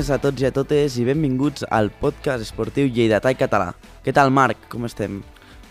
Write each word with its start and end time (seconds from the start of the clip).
Bones 0.00 0.14
a 0.14 0.16
tots 0.16 0.40
i 0.40 0.46
a 0.48 0.50
totes 0.56 0.94
i 0.96 1.02
benvinguts 1.04 1.66
al 1.76 1.90
podcast 1.92 2.40
esportiu 2.40 2.86
Lleidatà 2.88 3.34
i 3.34 3.36
Català. 3.36 3.74
Què 4.00 4.14
tal, 4.16 4.30
Marc? 4.32 4.62
Com 4.72 4.86
estem? 4.88 5.18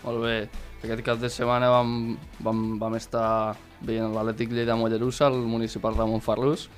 Molt 0.04 0.20
bé. 0.22 0.34
Aquest 0.84 1.02
cap 1.02 1.18
de 1.18 1.26
setmana 1.34 1.66
vam, 1.72 1.96
vam, 2.38 2.60
vam 2.78 2.94
estar 2.94 3.56
veient 3.82 4.14
l'Atlètic 4.14 4.52
Lleida 4.54 4.76
Mollerussa, 4.78 5.26
el 5.26 5.40
municipal 5.50 5.98
Ramon 5.98 6.22
Farlús. 6.22 6.68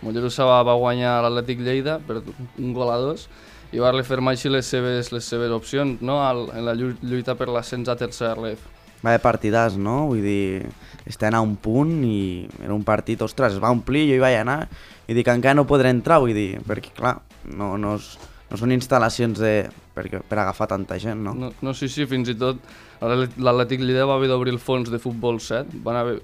Mollerussa 0.00 0.46
va, 0.48 0.62
va 0.64 0.78
guanyar 0.80 1.18
l'Atlètic 1.26 1.60
Lleida 1.66 1.98
per 2.08 2.22
un 2.22 2.72
gol 2.72 2.94
a 2.94 2.96
dos 3.02 3.28
i 3.76 3.84
va 3.84 3.92
refermar 3.92 4.32
així 4.32 4.48
les 4.48 4.64
seves, 4.64 5.12
les 5.12 5.28
seves 5.28 5.52
opcions 5.52 6.00
no? 6.00 6.22
Al, 6.24 6.46
en 6.56 6.64
la 6.64 6.72
lluita 6.72 7.36
per 7.36 7.50
l'ascens 7.52 7.92
a 7.92 7.98
tercer 8.00 8.32
ref. 8.40 8.64
Va 9.04 9.12
de 9.12 9.20
partidàs, 9.20 9.76
no? 9.76 10.06
Vull 10.08 10.24
dir, 10.24 10.72
estan 11.04 11.36
a 11.36 11.44
un 11.44 11.58
punt 11.60 11.98
i 12.08 12.48
era 12.64 12.72
un 12.72 12.88
partit, 12.88 13.20
ostres, 13.20 13.58
es 13.58 13.60
va 13.60 13.76
omplir, 13.76 14.06
jo 14.08 14.16
hi 14.16 14.24
vaig 14.24 14.40
anar 14.40 14.62
i 15.08 15.16
dic, 15.16 15.28
encara 15.28 15.56
no 15.58 15.66
podré 15.68 15.92
entrar, 15.92 16.20
vull 16.22 16.34
dir, 16.36 16.60
perquè 16.66 16.94
clar, 16.96 17.18
no, 17.52 17.74
no, 17.80 17.96
és, 17.98 18.14
no 18.50 18.60
són 18.60 18.72
instal·lacions 18.76 19.40
de, 19.40 19.54
per, 19.96 20.06
per 20.28 20.38
agafar 20.40 20.68
tanta 20.70 20.98
gent, 21.00 21.24
no? 21.26 21.34
No, 21.38 21.50
no 21.60 21.74
sí, 21.76 21.90
sí, 21.92 22.06
fins 22.10 22.30
i 22.32 22.36
tot 22.40 22.60
l'Atlètic 23.04 23.82
Lleida 23.82 24.06
va 24.08 24.16
haver 24.18 24.30
d'obrir 24.32 24.54
el 24.54 24.62
fons 24.62 24.88
de 24.92 25.00
futbol 25.02 25.40
7, 25.42 25.82
van 25.84 26.00
haver, 26.00 26.20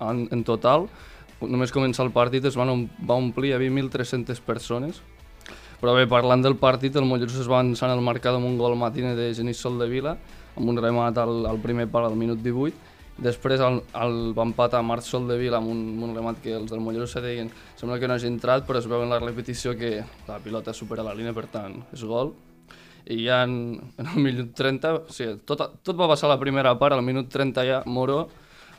en, 0.00 0.26
en 0.30 0.44
total, 0.46 0.86
només 1.42 1.74
començar 1.74 2.06
el 2.06 2.12
partit 2.14 2.44
es 2.46 2.58
van, 2.58 2.86
va 3.08 3.18
omplir, 3.18 3.50
hi 3.50 3.56
havia 3.56 3.72
1.300 3.74 4.42
persones, 4.46 5.02
però 5.82 5.96
bé, 5.98 6.06
parlant 6.06 6.44
del 6.44 6.54
partit, 6.60 6.94
el 6.94 7.08
Mollerussa 7.10 7.40
es 7.42 7.50
va 7.50 7.58
avançar 7.58 7.88
en 7.90 7.96
el 7.96 8.04
marcador 8.06 8.38
amb 8.38 8.46
un 8.46 8.58
gol 8.60 8.76
matiner 8.78 9.16
de 9.18 9.32
Genís 9.34 9.64
Vila, 9.90 10.16
amb 10.54 10.68
un 10.68 10.78
remat 10.78 11.18
al, 11.18 11.46
al 11.46 11.58
primer 11.58 11.88
pal 11.90 12.06
al 12.06 12.14
minut 12.14 12.38
18, 12.38 12.92
Després 13.22 13.60
el, 13.60 13.82
el 14.00 14.14
va 14.36 14.46
empatar 14.46 14.80
Marc 14.82 15.04
Sol 15.04 15.28
amb 15.30 15.68
un, 15.68 15.82
amb 15.94 16.06
un 16.08 16.14
remat 16.16 16.40
que 16.42 16.54
els 16.56 16.70
del 16.70 16.80
Mollerussa 16.80 17.20
deien 17.20 17.50
sembla 17.76 17.98
que 18.00 18.08
no 18.08 18.14
hagi 18.14 18.30
entrat, 18.30 18.64
però 18.66 18.78
es 18.78 18.88
veu 18.88 19.02
en 19.02 19.12
la 19.12 19.20
repetició 19.20 19.76
que 19.76 20.04
la 20.28 20.38
pilota 20.38 20.72
supera 20.72 21.04
la 21.04 21.14
línia, 21.14 21.34
per 21.36 21.46
tant, 21.52 21.82
és 21.92 22.04
gol. 22.04 22.32
I 23.06 23.18
ja 23.26 23.42
en, 23.44 23.80
en 23.98 24.08
el 24.14 24.22
minut 24.22 24.54
30, 24.56 24.94
o 24.94 25.12
sigui, 25.12 25.36
tot, 25.44 25.66
tot 25.82 25.98
va 25.98 26.08
passar 26.08 26.30
la 26.30 26.40
primera 26.40 26.72
part, 26.78 26.96
al 26.96 27.04
minut 27.04 27.28
30 27.28 27.66
ja 27.68 27.82
Moró 27.86 28.28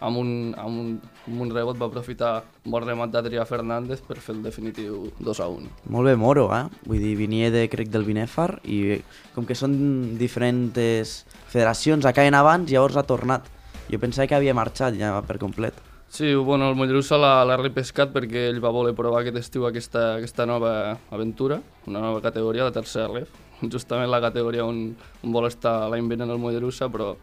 amb 0.04 0.20
un, 0.20 0.30
amb 0.60 0.80
un, 0.80 0.90
amb 1.28 1.42
un 1.46 1.52
rebot 1.54 1.80
va 1.80 1.88
aprofitar 1.88 2.34
un 2.66 2.74
bon 2.76 2.84
remat 2.84 3.12
d'Adrià 3.14 3.46
Fernández 3.48 4.04
per 4.04 4.18
fer 4.20 4.36
el 4.36 4.44
definitiu 4.44 5.08
2 5.24 5.42
a 5.44 5.48
1. 5.48 5.72
Molt 5.96 6.10
bé, 6.10 6.16
Moro, 6.20 6.50
eh? 6.56 6.66
Vull 6.90 7.00
dir, 7.04 7.14
venia 7.20 7.52
de, 7.54 7.66
crec, 7.72 7.92
del 7.94 8.06
Binèfar 8.08 8.50
i 8.68 9.00
com 9.36 9.48
que 9.48 9.56
són 9.56 9.76
diferents 10.20 11.24
federacions, 11.52 12.08
acaben 12.10 12.36
abans, 12.36 12.72
llavors 12.72 13.00
ha 13.00 13.08
tornat. 13.08 13.48
Jo 13.90 14.00
pensava 14.00 14.28
que 14.28 14.38
havia 14.38 14.56
marxat 14.56 14.96
ja 15.00 15.16
per 15.28 15.40
complet. 15.42 15.76
Sí, 16.14 16.36
bueno, 16.36 16.70
el 16.70 16.76
Mollerussa 16.78 17.18
l'ha 17.18 17.58
repescat 17.58 18.12
perquè 18.14 18.48
ell 18.52 18.60
va 18.62 18.70
voler 18.70 18.94
provar 18.94 19.24
aquest 19.24 19.40
estiu 19.40 19.64
aquesta, 19.66 20.20
aquesta 20.20 20.46
nova 20.46 20.74
aventura, 21.10 21.58
una 21.90 22.04
nova 22.04 22.22
categoria, 22.22 22.68
la 22.68 22.76
tercera 22.76 23.08
ref, 23.10 23.32
justament 23.74 24.12
la 24.14 24.22
categoria 24.22 24.66
on, 24.66 24.92
on 25.24 25.34
vol 25.34 25.50
estar 25.50 25.88
l'any 25.90 26.12
venent 26.12 26.30
el 26.30 26.38
Mollerussa, 26.38 26.92
però 26.94 27.16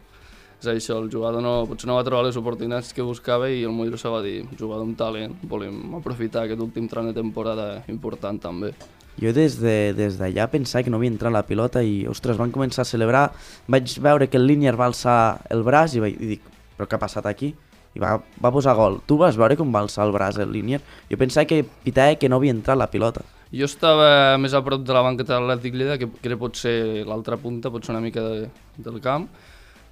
és 0.61 0.67
això, 0.67 0.99
el 0.99 1.07
jugador 1.09 1.39
no, 1.41 1.53
potser 1.69 1.87
no 1.87 1.95
va 1.97 2.03
trobar 2.03 2.27
les 2.27 2.35
oportunitats 2.37 2.91
que 2.93 3.07
buscava 3.07 3.47
i 3.49 3.63
el 3.63 3.71
Mollerussa 3.71 4.11
va 4.11 4.19
dir, 4.27 4.41
jugador 4.59 4.83
amb 4.83 4.99
talent, 4.99 5.39
volem 5.49 5.95
aprofitar 5.97 6.43
aquest 6.43 6.59
últim 6.61 6.91
tram 6.91 7.07
de 7.07 7.15
temporada 7.15 7.85
important 7.89 8.43
també. 8.43 8.75
Jo 9.21 9.31
des 9.35 9.55
d'allà 9.59 9.95
de, 9.95 10.11
des 10.19 10.51
pensava 10.51 10.83
que 10.83 10.91
no 10.91 10.99
havia 10.99 11.15
entrat 11.15 11.33
la 11.33 11.47
pilota 11.47 11.79
i, 11.79 12.01
ostres, 12.11 12.35
van 12.35 12.51
començar 12.51 12.83
a 12.83 12.91
celebrar, 12.91 13.29
vaig 13.67 13.97
veure 14.03 14.27
que 14.27 14.35
el 14.35 14.47
línier 14.51 14.75
va 14.75 14.91
alçar 14.91 15.45
el 15.49 15.63
braç 15.63 15.95
i, 15.95 16.03
vaig, 16.03 16.19
i 16.19 16.35
dic, 16.35 16.51
però 16.81 16.89
què 16.89 16.97
ha 16.97 17.03
passat 17.05 17.29
aquí? 17.29 17.53
I 17.93 18.01
va, 18.01 18.15
va 18.41 18.51
posar 18.55 18.73
gol. 18.73 18.97
Tu 19.05 19.17
vas 19.19 19.37
veure 19.37 19.57
com 19.59 19.69
va 19.69 19.83
alçar 19.85 20.07
el 20.07 20.15
braç 20.15 20.39
el 20.41 20.49
línier? 20.49 20.79
Jo 21.11 21.19
pensava 21.21 21.45
que 21.45 21.61
pitava 21.85 22.15
que 22.17 22.29
no 22.31 22.39
havia 22.39 22.55
entrat 22.55 22.79
la 22.79 22.89
pilota. 22.89 23.21
Jo 23.53 23.67
estava 23.67 24.39
més 24.39 24.55
a 24.55 24.63
prop 24.63 24.81
de 24.87 24.95
la 24.95 25.03
banqueta 25.03 25.35
de 25.35 25.43
l'Atlètic 25.43 25.75
Lleida, 25.75 25.97
que, 25.99 26.07
que 26.07 26.37
pot 26.39 26.55
ser 26.57 27.03
l'altra 27.05 27.37
punta, 27.37 27.69
pot 27.69 27.85
ser 27.85 27.93
una 27.93 28.01
mica 28.01 28.23
de, 28.23 28.47
del 28.79 29.01
camp, 29.03 29.27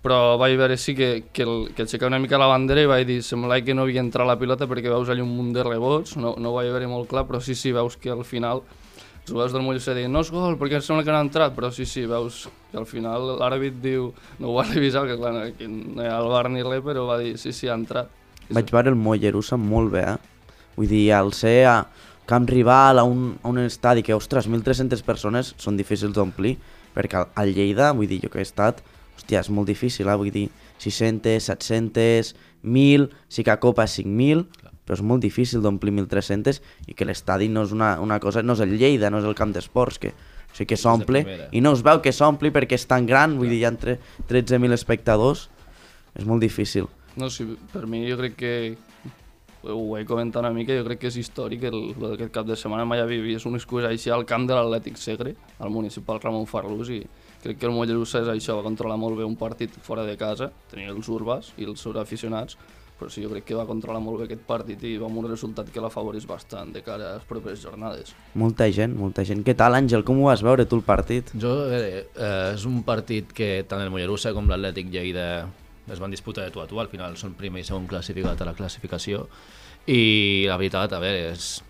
però 0.02 0.38
vaig 0.40 0.56
veure 0.58 0.78
sí 0.80 0.96
que, 0.96 1.10
que, 1.36 1.44
el, 1.44 1.68
que 1.76 1.84
aixecava 1.84 2.14
una 2.14 2.22
mica 2.24 2.40
la 2.40 2.48
bandera 2.48 2.88
i 2.88 2.90
vaig 2.90 3.04
dir, 3.10 3.20
semblava 3.28 3.60
que 3.68 3.76
no 3.76 3.84
havia 3.84 4.00
entrat 4.00 4.32
la 4.32 4.40
pilota 4.40 4.66
perquè 4.72 4.88
veus 4.88 5.12
allà 5.12 5.26
un 5.28 5.36
munt 5.36 5.52
de 5.58 5.68
rebots, 5.68 6.16
no, 6.16 6.38
no 6.40 6.54
ho 6.54 6.56
vaig 6.56 6.72
veure 6.72 6.88
molt 6.88 7.12
clar, 7.12 7.28
però 7.28 7.44
sí, 7.44 7.54
sí, 7.54 7.76
veus 7.76 8.00
que 8.00 8.16
al 8.16 8.24
final 8.24 8.64
els 9.30 9.36
jugadors 9.36 9.54
del 9.54 9.62
Mollerussa 9.62 9.94
deien 9.94 10.12
no 10.12 10.24
és 10.24 10.32
gol 10.34 10.56
perquè 10.58 10.80
sembla 10.82 11.04
que 11.06 11.14
no 11.14 11.20
ha 11.20 11.26
entrat, 11.26 11.54
però 11.54 11.70
sí, 11.74 11.86
sí, 11.86 12.06
veus 12.10 12.48
que 12.72 12.80
al 12.82 12.88
final 12.90 13.36
l'àrbit 13.38 13.78
diu, 13.84 14.10
no 14.42 14.50
ho 14.50 14.56
va 14.58 14.66
revisar, 14.66 15.06
que 15.06 15.18
clar, 15.20 15.52
que 15.58 15.68
no 15.70 16.02
hi 16.02 16.10
ha 16.10 16.18
el 16.18 16.30
bar 16.32 16.50
ni 16.50 16.64
res, 16.66 16.82
però 16.86 17.06
va 17.10 17.20
dir 17.22 17.36
sí, 17.38 17.54
sí, 17.54 17.70
ha 17.70 17.78
entrat. 17.78 18.10
Vaig 18.50 18.72
veure 18.74 18.90
el 18.90 18.98
Mollerussa 18.98 19.60
molt 19.62 19.94
bé, 19.94 20.06
eh? 20.16 20.56
Vull 20.78 20.90
dir, 20.90 21.04
al 21.14 21.34
ser 21.38 21.58
a 21.70 21.76
camp 22.30 22.48
rival, 22.50 23.02
a 23.02 23.06
un, 23.06 23.36
a 23.44 23.52
un 23.52 23.62
estadi 23.62 24.02
que, 24.06 24.16
ostres, 24.18 24.50
1.300 24.50 25.04
persones 25.06 25.54
són 25.62 25.78
difícils 25.78 26.16
d'omplir, 26.16 26.56
perquè 26.96 27.22
al 27.22 27.54
Lleida, 27.54 27.92
vull 27.94 28.10
dir, 28.10 28.22
jo 28.24 28.34
que 28.34 28.42
he 28.42 28.48
estat, 28.48 28.82
hòstia, 29.18 29.44
és 29.44 29.52
molt 29.54 29.70
difícil, 29.70 30.10
eh? 30.10 30.18
vull 30.18 30.34
dir, 30.34 30.48
600, 30.82 31.52
700, 31.52 32.34
1.000, 32.64 33.10
sí 33.30 33.46
que 33.46 33.54
a 33.54 33.60
Copa 33.62 33.86
és 33.86 34.00
5.000, 34.02 34.48
però 34.90 34.98
és 34.98 35.06
molt 35.06 35.22
difícil 35.22 35.62
d'omplir 35.62 35.92
1.300 35.94 36.58
i 36.90 36.96
que 36.98 37.06
l'estadi 37.06 37.46
no 37.46 37.62
és 37.68 37.74
una, 37.76 37.92
una 38.02 38.18
cosa, 38.18 38.42
no 38.42 38.56
és 38.58 38.64
el 38.66 38.74
Lleida, 38.74 39.12
no 39.14 39.20
és 39.22 39.28
el 39.30 39.38
camp 39.38 39.54
d'esports, 39.54 40.02
que 40.02 40.10
o 40.10 40.56
sigui 40.58 40.72
que 40.72 40.80
s'omple 40.82 41.22
i 41.54 41.62
no 41.62 41.76
es 41.78 41.84
veu 41.86 42.02
que 42.02 42.10
s'ompli 42.10 42.50
perquè 42.50 42.74
és 42.74 42.88
tan 42.90 43.06
gran, 43.06 43.36
vull 43.38 43.52
dir, 43.52 43.60
hi 43.62 43.68
ha 43.68 43.70
entre 43.70 44.00
13.000 44.32 44.74
espectadors, 44.74 45.46
és 46.18 46.26
molt 46.26 46.42
difícil. 46.42 46.90
No, 47.22 47.30
sí, 47.30 47.46
per 47.70 47.84
mi 47.86 48.02
jo 48.08 48.18
crec 48.18 48.34
que 48.40 48.54
ho 49.70 49.78
he 50.00 50.02
comentat 50.10 50.42
una 50.42 50.50
mica, 50.56 50.74
jo 50.74 50.88
crec 50.88 51.04
que 51.04 51.12
és 51.12 51.20
històric 51.22 51.68
el, 51.70 51.78
el 51.94 52.16
aquest 52.16 52.34
cap 52.34 52.50
de 52.50 52.58
setmana 52.58 52.88
mai 52.90 53.04
havia 53.04 53.22
vist 53.22 53.46
un 53.46 53.60
excurs 53.60 53.86
així 53.86 54.10
al 54.10 54.26
camp 54.26 54.50
de 54.50 54.58
l'Atlètic 54.58 54.98
Segre, 54.98 55.36
al 55.60 55.70
municipal 55.70 56.18
Ramon 56.24 56.50
Farlús 56.50 56.90
i 56.96 57.04
crec 57.44 57.60
que 57.60 57.70
el 57.70 57.76
Mollerussa 57.78 58.24
és 58.24 58.34
això, 58.34 58.58
va 58.58 58.66
controlar 58.66 58.98
molt 58.98 59.22
bé 59.22 59.28
un 59.28 59.38
partit 59.38 59.78
fora 59.86 60.08
de 60.08 60.18
casa, 60.18 60.50
tenia 60.72 60.90
els 60.96 61.14
urbas 61.14 61.54
i 61.60 61.70
els 61.70 61.86
aficionats, 61.94 62.58
però 63.00 63.10
sí, 63.12 63.24
jo 63.24 63.32
crec 63.32 63.48
que 63.48 63.58
va 63.58 63.66
controlar 63.70 64.02
molt 64.04 64.22
bé 64.22 64.28
aquest 64.28 64.44
partit 64.48 64.84
i 64.86 64.98
va 65.00 65.08
amb 65.08 65.22
un 65.22 65.30
resultat 65.30 65.72
que 65.74 65.84
l'afavoreix 65.84 66.28
bastant 66.30 66.74
de 66.76 66.84
cara 66.86 67.14
a 67.14 67.14
les 67.18 67.30
properes 67.30 67.64
jornades. 67.64 68.12
Molta 68.40 68.68
gent, 68.76 68.98
molta 69.00 69.26
gent. 69.28 69.46
Què 69.48 69.56
tal, 69.58 69.78
Àngel? 69.80 70.04
Com 70.08 70.20
ho 70.22 70.28
vas 70.30 70.44
veure 70.46 70.68
tu 70.68 70.80
el 70.80 70.86
partit? 70.88 71.32
Jo, 71.40 71.56
eh, 71.72 72.04
eh, 72.04 72.52
és 72.54 72.68
un 72.70 72.84
partit 72.88 73.32
que 73.36 73.64
tant 73.70 73.82
el 73.86 73.94
Mollerussa 73.94 74.36
com 74.36 74.52
l'Atlètic 74.52 74.92
Lleida 74.92 75.30
es 75.90 76.00
van 76.00 76.12
disputar 76.12 76.46
de 76.46 76.52
tu 76.54 76.62
a 76.62 76.68
tu, 76.70 76.78
al 76.80 76.92
final 76.92 77.16
són 77.18 77.34
primer 77.40 77.64
i 77.64 77.68
segon 77.68 77.88
classificat 77.90 78.42
a 78.42 78.52
la 78.52 78.54
classificació 78.58 79.26
i 79.90 80.46
la 80.46 80.60
veritat, 80.60 80.94
a 80.94 81.02
veure, 81.02 81.34
és 81.34 81.64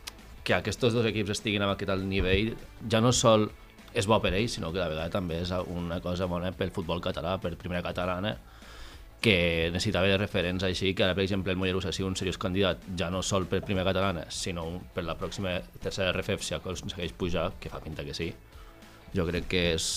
que 0.44 0.58
aquests 0.58 0.90
dos 0.90 1.06
equips 1.06 1.38
estiguin 1.38 1.64
amb 1.64 1.76
aquest 1.76 1.94
alt 1.94 2.06
nivell 2.10 2.56
ja 2.92 3.00
no 3.04 3.14
sol 3.16 3.48
és 3.94 4.08
bo 4.10 4.20
per 4.22 4.34
ells, 4.36 4.58
sinó 4.58 4.72
que 4.74 4.82
de 4.82 4.88
vegada 4.92 5.10
també 5.14 5.40
és 5.44 5.52
una 5.72 6.00
cosa 6.02 6.28
bona 6.30 6.52
pel 6.54 6.74
futbol 6.76 7.02
català, 7.02 7.38
per 7.42 7.56
primera 7.58 7.82
catalana, 7.86 8.36
que 9.20 9.70
necessitava 9.74 10.08
de 10.08 10.18
referents 10.18 10.64
així, 10.64 10.94
que 10.96 11.04
ara, 11.04 11.16
per 11.16 11.26
exemple, 11.26 11.52
el 11.52 11.60
Mollerussa 11.60 11.92
sigui 11.96 12.08
un 12.08 12.16
seriós 12.16 12.40
candidat, 12.40 12.84
ja 12.98 13.10
no 13.12 13.22
sol 13.26 13.50
per 13.52 13.62
primera 13.66 13.88
catalana, 13.92 14.26
sinó 14.32 14.66
per 14.96 15.04
la 15.04 15.18
pròxima 15.20 15.58
tercera 15.84 16.14
RFF, 16.14 16.46
si 16.46 16.56
aconsegueix 16.56 17.14
pujar, 17.20 17.50
que 17.60 17.72
fa 17.72 17.84
pinta 17.84 18.06
que 18.08 18.16
sí. 18.16 18.32
Jo 19.16 19.26
crec 19.28 19.50
que 19.52 19.64
és 19.74 19.90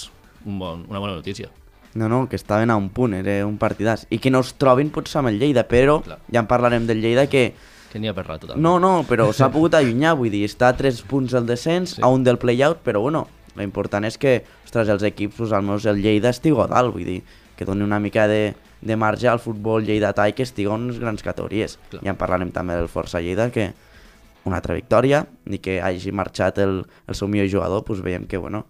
un 0.44 0.58
bon, 0.58 0.87
una 0.91 0.99
bona 0.99 1.14
notícia. 1.14 1.50
No, 1.94 2.08
no, 2.08 2.29
que 2.29 2.37
estaven 2.37 2.70
a 2.70 2.76
un 2.76 2.88
punt, 2.91 3.14
era 3.14 3.43
un 3.46 3.58
partidàs. 3.61 4.06
I 4.11 4.19
que 4.19 4.32
no 4.32 4.41
es 4.41 4.55
trobin 4.58 4.91
potser 4.91 5.20
amb 5.20 5.31
el 5.31 5.38
Lleida, 5.38 5.67
però 5.69 6.00
Clar. 6.02 6.19
ja 6.32 6.41
en 6.41 6.49
parlarem 6.49 6.88
del 6.88 7.02
Lleida 7.05 7.29
que... 7.31 7.52
Que 7.93 8.00
n'hi 8.00 8.08
ha 8.08 8.17
per 8.17 8.25
rato, 8.25 8.49
també. 8.49 8.62
No, 8.64 8.79
no, 8.81 9.02
però 9.05 9.29
s'ha 9.37 9.50
pogut 9.52 9.76
allunyar, 9.76 10.17
vull 10.17 10.32
dir, 10.32 10.46
està 10.49 10.73
a 10.73 10.76
3 10.79 11.02
punts 11.11 11.37
del 11.37 11.46
descens, 11.46 11.99
sí. 11.99 12.02
a 12.02 12.08
un 12.08 12.25
del 12.25 12.41
play-out, 12.41 12.81
però 12.82 13.05
bueno, 13.05 13.26
l'important 13.61 14.08
és 14.08 14.17
que, 14.17 14.38
ostres, 14.64 14.88
els 14.88 15.05
equips, 15.05 15.37
pues, 15.37 15.52
almenys 15.52 15.85
el 15.93 16.00
Lleida 16.00 16.32
estigui 16.32 16.56
a 16.64 16.67
dalt, 16.73 16.94
vull 16.96 17.05
dir, 17.05 17.20
que 17.56 17.66
doni 17.69 17.84
una 17.84 18.00
mica 18.00 18.26
de, 18.28 18.54
de 18.81 18.96
marge 18.96 19.28
al 19.31 19.40
futbol 19.40 19.84
lleidatà 19.87 20.28
i 20.28 20.37
que 20.37 20.44
estigui 20.46 20.70
en 20.72 20.88
les 20.90 21.00
grans 21.00 21.22
categories. 21.22 21.78
Clar. 21.90 22.02
Ja 22.02 22.12
en 22.14 22.20
parlarem 22.20 22.52
també 22.54 22.76
del 22.78 22.90
Força 22.90 23.22
Lleida, 23.22 23.50
que 23.54 23.70
una 24.44 24.58
altra 24.58 24.75
victòria, 24.75 25.22
i 25.46 25.60
que 25.62 25.78
hagi 25.81 26.12
marxat 26.12 26.58
el, 26.64 26.81
el 27.06 27.19
seu 27.19 27.31
millor 27.31 27.50
jugador, 27.50 27.84
doncs 27.87 28.02
veiem 28.02 28.26
que, 28.26 28.40
bueno, 28.43 28.64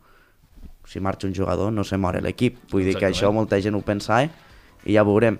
si 0.85 1.01
marxa 1.01 1.27
un 1.29 1.35
jugador 1.35 1.73
no 1.73 1.85
se 1.85 1.97
mor 1.97 2.19
l'equip. 2.21 2.59
Vull 2.71 2.83
Exactament. 2.83 2.93
dir 2.93 3.01
que 3.01 3.09
això 3.09 3.33
molta 3.33 3.61
gent 3.63 3.79
ho 3.79 3.81
pensa, 3.87 4.23
eh? 4.25 4.31
I 4.85 4.99
ja 4.99 5.07
veurem. 5.07 5.39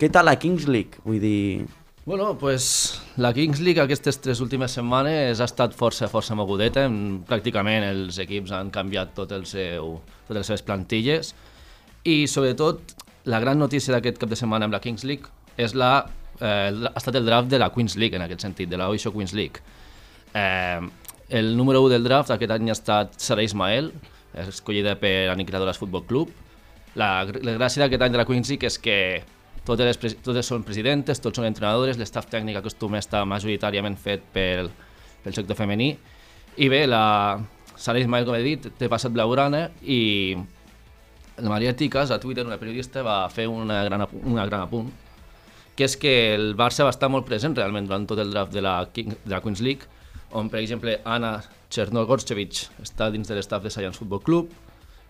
Què 0.00 0.08
tal 0.08 0.30
la 0.30 0.38
Kings 0.40 0.66
League? 0.70 1.02
Vull 1.04 1.20
dir... 1.20 1.66
Bueno, 2.06 2.32
pues 2.38 3.02
la 3.20 3.34
Kings 3.36 3.60
League 3.60 3.82
aquestes 3.82 4.16
tres 4.24 4.40
últimes 4.40 4.72
setmanes 4.72 5.38
ha 5.38 5.46
estat 5.46 5.76
força, 5.76 6.08
força 6.08 6.34
mogudeta. 6.34 6.86
Pràcticament 7.28 7.84
els 7.90 8.16
equips 8.22 8.54
han 8.56 8.72
canviat 8.72 9.12
tot 9.18 9.34
el 9.36 9.44
seu, 9.46 9.98
totes 10.24 10.40
les 10.40 10.48
seves 10.48 10.64
plantilles 10.64 11.34
i 12.04 12.26
sobretot 12.30 12.94
la 13.28 13.40
gran 13.40 13.58
notícia 13.58 13.92
d'aquest 13.94 14.20
cap 14.20 14.30
de 14.30 14.38
setmana 14.38 14.66
amb 14.66 14.74
la 14.74 14.80
Kings 14.80 15.04
League 15.04 15.28
és 15.60 15.74
la, 15.76 16.06
eh, 16.40 16.70
ha 16.72 16.96
estat 16.96 17.16
el 17.16 17.26
draft 17.26 17.50
de 17.50 17.58
la 17.60 17.70
Queens 17.74 17.96
League 17.96 18.16
en 18.16 18.24
aquest 18.24 18.40
sentit, 18.46 18.68
de 18.70 18.78
la 18.80 18.88
Oisho 18.88 19.12
Queens 19.12 19.34
League. 19.34 19.60
Eh, 20.34 20.80
el 21.28 21.56
número 21.56 21.82
1 21.82 21.90
del 21.90 22.04
draft 22.04 22.30
aquest 22.30 22.50
any 22.50 22.70
ha 22.70 22.76
estat 22.76 23.18
Sara 23.20 23.42
Ismael, 23.42 23.92
escollida 24.46 24.96
per 24.98 25.30
Aniquiladores 25.30 25.78
Futbol 25.78 26.06
Club. 26.06 26.30
La, 26.94 27.24
la 27.24 27.54
gràcia 27.58 27.84
d'aquest 27.84 28.02
any 28.02 28.16
de 28.16 28.18
la 28.18 28.26
Queens 28.26 28.48
League 28.50 28.66
és 28.66 28.78
que 28.82 28.96
totes, 29.66 30.00
les, 30.02 30.16
totes 30.24 30.46
són 30.46 30.64
presidentes, 30.66 31.20
tots 31.22 31.38
són 31.38 31.46
entrenadores, 31.46 31.98
l'estaf 32.00 32.30
tècnic 32.30 32.58
acostuma 32.58 32.98
a 32.98 33.04
estar 33.04 33.22
majoritàriament 33.28 33.98
fet 34.00 34.24
pel, 34.34 34.70
pel 35.22 35.36
sector 35.36 35.58
femení 35.58 35.92
I 36.56 36.68
bé, 36.68 36.86
la 36.88 37.40
Sara 37.76 38.00
Ismael, 38.00 38.26
com 38.26 38.34
he 38.34 38.42
dit, 38.42 38.66
té 38.78 38.88
passat 38.90 39.12
blaugrana 39.12 39.68
i 39.82 40.36
la 41.40 41.50
Maria 41.52 41.74
Ticas, 41.76 42.10
a 42.10 42.20
Twitter, 42.20 42.46
una 42.46 42.58
periodista, 42.60 43.02
va 43.02 43.22
fer 43.32 43.46
una 43.48 43.82
gran, 43.84 44.06
una 44.24 44.46
gran 44.46 44.66
apunt, 44.66 44.90
que 45.76 45.86
és 45.86 45.96
que 45.96 46.14
el 46.34 46.54
Barça 46.58 46.84
va 46.84 46.92
estar 46.94 47.08
molt 47.12 47.26
present 47.28 47.56
realment 47.56 47.86
durant 47.88 48.06
tot 48.08 48.20
el 48.20 48.32
draft 48.34 48.52
de 48.52 48.62
la, 48.64 48.74
King, 48.92 49.14
de 49.24 49.32
la 49.32 49.40
Queens 49.44 49.62
League, 49.64 49.88
on, 50.36 50.50
per 50.52 50.60
exemple, 50.60 50.98
Anna 51.04 51.38
Chernogorchevich 51.70 52.66
està 52.82 53.10
dins 53.14 53.28
de 53.28 53.38
l'estaf 53.38 53.64
de 53.64 53.72
Science 53.72 53.98
Football 53.98 54.24
Club, 54.26 54.52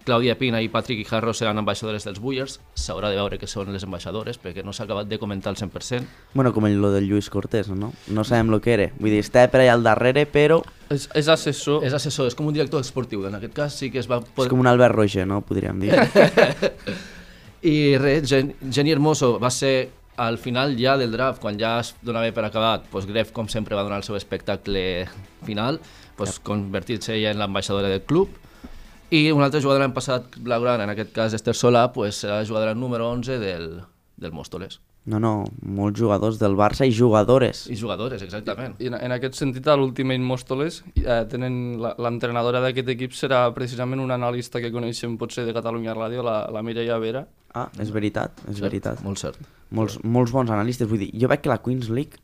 Clàudia 0.04 0.36
Pina 0.40 0.62
i 0.64 0.68
Patrick 0.72 1.02
Guijarro 1.02 1.34
seran 1.36 1.60
ambaixadores 1.60 2.06
dels 2.06 2.20
Bullers, 2.22 2.58
s'haurà 2.74 3.10
de 3.12 3.18
veure 3.18 3.38
que 3.38 3.48
són 3.50 3.72
les 3.74 3.84
ambaixadores, 3.84 4.40
perquè 4.40 4.64
no 4.64 4.72
s'ha 4.72 4.86
acabat 4.88 5.08
de 5.10 5.18
comentar 5.20 5.52
al 5.52 5.58
100%. 5.60 6.08
Bueno, 6.34 6.54
com 6.56 6.66
el 6.66 6.80
lo 6.80 6.90
del 6.92 7.08
Lluís 7.08 7.30
Cortés, 7.30 7.68
no? 7.68 7.92
No 8.08 8.24
sabem 8.24 8.50
lo 8.50 8.60
que 8.60 8.74
era. 8.74 8.90
Vull 8.98 9.12
dir, 9.12 9.20
està 9.24 9.46
per 9.52 9.62
allà 9.62 9.76
al 9.76 9.86
darrere, 9.86 10.26
però 10.26 10.62
És, 10.90 11.06
és 11.14 11.28
assessor. 11.30 11.84
És 11.86 11.94
assessor, 11.94 12.26
és 12.26 12.34
com 12.34 12.48
un 12.50 12.56
director 12.56 12.82
esportiu, 12.82 13.22
en 13.28 13.36
aquest 13.38 13.54
cas 13.54 13.76
sí 13.78 13.92
que 13.94 14.00
es 14.02 14.08
va 14.10 14.18
és 14.24 14.34
poder... 14.34 14.50
com 14.50 14.60
un 14.60 14.66
Albert 14.66 14.96
Roger, 14.96 15.26
no? 15.28 15.40
Podríem 15.46 15.78
dir. 15.84 15.94
I 17.70 17.96
res, 18.00 18.24
Gen 18.26 18.54
Jenny 18.72 18.90
Hermoso 18.90 19.36
va 19.38 19.52
ser 19.54 19.90
al 20.20 20.36
final 20.38 20.74
ja 20.76 20.96
del 21.00 21.12
draft, 21.12 21.40
quan 21.40 21.56
ja 21.60 21.78
es 21.80 21.94
donava 22.04 22.28
per 22.36 22.44
acabat, 22.44 22.84
pues 22.92 23.06
Gref, 23.08 23.30
com 23.32 23.48
sempre, 23.48 23.76
va 23.76 23.84
donar 23.86 24.02
el 24.02 24.04
seu 24.04 24.18
espectacle 24.18 25.06
final, 25.46 25.80
pues, 26.18 26.40
convertir-se 26.44 27.14
ella 27.14 27.30
en 27.32 27.38
l'ambaixadora 27.40 27.88
del 27.88 28.02
club. 28.02 28.34
I 29.10 29.32
una 29.34 29.48
altra 29.48 29.58
jugadora 29.58 29.82
l'any 29.82 29.94
passat, 29.94 30.36
blaugrana, 30.38 30.84
en 30.86 30.92
aquest 30.92 31.10
cas 31.10 31.34
Esther 31.34 31.56
Solà, 31.58 31.88
pues, 31.90 32.20
serà 32.22 32.36
la 32.38 32.46
jugadora 32.46 32.76
número 32.78 33.08
11 33.10 33.40
del, 33.42 33.66
del 34.22 34.32
Móstoles. 34.32 34.78
No, 35.10 35.18
no, 35.18 35.32
molts 35.66 35.98
jugadors 35.98 36.36
del 36.38 36.54
Barça 36.54 36.86
i 36.86 36.92
jugadores. 36.94 37.64
I 37.72 37.78
jugadores, 37.80 38.22
exactament. 38.22 38.76
I 38.78 38.90
en, 38.92 38.98
en 39.00 39.14
aquest 39.16 39.40
sentit, 39.40 39.66
a 39.66 39.74
l'Ultimate 39.80 40.22
Móstoles, 40.22 40.82
eh, 41.00 41.24
tenen 41.32 41.80
l'entrenadora 41.80 42.60
d'aquest 42.62 42.92
equip 42.94 43.16
serà 43.18 43.40
precisament 43.56 44.02
una 44.04 44.14
analista 44.20 44.62
que 44.62 44.70
coneixem 44.70 45.16
potser 45.18 45.46
de 45.48 45.56
Catalunya 45.56 45.96
Ràdio, 45.96 46.22
la, 46.22 46.44
la 46.52 46.62
Mireia 46.62 47.00
Vera. 47.02 47.24
Ah, 47.56 47.66
és 47.82 47.90
veritat, 47.90 48.44
és 48.44 48.52
Cert, 48.52 48.66
veritat. 48.68 49.02
Molt 49.02 49.18
cert. 49.18 49.40
Molts, 49.74 49.98
molts 50.04 50.36
bons 50.36 50.54
analistes, 50.54 50.86
vull 50.86 51.02
dir, 51.02 51.10
jo 51.18 51.32
veig 51.32 51.42
que 51.42 51.50
la 51.50 51.58
Queens 51.64 51.90
League, 51.90 52.22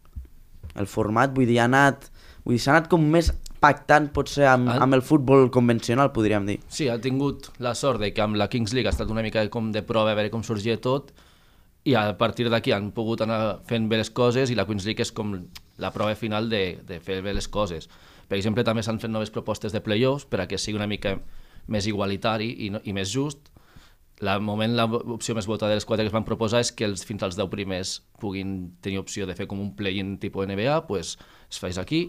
el 0.78 0.86
format, 0.86 1.34
vull 1.34 1.50
dir, 1.50 1.58
ha 1.64 1.66
anat, 1.66 2.12
vull 2.44 2.54
dir, 2.54 2.62
s'ha 2.62 2.76
anat 2.76 2.86
com 2.92 3.02
més 3.10 3.32
pactant 3.60 4.10
potser 4.14 4.46
amb, 4.50 4.68
amb 4.70 4.96
el 4.96 5.02
futbol 5.02 5.48
convencional, 5.50 6.12
podríem 6.14 6.48
dir. 6.48 6.58
Sí, 6.68 6.90
ha 6.92 6.98
tingut 7.02 7.50
la 7.62 7.74
sort 7.74 8.02
de 8.02 8.12
que 8.12 8.24
amb 8.24 8.36
la 8.36 8.50
Kings 8.52 8.74
League 8.76 8.90
ha 8.90 8.94
estat 8.94 9.10
una 9.12 9.24
mica 9.24 9.44
com 9.52 9.72
de 9.72 9.82
prova 9.86 10.12
a 10.12 10.18
veure 10.18 10.32
com 10.34 10.44
sorgia 10.46 10.76
tot 10.82 11.14
i 11.86 11.94
a 11.94 12.16
partir 12.18 12.48
d'aquí 12.50 12.72
han 12.74 12.90
pogut 12.90 13.22
anar 13.22 13.60
fent 13.70 13.86
bé 13.88 14.00
les 14.00 14.10
coses 14.10 14.50
i 14.50 14.56
la 14.58 14.66
Queens 14.66 14.86
League 14.88 15.04
és 15.04 15.12
com 15.14 15.36
la 15.78 15.92
prova 15.94 16.16
final 16.18 16.48
de, 16.50 16.80
de 16.82 16.98
fer 17.00 17.20
bé 17.22 17.34
les 17.36 17.46
coses. 17.46 17.86
Per 18.26 18.34
exemple, 18.34 18.64
també 18.66 18.82
s'han 18.82 18.98
fet 18.98 19.12
noves 19.12 19.30
propostes 19.30 19.74
de 19.74 19.82
play-offs 19.84 20.26
per 20.26 20.40
a 20.42 20.48
que 20.50 20.58
sigui 20.58 20.80
una 20.80 20.90
mica 20.90 21.14
més 21.70 21.86
igualitari 21.86 22.50
i, 22.66 22.72
no, 22.74 22.80
i 22.82 22.94
més 22.96 23.12
just. 23.14 23.52
La 24.24 24.38
moment 24.40 24.74
l'opció 24.74 25.36
més 25.36 25.46
votada 25.46 25.74
de 25.74 25.78
les 25.78 25.86
quatre 25.86 26.02
que 26.02 26.10
es 26.10 26.16
van 26.16 26.26
proposar 26.26 26.64
és 26.64 26.72
que 26.74 26.88
els, 26.88 27.04
fins 27.06 27.22
als 27.22 27.38
10 27.38 27.52
primers 27.52 28.00
puguin 28.18 28.56
tenir 28.82 28.98
opció 28.98 29.28
de 29.28 29.36
fer 29.38 29.46
com 29.46 29.60
un 29.62 29.74
play-in 29.78 30.16
tipus 30.18 30.48
NBA, 30.48 30.80
pues, 30.88 31.14
es 31.46 31.62
faig 31.62 31.78
aquí, 31.78 32.00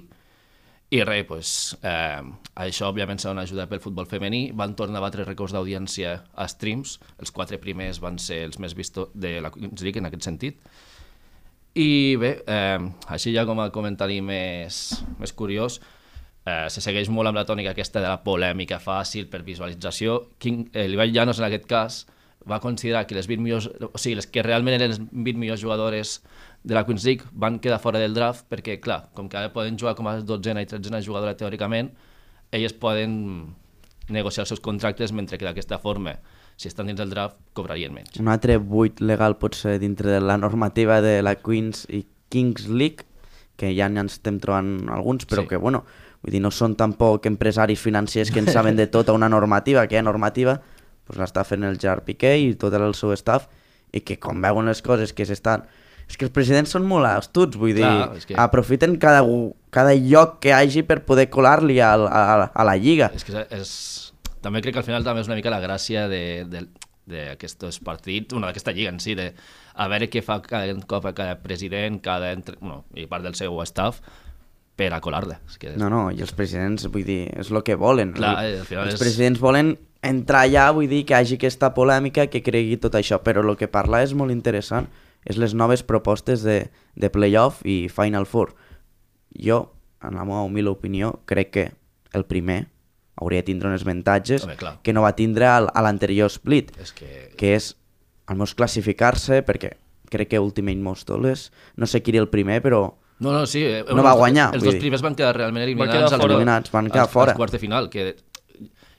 i 0.90 1.02
res, 1.04 1.26
pues, 1.28 1.50
eh, 1.84 2.22
això 2.56 2.88
òbviament 2.88 3.20
serà 3.20 3.34
una 3.34 3.44
ajuda 3.44 3.66
pel 3.68 3.82
futbol 3.84 4.08
femení. 4.08 4.54
Van 4.56 4.76
tornar 4.76 5.02
a 5.02 5.04
batre 5.04 5.26
rècords 5.28 5.52
d'audiència 5.52 6.14
a 6.34 6.48
streams. 6.48 7.00
Els 7.20 7.32
quatre 7.36 7.60
primers 7.60 8.00
van 8.00 8.18
ser 8.18 8.46
els 8.46 8.60
més 8.60 8.74
vistos 8.74 9.10
de 9.14 9.42
la 9.42 9.52
Queens 9.52 9.84
League 9.84 10.00
en 10.00 10.08
aquest 10.08 10.24
sentit. 10.24 10.62
I 11.76 12.16
bé, 12.16 12.44
eh, 12.48 12.80
així 13.08 13.34
ja 13.36 13.46
com 13.46 13.60
a 13.60 13.70
comentari 13.70 14.22
més, 14.22 15.04
més 15.20 15.34
curiós, 15.34 15.82
eh, 16.46 16.70
se 16.70 16.82
segueix 16.82 17.10
molt 17.10 17.28
amb 17.28 17.36
la 17.36 17.46
tònica 17.46 17.76
aquesta 17.76 18.00
de 18.00 18.08
la 18.08 18.24
polèmica 18.24 18.80
fàcil 18.80 19.28
per 19.30 19.44
visualització. 19.44 20.30
King, 20.40 20.70
eh, 20.74 20.88
l'Ibai 20.88 21.12
Llanos, 21.12 21.40
en 21.40 21.46
aquest 21.46 21.68
cas, 21.68 22.06
va 22.50 22.62
considerar 22.62 23.06
que 23.06 23.16
les 23.16 23.28
20 23.28 23.44
millors, 23.44 23.68
o 23.68 23.98
sigui, 23.98 24.16
les 24.16 24.28
que 24.28 24.42
realment 24.42 24.76
eren 24.76 24.90
les 24.90 25.00
20 25.12 25.38
millors 25.38 25.62
jugadores 25.62 26.22
de 26.64 26.74
la 26.76 26.86
Queens 26.86 27.06
League 27.06 27.26
van 27.32 27.60
quedar 27.60 27.80
fora 27.80 28.00
del 28.00 28.14
draft 28.14 28.46
perquè, 28.50 28.80
clar, 28.84 29.10
com 29.16 29.30
que 29.30 29.38
ara 29.38 29.54
poden 29.54 29.78
jugar 29.80 29.96
com 29.96 30.08
a 30.08 30.18
12 30.20 30.56
i 30.62 30.66
13 30.68 31.02
jugadora 31.06 31.38
teòricament, 31.38 31.94
elles 32.52 32.74
poden 32.74 33.56
negociar 34.10 34.44
els 34.44 34.50
seus 34.50 34.64
contractes 34.64 35.12
mentre 35.12 35.38
que 35.38 35.46
d'aquesta 35.46 35.80
forma, 35.80 36.18
si 36.58 36.68
estan 36.68 36.88
dins 36.88 37.00
del 37.00 37.12
draft, 37.12 37.38
cobrarien 37.54 37.94
menys. 37.94 38.20
Un 38.20 38.32
altre 38.32 38.58
buit 38.58 39.02
legal 39.02 39.38
pot 39.38 39.56
ser 39.56 39.78
dintre 39.80 40.12
de 40.12 40.22
la 40.24 40.38
normativa 40.38 41.02
de 41.02 41.22
la 41.22 41.36
Queens 41.36 41.86
i 41.90 42.06
Kings 42.30 42.68
League, 42.68 43.06
que 43.58 43.74
ja 43.76 43.88
n'hi 43.90 44.04
estem 44.06 44.40
trobant 44.40 44.90
alguns, 44.94 45.26
però 45.26 45.44
Sí. 45.44 45.48
que, 45.50 45.58
bueno, 45.58 45.84
vull 46.22 46.32
dir, 46.32 46.42
no 46.42 46.52
són 46.52 46.76
tampoc 46.76 47.26
empresaris 47.26 47.80
financers 47.80 48.32
que 48.32 48.40
en 48.40 48.48
saben 48.48 48.76
de 48.76 48.88
tota 48.88 49.14
una 49.14 49.30
normativa, 49.30 49.88
que 49.88 49.96
hi 49.96 50.00
ha 50.00 50.04
normativa, 50.04 50.62
doncs 51.08 51.20
l'està 51.20 51.44
fent 51.44 51.64
el 51.64 51.80
Gerard 51.80 52.04
Piqué 52.04 52.38
i 52.38 52.56
tot 52.56 52.74
el 52.74 52.94
seu 52.94 53.14
staff, 53.14 53.48
i 53.92 54.02
que 54.02 54.20
com 54.20 54.42
veuen 54.42 54.66
les 54.66 54.82
coses 54.82 55.14
que 55.14 55.26
s'estan... 55.26 55.64
És 56.08 56.16
que 56.16 56.26
els 56.26 56.32
presidents 56.34 56.72
són 56.72 56.86
molt 56.88 57.06
astuts, 57.10 57.58
vull 57.60 57.74
dir, 57.76 57.84
Clar, 57.84 58.20
que- 58.26 58.36
aprofiten 58.40 58.96
cada, 58.98 59.22
cada 59.76 59.94
lloc 59.96 60.38
que 60.40 60.54
hagi 60.56 60.84
per 60.88 61.02
poder 61.06 61.30
colar-li 61.30 61.80
a, 61.84 61.94
a, 61.96 62.22
a 62.54 62.64
la 62.68 62.76
lliga. 62.80 63.12
És 63.16 63.26
que 63.28 63.34
és, 63.36 63.48
és... 63.52 63.72
També 64.42 64.62
crec 64.64 64.78
que 64.78 64.80
al 64.80 64.86
final 64.88 65.04
també 65.04 65.22
és 65.24 65.28
una 65.28 65.36
mica 65.36 65.52
la 65.52 65.60
gràcia 65.60 66.06
de, 66.08 66.22
de, 66.48 66.62
d'aquests 67.12 67.80
partits, 67.84 68.32
bueno, 68.34 68.48
d'aquesta 68.48 68.72
lliga 68.72 68.92
en 68.94 69.00
si, 69.04 69.16
de 69.18 69.32
a 69.78 69.88
veure 69.92 70.08
què 70.10 70.22
fa 70.24 70.40
cada 70.46 70.72
cop 70.88 71.10
cada 71.18 71.36
president, 71.44 72.00
cada 72.04 72.32
entre... 72.32 72.56
bueno, 72.62 72.86
i 72.96 73.06
part 73.12 73.26
del 73.28 73.36
seu 73.36 73.60
staff, 73.68 74.00
per 74.78 74.92
a 74.94 75.02
colar-la. 75.02 75.40
Que. 75.60 75.74
No, 75.76 75.90
no, 75.90 76.06
i 76.14 76.22
els 76.24 76.32
presidents, 76.38 76.86
vull 76.94 77.04
dir, 77.04 77.24
és 77.36 77.50
el 77.52 77.60
que 77.66 77.76
volen. 77.76 78.14
Clar, 78.16 78.36
al 78.46 78.64
final 78.70 78.86
els 78.88 78.96
és- 78.96 79.02
presidents 79.02 79.42
volen 79.44 79.74
entrar 80.06 80.46
allà, 80.46 80.70
vull 80.78 80.88
dir, 80.88 81.04
que 81.10 81.18
hagi 81.18 81.36
aquesta 81.40 81.74
polèmica, 81.76 82.28
que 82.32 82.44
cregui 82.46 82.78
tot 82.80 82.96
això, 82.96 83.20
però 83.26 83.42
el 83.44 83.58
que 83.60 83.68
parla 83.68 84.04
és 84.06 84.14
molt 84.16 84.32
interessant, 84.32 84.88
és 85.28 85.38
les 85.38 85.54
noves 85.54 85.84
propostes 85.84 86.42
de, 86.46 86.70
de 86.96 87.10
playoff 87.12 87.60
i 87.68 87.90
Final 87.92 88.26
Four. 88.26 88.54
Jo, 89.36 89.74
en 90.02 90.16
la 90.16 90.24
meva 90.24 90.44
humil 90.48 90.70
opinió, 90.72 91.18
crec 91.28 91.52
que 91.52 91.66
el 92.16 92.24
primer 92.26 92.68
hauria 93.18 93.42
de 93.42 93.48
tindre 93.50 93.70
uns 93.74 93.84
avantatges 93.84 94.46
Home, 94.46 94.56
clar. 94.56 94.78
que 94.86 94.94
no 94.94 95.02
va 95.04 95.16
tindre 95.18 95.48
al, 95.50 95.68
a 95.74 95.82
l'anterior 95.84 96.30
split, 96.32 96.72
És 96.80 96.94
que... 96.94 97.34
que 97.38 97.56
és 97.58 97.74
almenys 98.30 98.54
classificar-se, 98.56 99.42
perquè 99.48 99.74
crec 100.12 100.30
que 100.32 100.40
Ultimate 100.40 100.80
Mostoles, 100.80 101.50
no 101.76 101.88
sé 101.90 102.02
qui 102.04 102.14
era 102.16 102.22
el 102.24 102.30
primer, 102.32 102.62
però 102.64 102.86
No, 103.20 103.32
no, 103.34 103.46
sí. 103.50 103.64
eh, 103.66 103.84
No 103.90 104.04
va 104.06 104.12
els- 104.14 104.20
guanyar, 104.22 104.52
Els 104.54 104.62
vull 104.62 104.68
dos 104.70 104.76
dir. 104.78 104.82
primers 104.86 105.02
van 105.02 105.16
quedar 105.18 105.34
realment 105.36 105.64
eliminats. 105.66 105.92
quedar 105.96 106.04
als- 106.14 106.22
fora. 106.22 106.34
Eliminats, 106.36 106.72
van 106.72 106.86
quedar 106.92 107.02
als- 107.08 107.12
fora. 107.12 107.32
Als 107.34 107.38
quarts 107.42 107.52
de 107.52 107.60
final, 107.60 107.90
que 107.90 108.16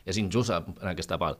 és 0.04 0.16
injust 0.18 0.50
en 0.50 0.88
aquesta 0.90 1.16
part. 1.18 1.38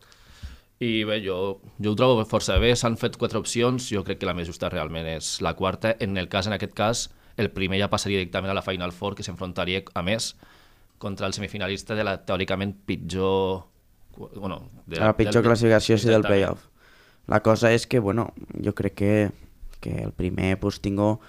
I 0.80 1.02
bé, 1.02 1.18
jo, 1.24 1.58
jo 1.82 1.90
ho 1.92 1.96
trobo 1.98 2.22
força 2.28 2.54
bé, 2.62 2.70
s'han 2.78 2.94
fet 3.00 3.16
quatre 3.18 3.40
opcions, 3.40 3.88
jo 3.90 4.04
crec 4.06 4.20
que 4.20 4.28
la 4.28 4.34
més 4.38 4.46
justa 4.46 4.68
realment 4.70 5.08
és 5.10 5.40
la 5.42 5.56
quarta. 5.58 5.96
En 5.98 6.16
el 6.16 6.28
cas, 6.30 6.46
en 6.46 6.54
aquest 6.54 6.74
cas, 6.78 7.08
el 7.36 7.50
primer 7.50 7.80
ja 7.80 7.88
passaria 7.90 8.20
directament 8.20 8.52
a 8.52 8.54
la 8.54 8.62
Final 8.62 8.92
Four, 8.94 9.16
que 9.18 9.26
s'enfrontaria, 9.26 9.82
a 9.94 10.02
més, 10.06 10.36
contra 10.98 11.26
el 11.26 11.34
semifinalista 11.34 11.96
de 11.98 12.04
la 12.06 12.16
teòricament 12.22 12.76
pitjor... 12.86 13.64
Bueno, 14.34 14.64
de 14.86 14.98
la 14.98 15.16
pitjor 15.16 15.42
del- 15.42 15.50
classificació 15.50 15.98
sí 15.98 16.08
del 16.10 16.22
playoff. 16.26 16.64
La 17.28 17.42
cosa 17.42 17.70
és 17.74 17.86
que, 17.86 17.98
bueno, 17.98 18.32
jo 18.64 18.72
crec 18.74 18.94
que, 18.98 19.30
que 19.80 19.96
el 20.02 20.12
primer 20.12 20.58
pues, 20.58 20.80
tingo 20.80 21.20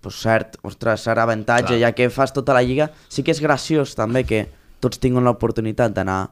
pues, 0.00 0.16
cert, 0.20 0.56
ostres, 0.62 1.04
cert 1.04 1.20
avantatge, 1.20 1.76
Clar. 1.76 1.80
ja 1.80 1.92
que 1.96 2.08
fas 2.10 2.32
tota 2.32 2.56
la 2.56 2.64
lliga. 2.64 2.90
Sí 3.08 3.22
que 3.22 3.32
és 3.32 3.40
graciós 3.44 3.94
també 3.96 4.24
que 4.28 4.46
tots 4.84 5.00
tinguin 5.00 5.24
l'oportunitat 5.24 5.94
d'anar 5.96 6.26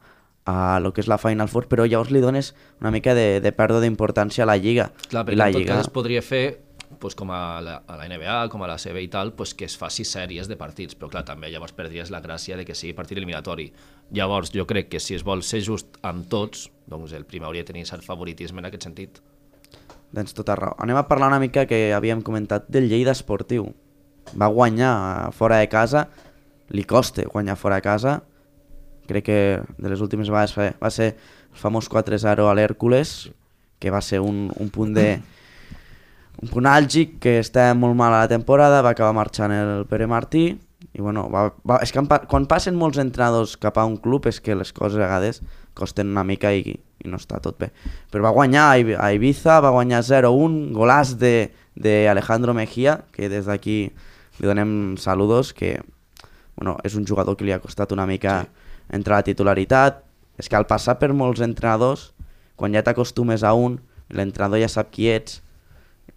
a 0.44 0.80
lo 0.82 0.92
que 0.92 1.02
és 1.04 1.08
la 1.10 1.18
Final 1.22 1.48
Four, 1.48 1.68
però 1.70 1.86
llavors 1.86 2.10
li 2.10 2.20
dones 2.22 2.52
una 2.80 2.90
mica 2.90 3.14
de, 3.14 3.40
de 3.40 3.52
pèrdua 3.54 3.82
d'importància 3.84 4.42
a 4.42 4.50
la 4.50 4.58
lliga. 4.58 4.90
Clar, 5.08 5.22
I 5.22 5.30
perquè 5.30 5.38
la 5.38 5.48
en 5.48 5.56
tot 5.56 5.60
lliga... 5.62 5.74
cas 5.76 5.86
es 5.86 5.92
podria 5.92 6.22
fer 6.22 6.44
pues, 6.98 7.14
com 7.14 7.30
a 7.30 7.60
la, 7.64 7.76
a 7.86 7.96
la 7.96 8.06
NBA, 8.08 8.38
com 8.52 8.62
a 8.62 8.68
la 8.70 8.76
CB 8.78 9.04
i 9.04 9.08
tal, 9.12 9.32
pues, 9.38 9.54
que 9.54 9.66
es 9.66 9.76
faci 9.78 10.04
sèries 10.06 10.48
de 10.50 10.58
partits, 10.60 10.96
però 10.98 11.10
clar, 11.12 11.24
també 11.28 11.50
llavors 11.52 11.74
perdries 11.76 12.12
la 12.12 12.20
gràcia 12.24 12.58
de 12.58 12.66
que 12.68 12.76
sigui 12.78 12.94
partit 12.96 13.18
eliminatori. 13.18 13.70
Llavors, 14.14 14.52
jo 14.54 14.66
crec 14.68 14.90
que 14.92 15.00
si 15.00 15.16
es 15.16 15.24
vol 15.26 15.44
ser 15.46 15.62
just 15.64 15.98
amb 16.06 16.28
tots, 16.30 16.68
doncs 16.90 17.14
el 17.16 17.26
primer 17.28 17.48
hauria 17.48 17.64
de 17.64 17.72
tenir 17.72 17.86
cert 17.88 18.04
favoritisme 18.06 18.62
en 18.62 18.68
aquest 18.68 18.88
sentit. 18.88 19.22
Tens 20.12 20.36
tota 20.36 20.56
raó. 20.58 20.76
Anem 20.82 20.98
a 21.00 21.06
parlar 21.08 21.30
una 21.32 21.40
mica 21.40 21.64
que 21.66 21.94
havíem 21.96 22.20
comentat 22.24 22.68
del 22.68 22.90
Lleida 22.90 23.14
Esportiu. 23.16 23.70
Va 24.38 24.50
guanyar 24.52 24.92
eh, 24.92 25.30
fora 25.34 25.62
de 25.62 25.70
casa, 25.72 26.06
li 26.70 26.84
costa 26.84 27.24
guanyar 27.28 27.56
fora 27.56 27.80
de 27.80 27.86
casa. 27.86 28.20
Crec 29.12 29.28
que 29.28 29.38
de 29.76 29.92
les 29.92 30.00
últimes 30.00 30.32
vegades 30.32 30.56
va, 30.56 30.72
va 30.80 30.90
ser 30.90 31.12
el 31.12 31.60
famós 31.60 31.90
4-0 31.92 32.48
a 32.48 32.56
l'Hèrcules, 32.56 33.30
que 33.82 33.92
va 33.92 34.00
ser 34.00 34.22
un, 34.24 34.46
un 34.56 34.72
punt 34.72 34.96
de 34.96 35.20
un 36.42 36.48
punt 36.48 36.66
àlgic 36.66 37.18
que 37.22 37.36
està 37.42 37.68
molt 37.76 37.94
mal 37.98 38.14
a 38.14 38.24
la 38.24 38.30
temporada, 38.30 38.80
va 38.82 38.94
acabar 38.96 39.14
marxant 39.14 39.52
el 39.52 39.84
Pere 39.90 40.08
Martí 40.08 40.46
i 40.92 41.00
bueno, 41.00 41.28
va, 41.30 41.46
va, 41.68 41.78
és 41.84 41.92
que 41.94 42.02
quan 42.28 42.46
passen 42.50 42.76
molts 42.78 42.98
entrenadors 42.98 43.54
cap 43.60 43.78
a 43.78 43.84
un 43.86 43.98
club 44.02 44.26
és 44.30 44.40
que 44.42 44.56
les 44.58 44.72
coses 44.74 44.98
a 44.98 45.04
vegades 45.04 45.42
costen 45.78 46.10
una 46.10 46.24
mica 46.26 46.50
i, 46.52 46.74
i 46.74 47.08
no 47.08 47.20
està 47.20 47.38
tot 47.40 47.58
bé. 47.60 47.70
Però 48.10 48.24
va 48.26 48.34
guanyar 48.34 48.66
a 48.72 49.12
Ibiza, 49.14 49.60
va 49.64 49.72
guanyar 49.72 50.02
0-1, 50.04 50.72
golàs 50.76 51.14
de, 51.20 51.52
de 51.74 51.94
Alejandro 52.10 52.54
Mejía, 52.54 53.02
que 53.14 53.30
des 53.32 53.46
d'aquí 53.48 53.78
li 54.40 54.48
donem 54.48 54.96
saludos, 54.98 55.52
que 55.54 55.78
bueno, 56.56 56.76
és 56.84 56.96
un 56.98 57.06
jugador 57.08 57.38
que 57.38 57.46
li 57.46 57.54
ha 57.54 57.62
costat 57.62 57.94
una 57.94 58.06
mica 58.08 58.42
sí. 58.42 58.61
Entrar 58.90 59.18
a 59.18 59.22
la 59.22 59.28
titularitat. 59.28 60.02
És 60.40 60.48
que 60.48 60.56
al 60.56 60.66
passar 60.66 60.96
per 60.98 61.12
molts 61.12 61.42
entrenadors, 61.44 62.10
quan 62.56 62.74
ja 62.74 62.82
t'acostumes 62.82 63.44
a 63.44 63.52
un, 63.54 63.78
l'entrenador 64.12 64.60
ja 64.62 64.68
sap 64.70 64.90
qui 64.92 65.08
ets, 65.12 65.40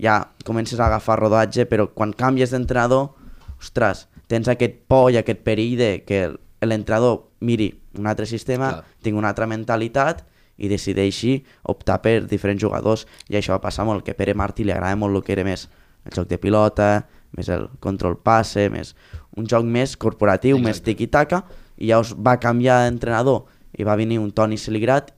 ja 0.02 0.32
comences 0.48 0.80
a 0.80 0.88
agafar 0.88 1.20
rodatge, 1.20 1.66
però 1.70 1.88
quan 1.94 2.14
canvies 2.16 2.52
d'entrenador, 2.56 3.12
ostres, 3.60 4.08
tens 4.28 4.48
aquest 4.52 4.82
por 4.90 5.12
i 5.14 5.20
aquest 5.20 5.44
perill 5.46 5.78
de 5.80 5.90
que 6.08 6.28
l'entrenador 6.66 7.28
miri 7.46 7.72
un 8.00 8.08
altre 8.08 8.26
sistema, 8.26 8.72
Clar. 8.72 8.86
tinc 9.04 9.18
una 9.18 9.32
altra 9.32 9.48
mentalitat 9.48 10.26
i 10.58 10.70
decideixi 10.72 11.38
optar 11.72 12.00
per 12.04 12.22
diferents 12.30 12.62
jugadors 12.62 13.06
i 13.30 13.38
això 13.38 13.56
va 13.56 13.64
passar 13.64 13.86
molt, 13.88 14.06
que 14.06 14.16
Pere 14.16 14.36
Martí 14.36 14.64
li 14.64 14.74
agrada 14.74 14.96
molt 15.00 15.20
el 15.20 15.24
que 15.24 15.36
era 15.36 15.46
més 15.48 15.68
el 16.06 16.16
joc 16.16 16.30
de 16.30 16.40
pilota, 16.40 17.06
més 17.36 17.50
el 17.52 17.68
control 17.84 18.18
passe, 18.24 18.70
més 18.72 18.94
un 19.36 19.48
joc 19.52 19.66
més 19.68 19.96
corporatiu, 20.00 20.56
Exacte. 20.58 20.70
més 20.70 20.84
tiqui-taca 20.86 21.44
i 21.78 21.92
ja 21.92 22.02
va 22.18 22.38
canviar 22.40 22.84
d'entrenador 22.86 23.46
i 23.78 23.84
va 23.84 23.98
venir 24.00 24.20
un 24.22 24.32
Toni 24.32 24.58
Seligrat 24.58 25.12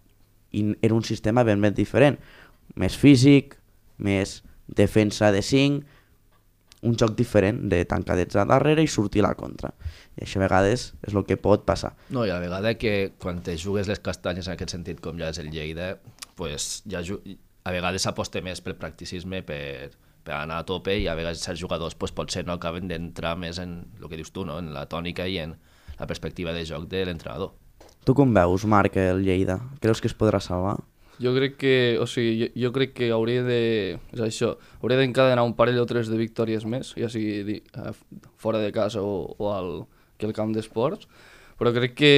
i 0.57 0.63
era 0.81 0.95
un 0.95 1.03
sistema 1.03 1.43
ben 1.43 1.61
ben 1.61 1.75
diferent, 1.77 2.17
més 2.75 2.97
físic, 2.97 3.57
més 3.97 4.41
defensa 4.67 5.31
de 5.31 5.41
5, 5.41 5.83
un 6.87 6.95
joc 6.97 7.15
diferent 7.17 7.63
de 7.71 7.81
tancadets 7.89 8.37
a 8.37 8.45
darrere 8.45 8.83
i 8.85 8.89
sortir 8.91 9.23
a 9.23 9.29
la 9.29 9.35
contra. 9.37 9.71
I 10.17 10.25
això 10.25 10.39
a 10.39 10.45
vegades 10.45 10.91
és 11.07 11.13
el 11.15 11.25
que 11.25 11.37
pot 11.41 11.65
passar. 11.65 11.93
No, 12.13 12.25
i 12.25 12.31
a 12.31 12.39
vegada 12.41 12.75
que 12.77 13.13
quan 13.21 13.41
te 13.43 13.57
jugues 13.57 13.89
les 13.89 14.01
castanyes 14.03 14.47
en 14.47 14.55
aquest 14.55 14.75
sentit, 14.75 15.01
com 15.01 15.17
ja 15.19 15.31
és 15.33 15.41
el 15.41 15.49
Lleida, 15.53 15.95
pues 16.37 16.83
ja 16.89 17.01
a 17.01 17.73
vegades 17.73 18.05
s'aposta 18.05 18.43
més 18.45 18.61
pel 18.63 18.77
practicisme, 18.79 19.41
per, 19.43 19.89
per 20.23 20.37
anar 20.37 20.61
a 20.61 20.67
tope, 20.69 20.95
i 21.01 21.07
a 21.09 21.17
vegades 21.17 21.41
certs 21.43 21.59
jugadors 21.59 21.97
pues, 21.97 22.13
potser 22.15 22.45
no 22.45 22.55
acaben 22.55 22.87
d'entrar 22.87 23.35
més 23.41 23.59
en 23.63 23.79
el 23.99 24.07
que 24.07 24.21
dius 24.21 24.31
tu, 24.31 24.45
no? 24.45 24.59
en 24.61 24.71
la 24.75 24.85
tònica 24.87 25.27
i 25.27 25.41
en 25.43 25.57
la 25.99 26.07
perspectiva 26.07 26.53
de 26.53 26.65
joc 26.65 26.87
de 26.91 27.05
l'entrenador. 27.05 27.53
Tu 28.05 28.13
com 28.15 28.33
veus, 28.33 28.65
Marc, 28.65 28.95
el 29.01 29.25
Lleida? 29.25 29.59
Creus 29.83 29.99
que 30.01 30.07
es 30.07 30.15
podrà 30.15 30.39
salvar? 30.39 30.77
Jo 31.19 31.33
crec 31.33 31.57
que, 31.57 31.75
o 31.99 32.05
sigui, 32.05 32.35
jo, 32.39 32.47
jo 32.67 32.69
crec 32.75 32.93
que 32.93 33.09
hauria 33.11 33.41
de, 33.43 33.61
és 34.13 34.21
això, 34.21 34.53
hauria 34.83 34.99
d'encadenar 35.01 35.43
un 35.47 35.55
parell 35.57 35.81
o 35.81 35.87
tres 35.89 36.11
de 36.13 36.19
victòries 36.19 36.67
més, 36.69 36.93
ja 36.93 37.09
sigui 37.09 37.41
di, 37.47 37.57
fora 38.37 38.61
de 38.61 38.69
casa 38.71 39.01
o, 39.01 39.33
o 39.33 39.49
al, 39.51 39.71
que 40.21 40.29
el 40.29 40.35
camp 40.37 40.53
d'esports, 40.53 41.09
però 41.57 41.73
crec 41.73 41.95
que, 41.97 42.11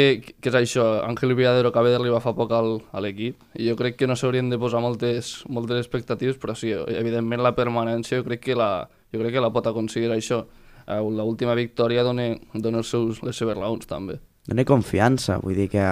que 0.43 0.51
és 0.51 0.57
això, 0.59 0.83
Àngel 1.07 1.31
Villadero 1.31 1.71
acaba 1.71 1.91
d'arribar 1.93 2.19
fa 2.19 2.33
poc 2.35 2.51
al, 2.51 2.73
a 2.91 2.99
l'equip 2.99 3.39
i 3.55 3.69
jo 3.69 3.77
crec 3.79 3.95
que 3.95 4.07
no 4.07 4.17
s'haurien 4.19 4.51
de 4.51 4.59
posar 4.59 4.81
moltes, 4.83 5.37
moltes 5.47 5.79
expectatives, 5.79 6.35
però 6.41 6.57
sí, 6.59 6.73
evidentment 6.75 7.39
la 7.45 7.55
permanència 7.55 8.19
jo 8.19 8.27
crec 8.27 8.43
que 8.49 8.57
la, 8.59 8.89
jo 9.13 9.21
crec 9.21 9.37
que 9.37 9.43
la 9.45 9.53
pot 9.55 9.69
aconseguir 9.71 10.11
això. 10.11 10.43
Eh, 10.89 10.99
L'última 10.99 11.53
victòria 11.57 12.03
dona, 12.03 12.31
dona 12.53 12.81
els 12.81 12.89
seus, 12.89 13.21
les 13.25 13.37
seves 13.37 13.57
raons 13.57 13.85
també. 13.89 14.17
Dona 14.49 14.65
confiança, 14.65 15.37
vull 15.43 15.57
dir 15.59 15.67
que 15.69 15.85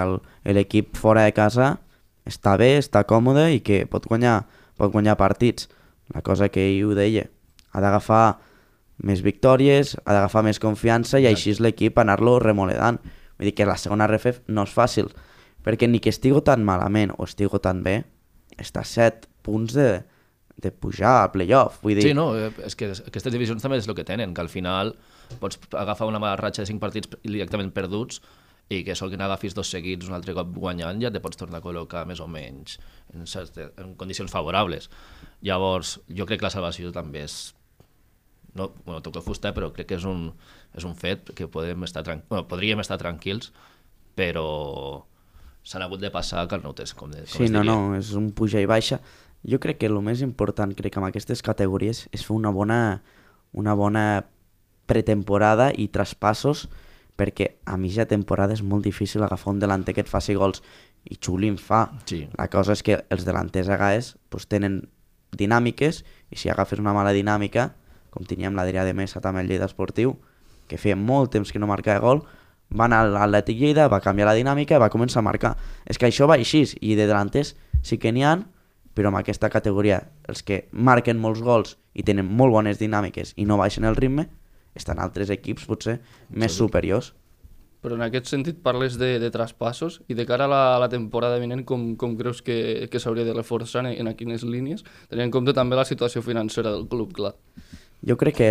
l'equip 0.50 0.96
fora 0.98 1.22
de 1.28 1.34
casa 1.36 1.76
està 2.26 2.56
bé, 2.58 2.74
està 2.80 3.04
còmode 3.06 3.46
i 3.54 3.62
que 3.64 3.84
pot 3.86 4.08
guanyar, 4.10 4.42
pot 4.76 4.92
guanyar 4.92 5.16
partits. 5.20 5.68
La 6.14 6.24
cosa 6.24 6.48
que 6.50 6.64
ell 6.66 6.88
ho 6.88 6.96
deia, 6.96 7.28
ha 7.70 7.82
d'agafar 7.84 8.38
més 9.06 9.22
victòries, 9.22 9.94
ha 10.04 10.16
d'agafar 10.16 10.42
més 10.42 10.58
confiança 10.58 11.20
i 11.20 11.28
ja. 11.28 11.32
així 11.32 11.54
l'equip 11.62 11.98
anar-lo 12.00 12.38
remoledant. 12.42 12.98
Vull 13.38 13.50
dir 13.50 13.54
que 13.54 13.68
la 13.68 13.78
segona 13.78 14.08
RFF 14.08 14.48
no 14.50 14.64
és 14.66 14.74
fàcil, 14.74 15.12
perquè 15.62 15.86
ni 15.86 16.00
que 16.02 16.10
estigo 16.10 16.42
tan 16.42 16.64
malament 16.66 17.14
o 17.14 17.28
estigo 17.28 17.60
tan 17.62 17.84
bé, 17.86 18.00
està 18.58 18.82
7 18.82 19.28
punts 19.46 19.76
de, 19.76 20.00
de 20.58 20.72
pujar 20.74 21.22
a 21.22 21.30
playoff. 21.32 21.78
Vull 21.84 21.98
dir... 21.98 22.08
Sí, 22.08 22.16
no, 22.16 22.32
eh, 22.36 22.50
és 22.66 22.74
que 22.78 22.90
aquestes 22.90 23.32
divisions 23.34 23.62
també 23.62 23.78
és 23.78 23.86
el 23.88 23.96
que 23.98 24.06
tenen, 24.06 24.34
que 24.34 24.42
al 24.42 24.50
final 24.50 24.96
pots 25.38 25.60
agafar 25.78 26.08
una 26.10 26.20
mala 26.22 26.38
ratxa 26.40 26.64
de 26.64 26.72
5 26.72 26.82
partits 26.82 27.14
directament 27.22 27.70
perduts 27.76 28.20
i 28.68 28.82
que 28.84 28.96
sol 28.98 29.12
que 29.12 29.16
n'agafis 29.20 29.54
dos 29.56 29.70
seguits 29.72 30.08
un 30.08 30.16
altre 30.16 30.34
cop 30.36 30.50
guanyant 30.58 31.00
ja 31.00 31.12
te 31.12 31.22
pots 31.24 31.38
tornar 31.40 31.62
a 31.62 31.64
col·locar 31.64 32.04
més 32.08 32.20
o 32.20 32.26
menys 32.28 32.76
en, 33.14 33.24
certes, 33.30 33.70
en 33.80 33.94
condicions 34.00 34.32
favorables. 34.32 34.90
Llavors, 35.46 35.98
jo 36.10 36.26
crec 36.28 36.42
que 36.42 36.48
la 36.48 36.52
salvació 36.52 36.92
també 36.92 37.22
és 37.24 37.38
no, 38.58 38.72
bueno, 38.84 39.00
toco 39.04 39.22
fusta, 39.22 39.52
però 39.54 39.70
crec 39.72 39.92
que 39.92 39.98
és 40.00 40.04
un, 40.08 40.32
és 40.74 40.84
un 40.88 40.96
fet 40.98 41.30
que 41.38 41.46
podem 41.46 41.86
estar 41.86 42.02
bueno, 42.04 42.44
podríem 42.50 42.82
estar 42.82 42.98
tranquils, 43.00 43.52
però 44.18 44.48
s'han 45.68 45.84
hagut 45.84 46.02
de 46.02 46.10
passar 46.10 46.46
carnotes, 46.50 46.94
com, 46.96 47.12
de, 47.12 47.22
com 47.28 47.44
sí, 47.44 47.48
no, 47.52 47.62
no, 47.66 47.94
és 47.98 48.12
un 48.18 48.32
puja 48.36 48.60
i 48.60 48.68
baixa. 48.68 49.00
Jo 49.46 49.60
crec 49.62 49.78
que 49.78 49.86
el 49.86 49.98
més 50.02 50.22
important, 50.24 50.72
crec 50.74 50.94
que 50.94 51.00
amb 51.00 51.08
aquestes 51.10 51.42
categories, 51.46 52.06
és 52.12 52.24
fer 52.26 52.34
una 52.34 52.50
bona, 52.50 53.02
una 53.52 53.74
bona 53.78 54.04
pretemporada 54.88 55.70
i 55.76 55.88
traspassos 55.92 56.66
perquè 57.18 57.48
a 57.66 57.76
mitja 57.76 58.06
temporada 58.06 58.54
és 58.54 58.62
molt 58.62 58.86
difícil 58.86 59.24
agafar 59.26 59.52
un 59.52 59.58
delanter 59.58 59.94
que 59.94 60.04
et 60.04 60.10
faci 60.10 60.36
gols 60.38 60.62
i 61.04 61.18
Xuli 61.18 61.50
en 61.50 61.58
fa. 61.58 61.88
Sí. 62.06 62.22
La 62.38 62.46
cosa 62.52 62.76
és 62.76 62.84
que 62.86 63.00
els 63.10 63.26
delanters 63.26 63.68
a 63.68 63.74
vegades 63.74 64.12
pues, 64.30 64.46
tenen 64.46 64.84
dinàmiques 65.36 66.04
i 66.30 66.38
si 66.38 66.50
agafes 66.50 66.78
una 66.78 66.94
mala 66.94 67.12
dinàmica, 67.12 67.72
com 68.14 68.24
teníem 68.24 68.54
l'Adrià 68.56 68.86
de 68.86 68.94
Mesa 68.94 69.20
també 69.20 69.42
el 69.42 69.50
Lleida 69.50 69.66
Esportiu, 69.68 70.14
que 70.70 70.78
feia 70.78 70.96
molt 70.96 71.32
temps 71.34 71.50
que 71.52 71.58
no 71.58 71.68
marcava 71.68 72.00
gol, 72.04 72.22
va 72.70 72.86
anar 72.86 73.02
a 73.02 73.10
l'Atlètic 73.10 73.58
Lleida, 73.58 73.88
va 73.88 74.00
canviar 74.04 74.28
la 74.30 74.36
dinàmica 74.38 74.76
i 74.76 74.82
va 74.82 74.90
començar 74.92 75.20
a 75.20 75.26
marcar. 75.26 75.56
És 75.88 75.98
que 75.98 76.06
això 76.08 76.28
va 76.28 76.38
així, 76.38 76.64
i 76.80 76.94
de 76.94 77.08
delanters 77.08 77.54
sí 77.82 77.98
que 77.98 78.12
n'hi 78.12 78.24
ha, 78.24 78.36
però 78.98 79.12
en 79.12 79.20
aquesta 79.20 79.46
categoria 79.46 80.00
els 80.26 80.42
que 80.42 80.64
marquen 80.74 81.20
molts 81.22 81.38
gols 81.46 81.76
i 81.94 82.02
tenen 82.02 82.26
molt 82.26 82.50
bones 82.50 82.80
dinàmiques 82.80 83.36
i 83.38 83.44
no 83.46 83.60
baixen 83.60 83.86
el 83.86 83.94
ritme, 83.94 84.24
estan 84.74 84.98
altres 84.98 85.30
equips 85.30 85.68
potser 85.70 86.00
més 86.34 86.50
sí. 86.50 86.58
superiors. 86.64 87.12
Però 87.78 87.94
en 87.94 88.02
aquest 88.02 88.26
sentit 88.26 88.58
parles 88.58 88.96
de, 88.98 89.12
de 89.22 89.28
traspassos 89.30 90.00
i 90.10 90.16
de 90.18 90.24
cara 90.26 90.48
a 90.48 90.50
la, 90.50 90.62
a 90.74 90.80
la 90.82 90.88
temporada 90.90 91.38
vinent 91.38 91.62
com, 91.62 91.92
com 92.00 92.16
creus 92.18 92.40
que, 92.42 92.88
que 92.90 92.98
s'hauria 92.98 93.22
de 93.28 93.36
reforçar 93.36 93.84
en, 93.84 93.92
en 94.02 94.10
quines 94.18 94.42
línies, 94.42 94.82
tenint 95.12 95.28
en 95.28 95.34
compte 95.36 95.54
també 95.54 95.78
la 95.78 95.86
situació 95.86 96.24
financera 96.26 96.72
del 96.74 96.88
club, 96.90 97.12
clar. 97.14 97.36
Jo 98.02 98.16
crec 98.18 98.40
que 98.40 98.50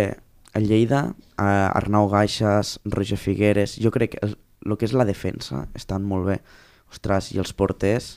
el 0.56 0.70
Lleida, 0.70 1.02
eh, 1.36 1.44
Arnau 1.44 2.08
Gaixas, 2.08 2.78
Roger 2.88 3.20
Figueres, 3.20 3.76
jo 3.76 3.92
crec 3.92 4.16
que 4.16 4.24
el, 4.24 4.38
el 4.64 4.78
que 4.80 4.88
és 4.88 4.96
la 4.96 5.04
defensa 5.04 5.66
estan 5.76 6.08
molt 6.08 6.32
bé. 6.32 6.40
Ostres, 6.88 7.34
i 7.36 7.44
els 7.44 7.52
porters... 7.52 8.16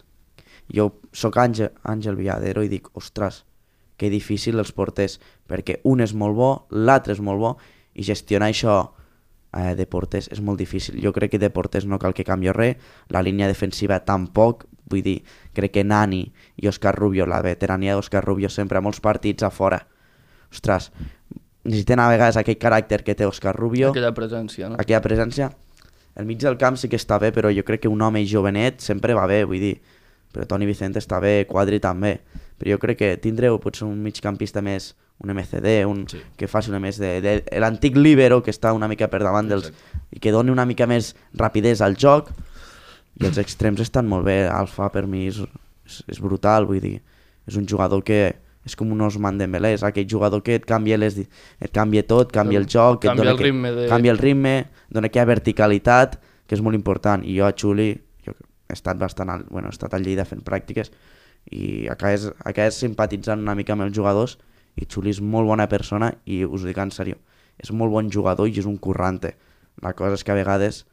Jo 0.71 0.87
sóc 1.11 1.37
Àngel, 1.37 1.71
Àngel 1.83 2.17
Villadero 2.19 2.63
i 2.63 2.71
dic, 2.71 2.89
ostres, 2.97 3.43
que 3.97 4.09
difícil 4.09 4.57
els 4.59 4.71
porters, 4.73 5.19
perquè 5.47 5.81
un 5.85 6.01
és 6.01 6.15
molt 6.17 6.37
bo, 6.37 6.51
l'altre 6.71 7.13
és 7.13 7.21
molt 7.21 7.41
bo, 7.41 7.55
i 7.93 8.05
gestionar 8.07 8.49
això 8.49 8.75
eh, 9.53 9.75
de 9.75 9.85
porters 9.85 10.31
és 10.31 10.41
molt 10.41 10.59
difícil. 10.59 10.99
Jo 11.03 11.13
crec 11.13 11.35
que 11.35 11.41
de 11.41 11.51
porters 11.53 11.85
no 11.85 11.99
cal 11.99 12.15
que 12.17 12.25
canvi 12.27 12.51
res, 12.55 12.79
la 13.09 13.21
línia 13.21 13.49
defensiva 13.51 13.99
tampoc, 14.07 14.65
vull 14.91 15.03
dir, 15.05 15.19
crec 15.55 15.75
que 15.77 15.85
Nani 15.87 16.23
i 16.57 16.69
Òscar 16.71 16.95
Rubio, 16.97 17.27
la 17.27 17.41
veterania 17.45 17.95
d'Òscar 17.95 18.23
Rubio 18.25 18.49
sempre 18.49 18.79
a 18.79 18.83
molts 18.83 19.03
partits 19.03 19.43
a 19.43 19.51
fora. 19.51 19.79
Ostres, 20.51 20.91
necessiten 21.63 22.01
a 22.01 22.09
vegades 22.11 22.39
aquell 22.39 22.59
caràcter 22.59 23.03
que 23.05 23.15
té 23.15 23.27
Òscar 23.27 23.55
Rubio. 23.55 23.91
Aquella 23.91 24.13
presència, 24.15 24.71
no? 24.71 24.79
Aquella 24.81 25.01
presència. 25.03 25.51
El 26.15 26.27
mig 26.27 26.41
del 26.41 26.57
camp 26.59 26.75
sí 26.75 26.89
que 26.91 26.99
està 26.99 27.19
bé, 27.21 27.31
però 27.31 27.51
jo 27.55 27.63
crec 27.63 27.85
que 27.85 27.91
un 27.91 28.01
home 28.01 28.25
jovenet 28.27 28.81
sempre 28.83 29.15
va 29.15 29.27
bé, 29.31 29.43
vull 29.47 29.61
dir. 29.63 29.77
Però 30.31 30.47
Toni 30.47 30.67
Vicente 30.69 31.01
està 31.01 31.19
bé, 31.19 31.45
Quadri 31.49 31.81
també. 31.83 32.17
Però 32.59 32.75
jo 32.75 32.81
crec 32.81 32.99
que 32.99 33.15
tindreu 33.21 33.59
potser 33.59 33.87
un 33.87 33.99
migcampista 34.03 34.63
més 34.65 34.93
un 35.21 35.29
MCD, 35.29 35.85
un, 35.85 36.07
sí. 36.09 36.17
que 36.37 36.47
faci 36.49 36.71
una 36.71 36.79
més 36.81 36.97
de, 36.97 37.19
de, 37.21 37.33
l'antic 37.61 37.97
libero 37.97 38.41
que 38.41 38.49
està 38.49 38.71
una 38.73 38.87
mica 38.89 39.05
per 39.11 39.21
davant 39.21 39.49
dels, 39.51 39.69
Exacte. 39.69 39.99
i 40.17 40.21
que 40.23 40.33
doni 40.33 40.49
una 40.49 40.65
mica 40.65 40.87
més 40.89 41.11
rapidesa 41.37 41.85
al 41.85 41.93
joc 41.93 42.31
i 43.21 43.27
els 43.29 43.37
extrems 43.37 43.83
estan 43.83 44.09
molt 44.09 44.25
bé 44.25 44.47
Alfa 44.49 44.89
per 44.89 45.05
mi 45.05 45.27
és, 45.29 45.37
és, 45.85 45.99
és 46.15 46.21
brutal 46.23 46.65
vull 46.65 46.81
dir, 46.81 46.95
és 47.45 47.59
un 47.59 47.67
jugador 47.69 48.01
que 48.07 48.23
és 48.65 48.75
com 48.77 48.91
un 48.93 49.01
Osman 49.01 49.39
Dembélé, 49.39 49.73
és 49.73 49.83
aquell 49.85 50.05
jugador 50.09 50.43
que 50.45 50.53
et 50.59 50.65
canvia, 50.69 50.97
les, 51.01 51.15
et 51.17 51.71
canvia 51.73 52.03
tot, 52.05 52.29
canvia 52.33 52.59
el 52.61 52.67
joc, 52.69 53.01
que 53.01 53.09
canvia, 53.09 53.23
et 53.23 53.25
dona 53.25 53.33
el 53.33 53.41
ritme 53.41 53.71
de... 53.73 53.87
canvia 53.89 54.13
el 54.13 54.21
ritme, 54.21 54.51
dona 54.93 55.09
aquella 55.09 55.25
verticalitat, 55.31 56.19
que 56.45 56.53
és 56.53 56.61
molt 56.61 56.77
important. 56.77 57.25
I 57.25 57.39
jo 57.39 57.47
a 57.47 57.55
Xuli, 57.57 57.87
he 58.71 58.77
estat 58.77 58.99
bastant, 59.01 59.31
al, 59.33 59.45
bueno, 59.49 59.69
he 59.69 59.75
estat 59.75 59.93
al 59.93 60.05
Lleida 60.05 60.25
fent 60.27 60.43
pràctiques 60.47 60.91
i 61.51 61.87
acabes, 61.91 62.29
acabes 62.45 62.79
simpatitzant 62.81 63.41
una 63.41 63.55
mica 63.57 63.75
amb 63.75 63.87
els 63.87 63.95
jugadors 63.97 64.37
i 64.79 64.87
Xuli 64.87 65.11
és 65.11 65.21
molt 65.21 65.49
bona 65.49 65.67
persona 65.71 66.11
i 66.25 66.43
us 66.45 66.63
ho 66.63 66.69
dic 66.69 66.79
en 66.79 66.93
sèrio, 66.95 67.17
és 67.59 67.73
molt 67.75 67.91
bon 67.91 68.11
jugador 68.13 68.47
i 68.47 68.59
és 68.61 68.69
un 68.69 68.77
currante. 68.77 69.35
La 69.83 69.93
cosa 69.97 70.15
és 70.15 70.23
que 70.23 70.31
a 70.31 70.37
vegades, 70.37 70.85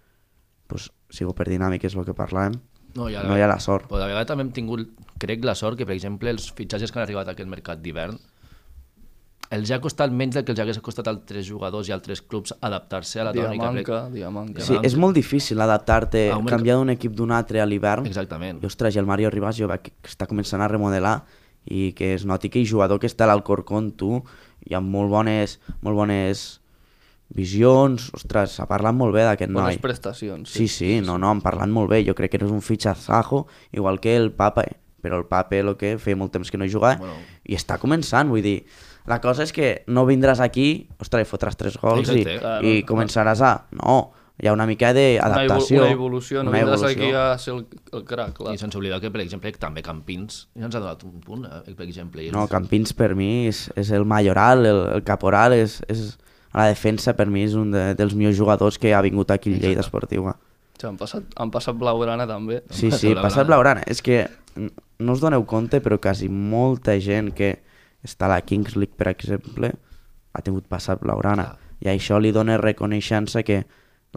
pues, 0.67 0.91
sigo 1.11 1.35
per 1.37 1.47
dinàmiques 1.49 1.95
el 1.95 2.07
que 2.09 2.17
parlàvem, 2.17 2.59
no 2.97 3.07
hi 3.09 3.15
ha, 3.15 3.23
no 3.29 3.37
hi 3.37 3.45
ha 3.45 3.51
la 3.51 3.61
sort. 3.63 3.87
Però 3.91 4.01
a 4.03 4.09
vegades 4.11 4.31
també 4.31 4.47
hem 4.47 4.55
tingut, 4.57 4.89
crec, 5.23 5.45
la 5.47 5.55
sort 5.59 5.79
que, 5.79 5.87
per 5.87 5.95
exemple, 5.95 6.33
els 6.33 6.49
fitxatges 6.57 6.91
que 6.91 6.99
han 6.99 7.07
arribat 7.07 7.29
a 7.29 7.37
aquest 7.37 7.51
mercat 7.51 7.83
d'hivern 7.85 8.19
els 9.55 9.71
ha 9.73 9.79
costat 9.81 10.13
menys 10.13 10.37
del 10.37 10.45
que 10.45 10.53
els 10.53 10.61
hagués 10.61 10.79
costat 10.85 11.09
a 11.09 11.13
altres 11.15 11.47
jugadors 11.49 11.89
i 11.89 11.95
altres 11.95 12.21
clubs 12.21 12.53
adaptar-se 12.61 13.23
a 13.23 13.29
la 13.31 13.33
tònica. 13.33 13.71
Diamanca, 13.73 14.01
Diamanca. 14.13 14.65
Sí, 14.67 14.77
és 14.85 14.97
molt 15.01 15.17
difícil 15.17 15.61
adaptar-te, 15.65 16.29
ah, 16.35 16.39
canviar 16.47 16.77
d'un 16.77 16.93
equip 16.93 17.17
d'un 17.17 17.33
altre 17.33 17.63
a 17.63 17.67
l'hivern. 17.67 18.07
Exactament. 18.07 18.61
I, 18.63 18.69
ostres, 18.69 18.97
i 18.97 19.01
el 19.01 19.09
Mario 19.09 19.33
Ribas 19.33 19.57
jo 19.57 19.71
veig 19.71 19.89
que 19.89 20.11
està 20.11 20.29
començant 20.29 20.61
a 20.61 20.69
remodelar 20.69 21.23
i 21.65 21.93
que 21.97 22.15
es 22.15 22.25
noti 22.29 22.51
que 22.53 22.61
el 22.61 22.69
jugador 22.69 23.01
que 23.01 23.09
està 23.09 23.25
a 23.25 23.33
l'Alcorcón, 23.33 23.93
tu, 23.97 24.23
hi 24.69 24.77
ha 24.77 24.81
molt 24.85 25.13
bones, 25.13 25.59
molt 25.81 25.97
bones 25.97 26.61
visions, 27.29 28.09
ostres, 28.17 28.55
s'ha 28.57 28.67
parlat 28.69 28.97
molt 28.97 29.13
bé 29.17 29.25
d'aquest 29.27 29.53
noi. 29.53 29.63
Bones 29.63 29.83
prestacions. 29.85 30.53
Sí, 30.53 30.69
sí, 30.69 30.99
no, 31.05 31.19
no, 31.21 31.33
han 31.33 31.43
parlat 31.45 31.69
molt 31.73 31.91
bé. 31.93 32.03
Jo 32.07 32.17
crec 32.17 32.33
que 32.33 32.41
és 32.45 32.53
un 32.53 32.65
fitxazajo, 32.65 33.47
igual 33.73 34.01
que 34.01 34.17
el 34.17 34.31
Papa, 34.33 34.65
eh? 34.65 34.77
però 35.03 35.19
el 35.21 35.27
Papa 35.29 35.57
el 35.57 35.77
que 35.79 35.97
feia 36.01 36.19
molt 36.19 36.33
temps 36.35 36.51
que 36.51 36.59
no 36.59 36.67
jugava 36.67 36.99
Bueno. 36.99 37.19
i 37.45 37.55
està 37.55 37.79
començant, 37.79 38.29
vull 38.29 38.43
dir, 38.43 38.65
la 39.09 39.21
cosa 39.25 39.45
és 39.47 39.53
que 39.55 39.83
no 39.89 40.05
vindràs 40.09 40.41
aquí, 40.45 40.89
ostres, 41.01 41.27
i 41.27 41.31
fotràs 41.31 41.57
tres 41.59 41.77
gols 41.81 42.11
i, 42.15 42.25
i 42.63 42.79
començaràs 42.89 43.43
a... 43.45 43.53
No, 43.81 43.99
hi 44.39 44.47
ha 44.47 44.53
una 44.55 44.67
mica 44.71 44.93
Una, 44.93 45.01
evol 45.03 45.33
d'adaptació. 45.33 45.83
una 45.83 45.91
evolució, 45.97 46.43
no 46.45 46.53
una 46.53 46.61
vindràs 46.61 46.85
evolució. 46.85 47.05
aquí 47.05 47.15
a 47.19 47.39
ser 47.43 47.55
el, 47.57 47.65
el 47.93 48.05
crac, 48.07 48.37
clar. 48.37 48.55
I 48.55 48.61
sense 48.61 48.79
oblidar 48.79 49.01
que, 49.03 49.11
per 49.11 49.21
exemple, 49.25 49.51
també 49.59 49.83
Campins 49.83 50.45
ja 50.55 50.69
ens 50.69 50.77
ha 50.79 50.83
donat 50.85 51.03
un 51.09 51.19
punt, 51.25 51.45
eh, 51.49 51.75
per 51.75 51.87
exemple. 51.89 52.29
No, 52.35 52.47
Campins 52.51 52.95
per 52.95 53.15
mi 53.19 53.49
és, 53.49 53.65
és 53.75 53.91
el 53.97 54.07
majoral, 54.07 54.63
el, 54.69 54.83
el 54.95 55.03
caporal, 55.07 55.57
és, 55.59 55.81
és, 55.91 56.13
a 56.53 56.63
la 56.63 56.69
defensa 56.71 57.17
per 57.19 57.27
mi 57.27 57.43
és 57.45 57.57
un 57.59 57.73
de, 57.75 57.83
dels 57.99 58.15
millors 58.15 58.39
jugadors 58.39 58.79
que 58.79 58.95
ha 58.95 59.03
vingut 59.03 59.31
aquí 59.35 59.53
al 59.57 59.61
Lleida 59.61 59.83
Esportiva. 59.83 60.37
Sí, 60.79 60.87
han, 60.87 60.97
passat, 60.97 61.27
han 61.35 61.51
passat 61.51 61.75
Blaugrana 61.75 62.25
també. 62.31 62.63
Sí, 62.71 62.93
sí, 62.95 63.17
passat 63.19 63.49
Blaugrana. 63.51 63.83
És 63.91 64.01
que 64.07 64.29
no 64.55 65.15
us 65.17 65.21
doneu 65.21 65.43
compte, 65.51 65.83
però 65.83 65.99
quasi 65.99 66.31
molta 66.31 66.95
gent 67.03 67.33
que 67.35 67.57
està 68.05 68.29
la 68.31 68.41
Kings 68.43 68.77
League, 68.77 68.97
per 68.97 69.09
exemple, 69.11 69.73
ha 70.33 70.43
tingut 70.45 70.69
passat 70.71 71.01
Blaugrana. 71.03 71.53
Clar. 71.55 71.73
I 71.79 71.93
això 71.95 72.19
li 72.19 72.33
dona 72.35 72.59
reconeixença 72.59 73.45
que 73.47 73.65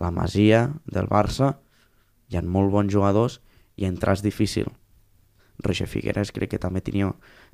la 0.02 0.12
Masia 0.12 0.68
del 0.86 1.10
Barça 1.10 1.56
hi 2.32 2.38
ha 2.38 2.42
molt 2.42 2.72
bons 2.74 2.94
jugadors 2.94 3.40
i 3.78 3.86
entrar 3.86 4.16
és 4.18 4.24
difícil. 4.26 4.70
Roger 5.62 5.88
Figueres 5.88 6.32
crec 6.34 6.56
que 6.56 6.62
també 6.62 6.82
tenia, 6.82 7.12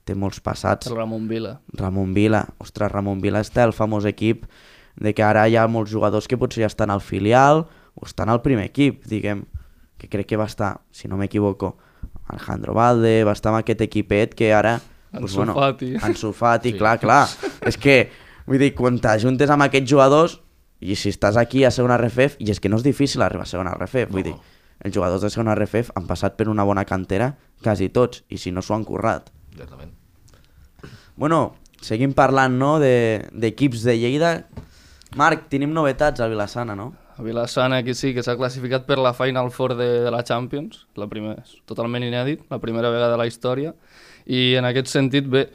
té 0.07 0.15
molts 0.15 0.39
passats. 0.43 0.87
El 0.87 0.95
Ramon 0.95 1.27
Vila. 1.27 1.57
Ramon 1.75 2.13
Vila, 2.15 2.45
ostres, 2.63 2.91
Ramon 2.91 3.21
Vila 3.23 3.43
està 3.43 3.65
el 3.67 3.75
famós 3.75 4.07
equip 4.07 4.45
de 4.97 5.13
que 5.13 5.25
ara 5.25 5.45
hi 5.47 5.57
ha 5.57 5.67
molts 5.67 5.91
jugadors 5.91 6.27
que 6.27 6.39
potser 6.39 6.63
ja 6.63 6.71
estan 6.71 6.89
al 6.93 7.03
filial 7.03 7.65
o 7.95 8.05
estan 8.05 8.29
al 8.29 8.41
primer 8.41 8.69
equip, 8.71 9.03
diguem, 9.09 9.43
que 9.97 10.07
crec 10.09 10.29
que 10.29 10.39
va 10.39 10.47
estar, 10.47 10.77
si 10.91 11.09
no 11.09 11.17
m'equivoco, 11.17 11.75
Alejandro 12.27 12.73
Valde, 12.77 13.23
va 13.25 13.33
estar 13.35 13.51
amb 13.51 13.63
aquest 13.63 13.83
equipet 13.85 14.37
que 14.37 14.53
ara... 14.53 14.77
Ansu 15.13 15.45
Fati. 15.53 15.95
Ansu 16.01 16.33
Fati, 16.33 16.71
Sí. 16.71 16.77
clar, 16.77 16.99
clar. 16.99 17.27
És 17.65 17.77
que, 17.77 18.09
vull 18.45 18.59
dir, 18.59 18.73
quan 18.75 18.99
t'ajuntes 18.99 19.49
amb 19.49 19.63
aquests 19.63 19.89
jugadors, 19.89 20.39
i 20.79 20.95
si 20.95 21.09
estàs 21.09 21.37
aquí 21.37 21.63
a 21.63 21.71
segona 21.71 21.97
RFF, 21.97 22.35
i 22.39 22.51
és 22.51 22.59
que 22.59 22.69
no 22.69 22.77
és 22.77 22.83
difícil 22.83 23.21
arribar 23.21 23.43
a 23.43 23.49
segona 23.49 23.71
RFF, 23.73 24.11
vull 24.11 24.23
No. 24.23 24.31
dir, 24.31 24.35
els 24.83 24.93
jugadors 24.93 25.21
de 25.21 25.29
segona 25.29 25.55
RFF 25.55 25.91
han 25.95 26.05
passat 26.05 26.35
per 26.37 26.49
una 26.49 26.63
bona 26.63 26.85
cantera, 26.85 27.35
quasi 27.63 27.89
tots, 27.89 28.23
i 28.29 28.37
si 28.37 28.51
no 28.51 28.61
s'ho 28.61 28.75
han 28.75 28.83
currat. 28.85 29.31
Exactament. 29.53 29.93
Bueno, 31.15 31.55
seguim 31.81 32.13
parlant, 32.13 32.53
no?, 32.59 32.79
de- 32.79 33.27
d'equips 33.33 33.81
de, 33.83 33.91
de 33.91 33.97
Lleida. 33.97 34.45
Marc, 35.15 35.47
tenim 35.49 35.71
novetats 35.73 36.19
al 36.19 36.29
Vilassana, 36.29 36.75
no? 36.75 36.93
A 37.17 37.23
Vilassana, 37.23 37.81
que 37.81 37.95
sí, 37.95 38.13
que 38.13 38.21
s'ha 38.21 38.35
classificat 38.37 38.85
per 38.85 38.99
la 38.99 39.13
Final 39.17 39.49
Four 39.49 39.73
de, 39.75 39.87
de 40.03 40.11
la 40.11 40.23
Champions, 40.23 40.83
la 40.95 41.07
primera, 41.09 41.41
és 41.41 41.55
totalment 41.65 42.03
inèdit, 42.05 42.43
la 42.51 42.59
primera 42.61 42.91
vegada 42.93 43.09
de 43.15 43.17
la 43.17 43.25
història, 43.25 43.73
i 44.27 44.55
en 44.59 44.67
aquest 44.67 44.91
sentit, 44.91 45.27
bé, 45.31 45.47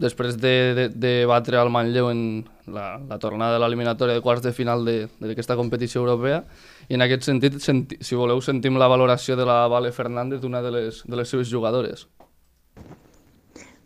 després 0.00 0.38
de, 0.40 0.52
de, 0.76 0.88
de 0.88 1.12
batre 1.28 1.60
el 1.60 1.70
Manlleu 1.72 2.08
en 2.10 2.20
la, 2.66 2.96
la 2.98 3.18
tornada 3.20 3.56
de 3.56 3.60
l'eliminatòria 3.62 4.16
de 4.16 4.24
quarts 4.24 4.44
de 4.44 4.54
final 4.56 4.84
d'aquesta 4.86 5.56
competició 5.56 6.00
europea, 6.02 6.42
i 6.88 6.96
en 6.96 7.04
aquest 7.04 7.28
sentit, 7.28 7.60
senti, 7.60 8.00
si 8.00 8.16
voleu, 8.16 8.40
sentim 8.40 8.80
la 8.80 8.88
valoració 8.88 9.36
de 9.36 9.44
la 9.48 9.66
Vale 9.68 9.92
Fernández, 9.92 10.44
una 10.48 10.62
de 10.64 10.72
les, 10.72 11.02
de 11.04 11.16
les 11.20 11.28
seves 11.28 11.52
jugadores. 11.52 12.08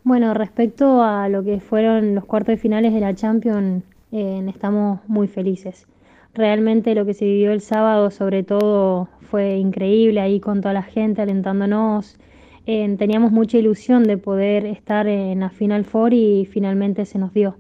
Bueno, 0.02 0.32
respecto 0.32 1.02
a 1.02 1.28
lo 1.28 1.44
que 1.44 1.60
fueron 1.60 2.14
los 2.14 2.24
cuartos 2.24 2.54
de 2.54 2.56
finales 2.56 2.94
de 2.94 3.00
la 3.00 3.14
Champions, 3.14 3.84
eh, 4.12 4.44
estamos 4.48 5.00
muy 5.06 5.28
felices. 5.28 5.86
Realmente 6.32 6.94
lo 6.94 7.04
que 7.04 7.14
se 7.14 7.24
vivió 7.24 7.52
el 7.52 7.60
sábado, 7.60 8.10
sobre 8.10 8.42
todo, 8.42 9.08
fue 9.30 9.56
increíble 9.56 10.20
ahí 10.20 10.40
con 10.40 10.60
toda 10.60 10.72
la 10.72 10.82
gente 10.82 11.22
alentándonos. 11.22 12.16
Teníamos 12.66 13.32
mucha 13.32 13.58
ilusión 13.58 14.04
de 14.04 14.16
poder 14.16 14.64
estar 14.64 15.08
en 15.08 15.40
la 15.40 15.50
Final 15.50 15.84
Four 15.84 16.14
y 16.14 16.46
finalmente 16.46 17.04
se 17.04 17.18
nos 17.18 17.32
dio. 17.34 17.56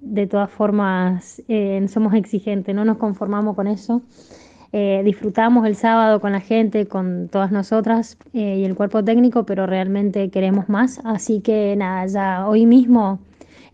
De 0.00 0.26
todas 0.26 0.50
formas, 0.50 1.42
eh, 1.48 1.84
somos 1.88 2.14
exigentes, 2.14 2.74
no 2.74 2.84
nos 2.84 2.96
conformamos 2.96 3.54
con 3.54 3.66
eso. 3.66 4.02
Eh, 4.72 5.02
disfrutamos 5.04 5.66
el 5.66 5.76
sábado 5.76 6.20
con 6.20 6.32
la 6.32 6.40
gente, 6.40 6.86
con 6.86 7.28
todas 7.28 7.52
nosotras 7.52 8.16
eh, 8.32 8.58
y 8.60 8.64
el 8.64 8.76
cuerpo 8.76 9.04
técnico, 9.04 9.44
pero 9.44 9.66
realmente 9.66 10.30
queremos 10.30 10.68
más. 10.68 11.00
Así 11.04 11.40
que 11.40 11.76
nada, 11.76 12.06
ya 12.06 12.48
hoy 12.48 12.64
mismo 12.64 13.18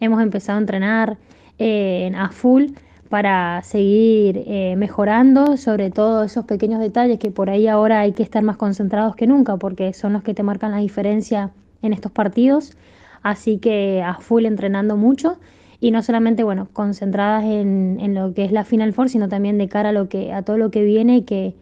hemos 0.00 0.20
empezado 0.20 0.58
a 0.58 0.60
entrenar 0.60 1.18
a 1.58 2.28
full 2.30 2.72
para 3.08 3.62
seguir 3.62 4.44
eh, 4.46 4.74
mejorando, 4.76 5.56
sobre 5.56 5.90
todo 5.90 6.24
esos 6.24 6.44
pequeños 6.44 6.80
detalles 6.80 7.18
que 7.18 7.30
por 7.30 7.50
ahí 7.50 7.68
ahora 7.68 8.00
hay 8.00 8.12
que 8.12 8.22
estar 8.22 8.42
más 8.42 8.56
concentrados 8.56 9.16
que 9.16 9.26
nunca, 9.26 9.56
porque 9.56 9.92
son 9.92 10.12
los 10.12 10.22
que 10.22 10.34
te 10.34 10.42
marcan 10.42 10.72
la 10.72 10.78
diferencia 10.78 11.50
en 11.82 11.92
estos 11.92 12.12
partidos. 12.12 12.76
Así 13.22 13.58
que 13.58 14.02
a 14.02 14.14
full 14.20 14.44
entrenando 14.44 14.96
mucho 14.96 15.38
y 15.80 15.90
no 15.90 16.02
solamente 16.02 16.44
bueno 16.44 16.68
concentradas 16.72 17.44
en, 17.44 17.98
en 18.00 18.14
lo 18.14 18.32
que 18.34 18.44
es 18.44 18.52
la 18.52 18.64
Final 18.64 18.92
Four, 18.92 19.08
sino 19.08 19.28
también 19.28 19.58
de 19.58 19.68
cara 19.68 19.90
a 19.90 20.42
todo 20.42 20.58
lo 20.58 20.70
que 20.70 20.84
viene, 20.84 21.24
que 21.24 21.54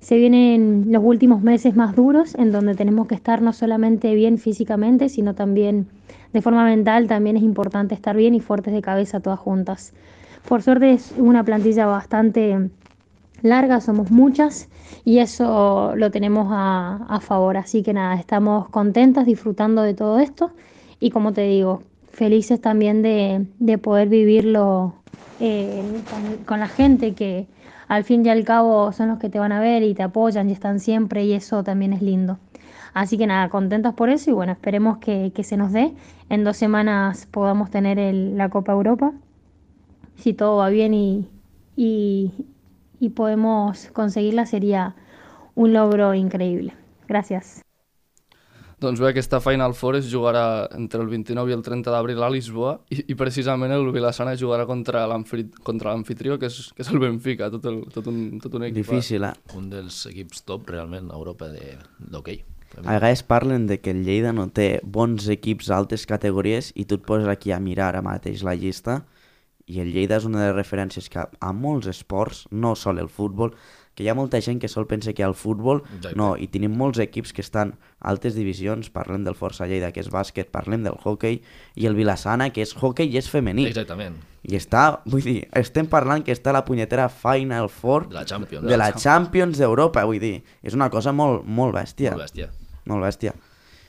se 0.00 0.16
vienen 0.16 0.86
los 0.88 1.02
últimos 1.02 1.42
meses 1.42 1.74
más 1.74 1.96
duros, 1.96 2.34
en 2.36 2.52
donde 2.52 2.74
tenemos 2.74 3.08
que 3.08 3.14
estar 3.14 3.42
no 3.42 3.52
solamente 3.52 4.14
bien 4.14 4.38
físicamente, 4.38 5.08
sino 5.08 5.34
también 5.34 5.88
de 6.32 6.42
forma 6.42 6.64
mental. 6.64 7.08
También 7.08 7.36
es 7.36 7.42
importante 7.42 7.94
estar 7.94 8.16
bien 8.16 8.34
y 8.34 8.40
fuertes 8.40 8.72
de 8.72 8.80
cabeza 8.80 9.20
todas 9.20 9.40
juntas. 9.40 9.92
Por 10.48 10.62
suerte 10.62 10.92
es 10.92 11.12
una 11.16 11.44
plantilla 11.44 11.86
bastante 11.86 12.70
larga, 13.42 13.80
somos 13.80 14.10
muchas 14.10 14.68
y 15.04 15.18
eso 15.20 15.94
lo 15.96 16.10
tenemos 16.10 16.48
a, 16.50 17.06
a 17.08 17.20
favor. 17.20 17.56
Así 17.56 17.82
que 17.82 17.92
nada, 17.92 18.14
estamos 18.16 18.68
contentas, 18.70 19.26
disfrutando 19.26 19.82
de 19.82 19.94
todo 19.94 20.18
esto 20.20 20.52
y 21.00 21.10
como 21.10 21.32
te 21.32 21.42
digo, 21.42 21.82
felices 22.12 22.60
también 22.60 23.02
de, 23.02 23.46
de 23.58 23.78
poder 23.78 24.08
vivirlo 24.08 24.94
eh, 25.38 26.02
con, 26.06 26.44
con 26.44 26.60
la 26.60 26.68
gente 26.68 27.14
que 27.14 27.48
al 27.88 28.04
fin 28.04 28.24
y 28.26 28.30
al 28.30 28.44
cabo 28.44 28.92
son 28.92 29.08
los 29.08 29.18
que 29.18 29.30
te 29.30 29.38
van 29.38 29.52
a 29.52 29.60
ver 29.60 29.82
y 29.82 29.94
te 29.94 30.02
apoyan 30.02 30.50
y 30.50 30.52
están 30.52 30.80
siempre 30.80 31.24
y 31.24 31.34
eso 31.34 31.64
también 31.64 31.92
es 31.92 32.02
lindo. 32.02 32.38
Así 32.94 33.18
que 33.18 33.26
nada, 33.26 33.48
contentas 33.50 33.94
por 33.94 34.08
eso 34.10 34.30
y 34.30 34.34
bueno, 34.34 34.52
esperemos 34.52 34.98
que, 34.98 35.32
que 35.34 35.44
se 35.44 35.56
nos 35.56 35.72
dé. 35.72 35.94
En 36.30 36.44
dos 36.44 36.56
semanas 36.56 37.26
podamos 37.30 37.70
tener 37.70 37.98
el- 37.98 38.36
la 38.36 38.48
Copa 38.50 38.72
Europa, 38.72 39.12
si 40.18 40.34
todo 40.34 40.56
va 40.58 40.68
bien 40.68 40.94
y, 40.94 41.26
y, 41.76 42.32
y 43.00 43.08
podemos 43.10 43.88
conseguirla 43.92 44.46
sería 44.46 44.94
un 45.54 45.72
logro 45.72 46.14
increíble. 46.14 46.74
Gracias. 47.08 47.62
Doncs 48.78 49.00
bé, 49.00 49.08
aquesta 49.10 49.40
Final 49.42 49.72
Four 49.74 49.96
es 49.98 50.06
jugarà 50.06 50.68
entre 50.76 51.00
el 51.02 51.08
29 51.10 51.50
i 51.50 51.54
el 51.56 51.64
30 51.66 51.90
d'abril 51.90 52.20
a 52.22 52.28
Lisboa 52.30 52.76
i, 52.94 53.00
i 53.10 53.16
precisament 53.18 53.72
el 53.74 53.88
Vilassana 53.90 54.36
jugarà 54.38 54.68
contra 54.70 55.02
l'anfitrió, 55.10 56.36
que, 56.38 56.46
és, 56.46 56.68
que 56.76 56.84
és 56.84 56.92
el 56.92 57.00
Benfica, 57.02 57.48
tot, 57.50 57.66
el, 57.66 57.80
tot, 57.90 58.06
un, 58.06 58.38
tot 58.38 58.54
un 58.54 58.68
equip. 58.68 58.78
Difícil, 58.78 59.26
eh? 59.26 59.32
Un 59.58 59.66
dels 59.72 60.04
equips 60.12 60.44
top 60.46 60.70
realment 60.70 61.10
a 61.10 61.18
Europa 61.18 61.50
de- 61.50 61.74
d'hoquei. 61.98 62.44
A 62.76 62.84
vegades 62.84 63.24
parlen 63.26 63.66
de 63.66 63.80
que 63.82 63.90
el 63.90 64.04
Lleida 64.06 64.30
no 64.36 64.46
té 64.54 64.78
bons 64.84 65.26
equips 65.26 65.72
a 65.72 65.80
altes 65.80 66.06
categories 66.06 66.70
i 66.78 66.84
tu 66.86 67.00
et 67.00 67.06
poses 67.08 67.26
aquí 67.26 67.50
a 67.50 67.58
mirar 67.58 67.88
ara 67.90 68.04
mateix 68.06 68.44
la 68.46 68.54
llista 68.54 69.00
i 69.68 69.82
el 69.82 69.92
Lleida 69.92 70.16
és 70.16 70.24
una 70.24 70.40
de 70.40 70.48
les 70.48 70.56
referències 70.56 71.10
que 71.12 71.26
a 71.28 71.52
molts 71.52 71.90
esports, 71.90 72.46
no 72.50 72.74
sol 72.76 72.98
el 73.02 73.10
futbol, 73.12 73.52
que 73.98 74.04
hi 74.06 74.08
ha 74.08 74.14
molta 74.14 74.38
gent 74.40 74.60
que 74.62 74.68
sol 74.70 74.86
pensa 74.86 75.12
que 75.12 75.24
al 75.26 75.34
futbol, 75.34 75.82
Exacte. 75.96 76.14
no, 76.16 76.30
i 76.38 76.46
tenim 76.46 76.76
molts 76.78 77.00
equips 77.02 77.32
que 77.34 77.42
estan 77.42 77.72
a 77.98 78.12
altes 78.12 78.36
divisions, 78.38 78.92
parlem 78.94 79.24
del 79.26 79.34
Força 79.34 79.66
Lleida, 79.66 79.90
que 79.92 80.00
és 80.00 80.08
bàsquet, 80.12 80.52
parlem 80.54 80.84
del 80.86 80.94
hockey, 81.02 81.40
i 81.74 81.88
el 81.90 81.98
Vilassana, 81.98 82.48
que 82.54 82.62
és 82.62 82.76
hockey 82.78 83.10
i 83.10 83.18
és 83.18 83.28
femení. 83.28 83.66
Exactament. 83.66 84.20
I 84.48 84.54
està, 84.54 85.02
vull 85.04 85.26
dir, 85.26 85.40
estem 85.58 85.88
parlant 85.90 86.22
que 86.24 86.32
està 86.32 86.54
la 86.54 86.62
punyetera 86.64 87.08
Final 87.10 87.66
Four 87.68 88.06
De 88.08 88.14
la 88.20 88.24
Champions. 88.24 88.68
de 88.70 88.78
la 88.78 88.92
Champions 88.94 89.58
d'Europa, 89.58 90.06
vull 90.06 90.22
dir, 90.22 90.44
és 90.62 90.78
una 90.78 90.88
cosa 90.94 91.12
molt, 91.12 91.42
molt 91.44 91.74
bèstia. 91.74 92.14
Molt 92.14 92.22
bèstia. 92.28 92.48
Molt 92.86 93.02
bèstia. 93.04 93.34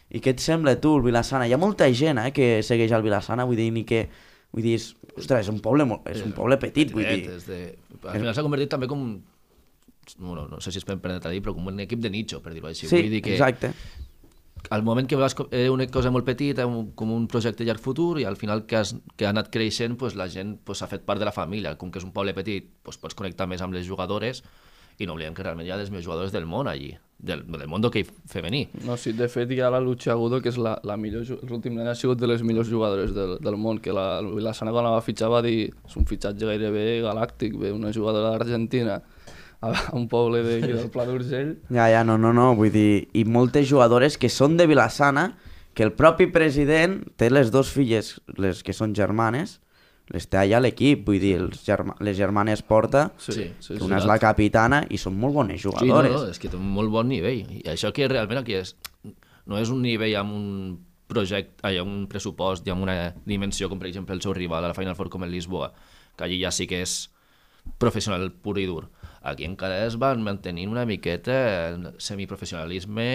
I 0.09 0.19
què 0.25 0.33
et 0.33 0.41
sembla 0.41 0.73
tu, 0.81 0.95
el 0.97 1.05
Vilassana? 1.05 1.45
Hi 1.45 1.53
ha 1.53 1.61
molta 1.61 1.85
gent 1.93 2.17
eh, 2.17 2.31
que 2.33 2.63
segueix 2.65 2.91
el 2.97 3.05
Vilassana, 3.05 3.45
vull 3.45 3.61
dir, 3.61 3.69
ni 3.71 3.85
que... 3.85 4.07
Vull 4.55 4.65
dir, 4.65 4.75
és, 4.79 4.89
ostres, 5.13 5.43
és 5.45 5.51
un 5.51 5.59
poble, 5.61 5.85
molt, 5.85 6.07
és 6.09 6.23
un 6.25 6.33
poble 6.33 6.57
petit, 6.61 6.91
vull 6.95 7.05
dir. 7.05 7.35
És 7.35 7.45
de... 7.49 7.59
Al 8.01 8.17
final 8.17 8.33
s'ha 8.33 8.45
convertit 8.45 8.71
també 8.73 8.89
com... 8.89 9.05
Bueno, 10.17 10.47
no 10.49 10.57
sé 10.57 10.71
si 10.73 10.81
prendre 10.81 11.19
a 11.21 11.31
dir, 11.31 11.41
però 11.45 11.53
com 11.53 11.67
un 11.69 11.83
equip 11.83 11.99
de 12.01 12.09
nicho, 12.09 12.39
per 12.41 12.55
dir-ho 12.55 12.71
així. 12.71 12.87
Sí, 12.89 12.95
Vull 12.97 13.11
dir 13.13 13.21
que 13.21 13.35
exacte. 13.35 13.69
al 14.73 14.81
moment 14.83 15.07
que 15.07 15.19
com- 15.37 15.51
era 15.51 15.71
una 15.71 15.85
cosa 15.87 16.09
molt 16.09 16.25
petita, 16.25 16.65
un, 16.65 16.91
com 16.97 17.11
un 17.13 17.27
projecte 17.27 17.63
llarg 17.63 17.79
futur, 17.79 18.19
i 18.19 18.25
al 18.25 18.35
final 18.37 18.65
que, 18.65 18.79
has, 18.79 18.95
que 19.15 19.27
ha 19.27 19.29
anat 19.29 19.51
creixent, 19.53 19.99
pues, 20.01 20.15
la 20.17 20.27
gent 20.27 20.55
s'ha 20.57 20.65
pues, 20.65 20.83
fet 20.89 21.05
part 21.05 21.21
de 21.21 21.29
la 21.29 21.35
família. 21.35 21.75
Com 21.77 21.91
que 21.91 22.01
és 22.01 22.07
un 22.07 22.15
poble 22.15 22.33
petit, 22.33 22.65
pues, 22.81 22.97
pots 22.97 23.13
connectar 23.13 23.47
més 23.47 23.61
amb 23.61 23.77
les 23.77 23.85
jugadores 23.85 24.41
i 24.99 25.07
no 25.07 25.15
oblidem 25.15 25.35
que 25.35 25.43
realment 25.45 25.67
hi 25.67 25.71
ha 25.71 25.77
dels 25.79 25.91
millors 25.93 26.05
jugadors 26.05 26.33
del 26.35 26.45
món 26.45 26.67
allí, 26.67 26.91
del, 27.19 27.45
del 27.47 27.67
món 27.71 27.83
d'hoquei 27.83 28.03
femení. 28.31 28.65
No, 28.85 28.97
sí, 28.99 29.13
de 29.15 29.29
fet 29.31 29.51
hi 29.51 29.61
ha 29.63 29.69
la 29.71 29.79
Lucha 29.83 30.11
Agudo, 30.11 30.41
que 30.43 30.51
és 30.51 30.59
la, 30.59 30.75
la 30.87 30.97
millor, 30.99 31.27
l'últim 31.47 31.77
any 31.79 31.87
ha 31.91 31.95
sigut 31.95 32.19
de 32.19 32.27
les 32.27 32.43
millors 32.43 32.71
jugadores 32.71 33.13
del, 33.15 33.37
del 33.43 33.57
món, 33.59 33.79
que 33.83 33.95
la, 33.95 34.19
la 34.19 34.53
Sana 34.55 34.73
quan 34.75 34.87
la 34.87 34.95
va 34.97 35.05
fitxar 35.05 35.31
va 35.31 35.43
dir 35.45 35.69
és 35.71 35.95
un 35.99 36.07
fitxatge 36.09 36.51
gairebé 36.51 36.85
galàctic, 37.05 37.55
ve 37.59 37.71
una 37.75 37.93
jugadora 37.95 38.33
d'Argentina 38.35 38.99
a, 39.61 39.71
a 39.71 39.95
un 39.95 40.09
poble 40.11 40.43
de, 40.43 40.59
del 40.67 40.91
Pla 40.91 41.07
d'Urgell, 41.07 41.55
Ja, 41.77 41.87
ja, 41.91 42.03
no, 42.03 42.17
no, 42.19 42.33
no, 42.35 42.51
vull 42.59 42.71
dir, 42.75 43.07
i 43.15 43.23
moltes 43.23 43.71
jugadores 43.71 44.19
que 44.19 44.31
són 44.31 44.59
de 44.59 44.67
Vilassana, 44.67 45.29
que 45.75 45.87
el 45.87 45.95
propi 45.95 46.27
president 46.27 46.99
té 47.15 47.29
les 47.31 47.53
dues 47.55 47.71
filles, 47.71 48.17
les 48.35 48.63
que 48.67 48.75
són 48.75 48.91
germanes, 48.97 49.61
les 50.09 50.25
té 50.29 50.37
allà 50.41 50.59
l'equip, 50.61 51.03
vull 51.07 51.19
dir, 51.21 51.35
els 51.37 51.63
germa, 51.65 51.95
les 52.01 52.17
germanes 52.17 52.61
Porta, 52.65 53.11
Sí, 53.21 53.31
sí, 53.33 53.43
que 53.59 53.77
sí, 53.77 53.79
una 53.85 53.97
és 54.01 54.05
la 54.09 54.17
capitana 54.19 54.83
i 54.89 54.97
són 54.97 55.17
molt 55.19 55.33
bones 55.35 55.61
Sí, 55.61 55.67
no, 55.67 55.77
jugadores. 55.77 56.11
no, 56.15 56.23
és 56.31 56.39
que 56.41 56.49
té 56.49 56.57
un 56.57 56.69
molt 56.73 56.89
bon 56.89 57.07
nivell. 57.07 57.45
I 57.61 57.63
això 57.69 57.91
que 57.93 58.07
realment 58.09 58.39
aquí 58.41 58.55
és, 58.57 58.75
no 59.45 59.57
és 59.61 59.69
un 59.69 59.81
nivell 59.85 60.15
amb 60.17 60.33
un 60.33 60.47
projecte, 61.09 61.61
ai, 61.65 61.77
amb 61.81 61.89
un 61.89 62.07
pressupost 62.09 62.67
i 62.67 62.71
amb 62.73 62.83
una 62.85 63.13
dimensió 63.25 63.69
com 63.69 63.79
per 63.81 63.87
exemple 63.89 64.13
el 64.15 64.21
seu 64.21 64.33
rival 64.33 64.63
a 64.65 64.67
la 64.73 64.77
Final 64.77 64.95
Four 64.97 65.09
com 65.09 65.23
el 65.25 65.31
Lisboa, 65.31 65.71
que 66.17 66.23
allí 66.25 66.41
ja 66.41 66.51
sí 66.51 66.67
que 66.69 66.81
és 66.85 67.09
professional 67.77 68.31
pur 68.31 68.57
i 68.59 68.65
dur. 68.65 68.87
Aquí 69.21 69.43
encara 69.43 69.81
es 69.85 69.97
van 69.99 70.21
mantenint 70.23 70.69
una 70.71 70.85
miqueta 70.87 71.69
el 71.73 71.89
semiprofessionalisme... 71.99 73.07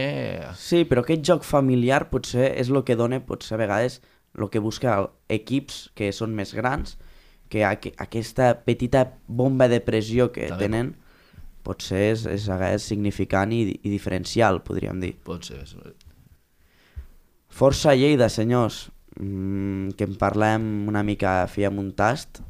Sí, 0.58 0.82
però 0.84 1.00
aquest 1.04 1.22
joc 1.26 1.46
familiar 1.48 2.08
potser 2.10 2.50
és 2.60 2.68
el 2.70 2.82
que 2.84 2.96
dona, 2.96 3.20
potser 3.24 3.56
a 3.56 3.60
vegades, 3.62 4.00
el 4.38 4.48
que 4.50 4.58
busca 4.62 5.10
equips 5.28 5.90
que 5.94 6.10
són 6.12 6.34
més 6.34 6.54
grans, 6.54 6.96
que 7.48 7.62
aqu 7.64 7.92
aquesta 8.02 8.52
petita 8.66 9.04
bomba 9.28 9.68
de 9.68 9.80
pressió 9.84 10.30
que 10.32 10.48
També. 10.48 10.64
tenen 10.64 10.94
potser 11.64 12.00
és, 12.12 12.24
és 12.26 12.48
vegades 12.50 12.82
significant 12.84 13.52
i, 13.54 13.62
i 13.82 13.88
diferencial, 13.92 14.62
podríem 14.66 14.98
dir. 15.00 15.14
Pot 15.24 15.46
ser. 15.48 15.62
Força 17.54 17.94
Lleida, 17.94 18.28
senyors, 18.28 18.90
mm, 19.20 19.94
que 19.96 20.04
en 20.08 20.16
parlem 20.18 20.88
una 20.90 21.02
mica, 21.06 21.44
fèiem 21.48 21.78
un 21.78 21.92
tast. 21.94 22.42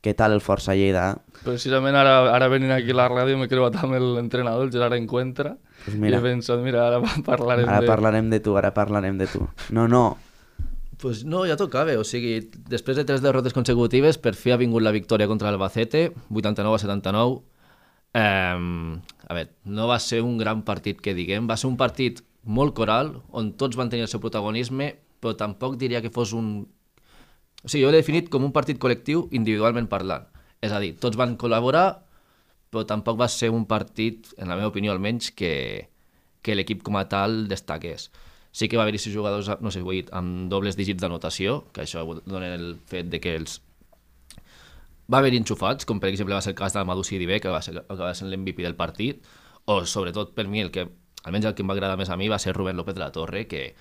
Què 0.00 0.14
tal 0.16 0.32
el 0.32 0.40
Força 0.40 0.72
Lleida? 0.74 1.18
Precisament 1.44 1.94
ara, 1.94 2.32
ara 2.32 2.46
venint 2.48 2.72
aquí 2.72 2.90
a 2.94 2.96
la 2.96 3.08
ràdio 3.12 3.36
m'he 3.36 3.48
creuat 3.52 3.76
amb 3.82 3.98
l'entrenador, 4.00 4.64
el 4.66 4.72
Gerard 4.72 4.96
Encuentra, 4.96 5.58
Pues 5.84 5.94
i 5.96 6.00
mira. 6.00 6.18
he 6.18 6.24
pensat, 6.24 6.58
mira, 6.64 6.86
ara 6.88 7.00
parlarem 7.28 7.68
Ara 7.68 7.82
de... 7.84 7.86
parlarem 7.88 8.30
de 8.32 8.40
tu, 8.40 8.56
ara 8.56 8.72
parlarem 8.74 9.18
de 9.20 9.26
tu. 9.28 9.46
No, 9.76 9.86
no, 9.88 10.16
Pues 11.00 11.24
no, 11.24 11.46
ja 11.48 11.56
tocava, 11.56 11.94
o 11.96 12.04
sigui, 12.04 12.34
després 12.68 12.98
de 12.98 13.06
tres 13.08 13.22
derrotes 13.24 13.54
consecutives, 13.56 14.18
per 14.20 14.34
fi 14.36 14.52
ha 14.52 14.58
vingut 14.60 14.84
la 14.84 14.92
victòria 14.92 15.28
contra 15.30 15.48
l'Albacete, 15.48 16.10
89 16.28 16.76
a 16.76 16.82
79. 16.82 17.38
Eh, 18.20 19.00
a 19.30 19.36
veure, 19.38 19.50
no 19.64 19.86
va 19.88 19.96
ser 20.02 20.20
un 20.20 20.36
gran 20.36 20.60
partit 20.66 21.00
que 21.00 21.14
diguem, 21.16 21.48
va 21.48 21.56
ser 21.56 21.70
un 21.70 21.78
partit 21.80 22.20
molt 22.44 22.76
coral, 22.76 23.14
on 23.32 23.54
tots 23.56 23.80
van 23.80 23.88
tenir 23.88 24.04
el 24.04 24.12
seu 24.12 24.20
protagonisme, 24.20 24.92
però 25.20 25.32
tampoc 25.40 25.80
diria 25.80 26.04
que 26.04 26.12
fos 26.12 26.34
un... 26.36 26.68
O 27.64 27.68
sigui, 27.68 27.84
jo 27.84 27.90
l'he 27.92 28.00
definit 28.00 28.28
com 28.32 28.44
un 28.44 28.52
partit 28.52 28.76
col·lectiu 28.80 29.26
individualment 29.36 29.88
parlant. 29.88 30.28
És 30.60 30.72
a 30.72 30.80
dir, 30.84 30.94
tots 31.00 31.16
van 31.16 31.36
col·laborar, 31.40 31.86
però 32.68 32.84
tampoc 32.88 33.18
va 33.20 33.28
ser 33.32 33.48
un 33.52 33.64
partit, 33.68 34.34
en 34.36 34.52
la 34.52 34.56
meva 34.56 34.68
opinió 34.68 34.92
almenys, 34.92 35.32
que, 35.32 35.88
que 36.44 36.56
l'equip 36.56 36.84
com 36.84 37.00
a 37.00 37.08
tal 37.08 37.46
destaqués. 37.48 38.10
Sí 38.52 38.68
que 38.68 38.78
va 38.78 38.82
haver-hi 38.82 39.12
jugadors, 39.14 39.48
no 39.62 39.70
sé, 39.70 39.82
dit, 39.86 40.08
amb 40.16 40.48
dobles 40.50 40.76
dígits 40.76 41.00
d'anotació, 41.02 41.64
que 41.72 41.84
això 41.84 42.02
dona 42.26 42.54
el 42.56 42.72
fet 42.90 43.10
de 43.10 43.20
que 43.22 43.36
els 43.38 43.60
va 45.10 45.18
haver 45.18 45.34
enxufats, 45.34 45.86
com 45.86 46.00
per 46.00 46.10
exemple 46.10 46.34
va 46.34 46.42
ser 46.42 46.54
el 46.54 46.58
cas 46.58 46.74
de 46.74 46.84
Madu 46.86 47.04
Sidibé, 47.04 47.40
que 47.40 47.50
va 47.50 47.62
ser, 47.62 47.76
que 47.82 48.00
va 48.00 48.14
ser 48.14 48.26
l'MVP 48.28 48.62
del 48.62 48.76
partit, 48.78 49.22
o 49.66 49.84
sobretot 49.86 50.34
per 50.34 50.46
mi 50.48 50.62
el 50.62 50.70
que, 50.74 50.88
almenys 51.24 51.50
el 51.50 51.54
que 51.54 51.62
em 51.62 51.70
va 51.70 51.76
agradar 51.78 51.98
més 51.98 52.10
a 52.10 52.18
mi, 52.18 52.28
va 52.30 52.38
ser 52.42 52.54
Rubén 52.56 52.78
López 52.78 52.94
de 52.98 53.02
la 53.02 53.12
Torre, 53.14 53.46
que 53.50 53.74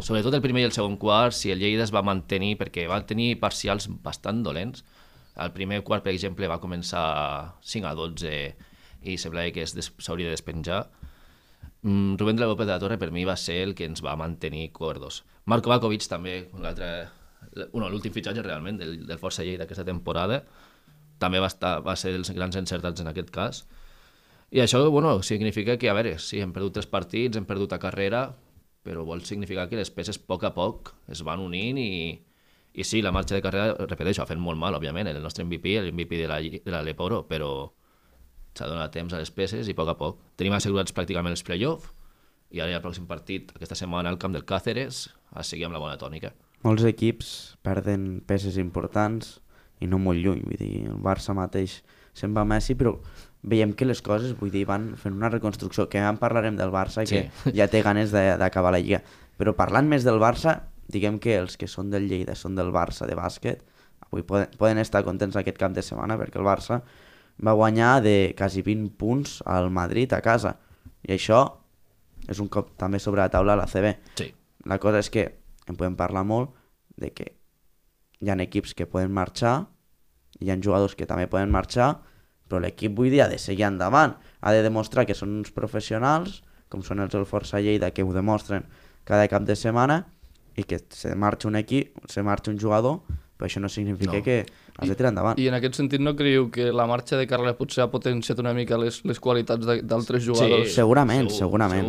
sobretot 0.00 0.34
el 0.34 0.44
primer 0.44 0.64
i 0.64 0.68
el 0.68 0.76
segon 0.76 0.96
quart, 1.00 1.36
si 1.36 1.52
el 1.52 1.60
Lleida 1.60 1.84
es 1.84 1.92
va 1.94 2.04
mantenir, 2.04 2.56
perquè 2.60 2.88
va 2.90 3.02
tenir 3.08 3.36
parcials 3.40 3.88
bastant 4.04 4.42
dolents, 4.44 4.84
el 5.40 5.52
primer 5.52 5.80
quart, 5.84 6.04
per 6.04 6.12
exemple, 6.12 6.48
va 6.48 6.60
començar 6.60 7.04
5 7.64 7.88
a 7.88 7.94
12 7.96 8.32
i 9.08 9.16
semblava 9.18 9.52
que 9.54 9.64
s'hauria 9.66 10.28
de 10.28 10.36
despenjar. 10.36 10.84
Mm, 11.82 12.16
Rubén 12.16 12.36
de 12.36 12.40
la 12.42 12.46
López 12.46 12.66
de 12.66 12.72
la 12.72 12.78
Torre 12.78 12.98
per 12.98 13.10
mi 13.10 13.24
va 13.24 13.36
ser 13.36 13.62
el 13.62 13.74
que 13.74 13.84
ens 13.84 14.04
va 14.04 14.14
mantenir 14.16 14.70
cuerdos. 14.72 15.24
Marco 15.44 15.70
Bakovic 15.70 16.06
també, 16.06 16.48
un 16.54 16.62
bueno, 17.72 17.88
l'últim 17.90 18.12
fitxatge 18.14 18.42
realment 18.42 18.78
del, 18.78 19.06
del 19.06 19.18
Força 19.18 19.42
Lleida 19.42 19.64
d'aquesta 19.64 19.84
temporada, 19.84 20.44
també 21.18 21.40
va, 21.42 21.50
estar, 21.50 21.80
va 21.82 21.96
ser 21.96 22.12
dels 22.14 22.30
grans 22.30 22.56
encertats 22.56 23.02
en 23.02 23.10
aquest 23.10 23.30
cas. 23.34 23.64
I 24.52 24.60
això, 24.62 24.82
bueno, 24.90 25.22
significa 25.22 25.76
que, 25.78 25.90
a 25.90 25.94
veure, 25.96 26.18
sí, 26.18 26.40
hem 26.40 26.52
perdut 26.52 26.78
tres 26.78 26.86
partits, 26.86 27.36
hem 27.36 27.46
perdut 27.48 27.72
a 27.72 27.80
carrera, 27.82 28.26
però 28.86 29.04
vol 29.06 29.22
significar 29.26 29.68
que 29.68 29.78
les 29.78 29.90
peces 29.90 30.18
a 30.18 30.26
poc 30.26 30.44
a 30.44 30.52
poc 30.54 30.94
es 31.10 31.22
van 31.26 31.40
unint 31.40 31.78
i, 31.78 31.92
i 32.74 32.84
sí, 32.84 33.02
la 33.02 33.12
marxa 33.12 33.34
de 33.34 33.42
carrera, 33.42 33.74
repeteixo, 33.90 34.22
ha 34.22 34.30
fet 34.30 34.38
molt 34.38 34.60
mal, 34.60 34.78
òbviament, 34.78 35.10
el 35.10 35.22
nostre 35.22 35.44
MVP, 35.44 35.78
el 35.78 35.92
MVP 35.92 36.22
de 36.24 36.28
la, 36.30 36.40
de 36.42 36.74
la 36.74 36.82
Leporo, 36.86 37.24
però 37.28 37.72
s'ha 38.58 38.68
donat 38.68 38.92
temps 38.92 39.12
a 39.14 39.18
les 39.20 39.30
peces 39.30 39.68
i 39.68 39.72
a 39.72 39.78
poc 39.78 39.88
a 39.88 39.96
poc. 39.98 40.18
Tenim 40.36 40.52
assegurats 40.56 40.92
pràcticament 40.94 41.32
els 41.36 41.42
play-off 41.46 41.90
i 42.52 42.60
ara 42.60 42.70
hi 42.70 42.74
ha 42.74 42.80
el 42.82 42.84
pròxim 42.84 43.06
partit 43.08 43.52
aquesta 43.56 43.74
setmana 43.78 44.10
al 44.12 44.18
camp 44.20 44.34
del 44.36 44.44
Càceres 44.44 45.06
a 45.32 45.42
seguir 45.42 45.64
amb 45.66 45.74
la 45.74 45.80
bona 45.80 45.96
tònica. 45.98 46.32
molts 46.62 46.84
equips 46.86 47.56
perden 47.62 48.20
peces 48.26 48.56
importants 48.60 49.40
i 49.80 49.86
no 49.90 49.98
molt 49.98 50.20
lluny, 50.22 50.42
vull 50.46 50.58
dir, 50.60 50.84
el 50.86 51.00
Barça 51.02 51.34
mateix 51.34 51.80
se'n 52.14 52.34
va 52.36 52.44
Messi, 52.44 52.76
però 52.78 52.92
veiem 53.42 53.72
que 53.74 53.84
les 53.88 54.02
coses, 54.04 54.36
vull 54.38 54.52
dir, 54.52 54.62
van 54.68 54.92
fent 54.96 55.16
una 55.16 55.28
reconstrucció, 55.32 55.88
que 55.88 55.98
en 55.98 56.18
parlarem 56.20 56.54
del 56.56 56.70
Barça 56.70 57.02
i 57.02 57.06
que 57.10 57.30
ja 57.58 57.66
té 57.66 57.80
ganes 57.82 58.12
de- 58.12 58.36
d'acabar 58.38 58.70
la 58.70 58.78
Lliga. 58.78 59.00
Però 59.38 59.56
parlant 59.58 59.88
més 59.88 60.04
del 60.04 60.20
Barça, 60.22 60.60
diguem 60.86 61.18
que 61.18 61.34
els 61.40 61.56
que 61.56 61.66
són 61.66 61.90
del 61.90 62.06
Lleida 62.06 62.36
són 62.36 62.54
del 62.54 62.70
Barça 62.70 63.08
de 63.10 63.16
bàsquet, 63.18 63.64
avui 64.06 64.22
poden, 64.22 64.46
poden 64.60 64.78
estar 64.78 65.02
contents 65.02 65.34
aquest 65.40 65.58
cap 65.58 65.72
de 65.72 65.82
setmana 65.82 66.14
perquè 66.20 66.38
el 66.38 66.46
Barça 66.46 66.82
va 67.44 67.56
guanyar 67.58 68.00
de 68.04 68.34
quasi 68.38 68.62
20 68.62 68.94
punts 68.98 69.40
al 69.46 69.70
Madrid 69.70 70.12
a 70.14 70.22
casa. 70.22 70.56
I 71.02 71.16
això 71.16 71.42
és 72.30 72.38
un 72.38 72.48
cop 72.48 72.76
també 72.78 73.00
sobre 73.02 73.22
la 73.22 73.30
taula 73.30 73.56
a 73.56 73.60
la 73.62 73.66
CB. 73.66 73.96
Sí. 74.18 74.28
La 74.70 74.78
cosa 74.78 75.02
és 75.02 75.10
que 75.10 75.26
en 75.66 75.78
podem 75.78 75.96
parlar 75.98 76.22
molt 76.26 76.54
de 76.96 77.10
que 77.10 77.32
hi 78.22 78.30
ha 78.30 78.38
equips 78.44 78.76
que 78.78 78.86
poden 78.86 79.12
marxar, 79.14 79.66
hi 80.38 80.50
ha 80.50 80.58
jugadors 80.62 80.94
que 80.94 81.06
també 81.06 81.26
poden 81.26 81.50
marxar, 81.50 81.96
però 82.46 82.60
l'equip 82.62 82.94
vull 82.94 83.10
dir 83.10 83.24
ha 83.24 83.30
de 83.30 83.38
seguir 83.42 83.66
endavant, 83.66 84.14
ha 84.40 84.52
de 84.54 84.62
demostrar 84.62 85.06
que 85.08 85.16
són 85.18 85.34
uns 85.40 85.50
professionals, 85.50 86.42
com 86.70 86.82
són 86.86 87.02
els 87.02 87.12
del 87.14 87.26
Força 87.26 87.60
Lleida, 87.60 87.90
que 87.90 88.04
ho 88.04 88.12
demostren 88.14 88.68
cada 89.08 89.26
cap 89.28 89.42
de 89.48 89.56
setmana, 89.58 90.04
i 90.54 90.64
que 90.68 90.78
se 90.92 91.14
marxa 91.16 91.48
un 91.48 91.56
equip, 91.56 91.96
se 92.08 92.22
marxa 92.22 92.52
un 92.52 92.60
jugador, 92.60 93.00
però 93.42 93.50
això 93.50 93.60
no 93.60 93.68
significa 93.68 94.18
No. 94.20 94.22
que 94.22 94.46
has 94.78 94.88
de 94.88 94.94
tirar 94.94 95.10
endavant. 95.10 95.38
I 95.42 95.48
en 95.50 95.54
aquest 95.58 95.74
sentit 95.74 96.00
no 96.00 96.14
creieu 96.14 96.46
que 96.54 96.70
la 96.70 96.86
marxa 96.86 97.16
de 97.18 97.26
carrera 97.26 97.56
potser 97.58 97.82
ha 97.82 97.90
potenciat 97.90 98.38
una 98.38 98.54
mica 98.54 98.78
les, 98.78 99.00
les 99.04 99.18
qualitats 99.18 99.66
de- 99.66 99.82
d'altres 99.82 100.22
jugadors? 100.22 100.68
Sí. 100.68 100.74
Segurament, 100.78 101.28
segurament. 101.34 101.88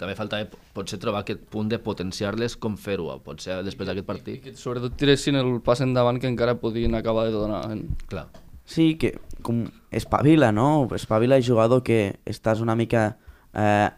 També 0.00 0.14
falta 0.16 0.40
eh, 0.40 0.48
potser 0.76 0.98
trobar 1.00 1.20
aquest 1.22 1.44
punt 1.52 1.68
de 1.68 1.78
potenciar-les 1.78 2.56
com 2.56 2.74
fer-ho, 2.80 3.10
potser 3.24 3.62
després 3.64 3.88
d'aquest 3.88 4.06
partit. 4.08 4.42
Que 4.44 4.56
sobretot 4.56 4.96
tiressin 4.96 5.36
el 5.36 5.60
pas 5.64 5.80
endavant 5.84 6.18
que 6.20 6.28
encara 6.28 6.56
podien 6.60 6.94
acabar 6.94 7.26
de 7.26 7.32
donar. 7.32 7.62
En... 7.72 7.86
Clar. 8.08 8.26
Sí, 8.64 8.96
que 8.96 9.18
com 9.42 9.66
espavila, 9.92 10.50
no? 10.52 10.88
Espavila 10.96 11.36
el 11.36 11.44
jugador 11.46 11.82
que 11.82 12.18
estàs 12.26 12.60
una 12.60 12.74
mica 12.76 13.16
eh, 13.54 13.88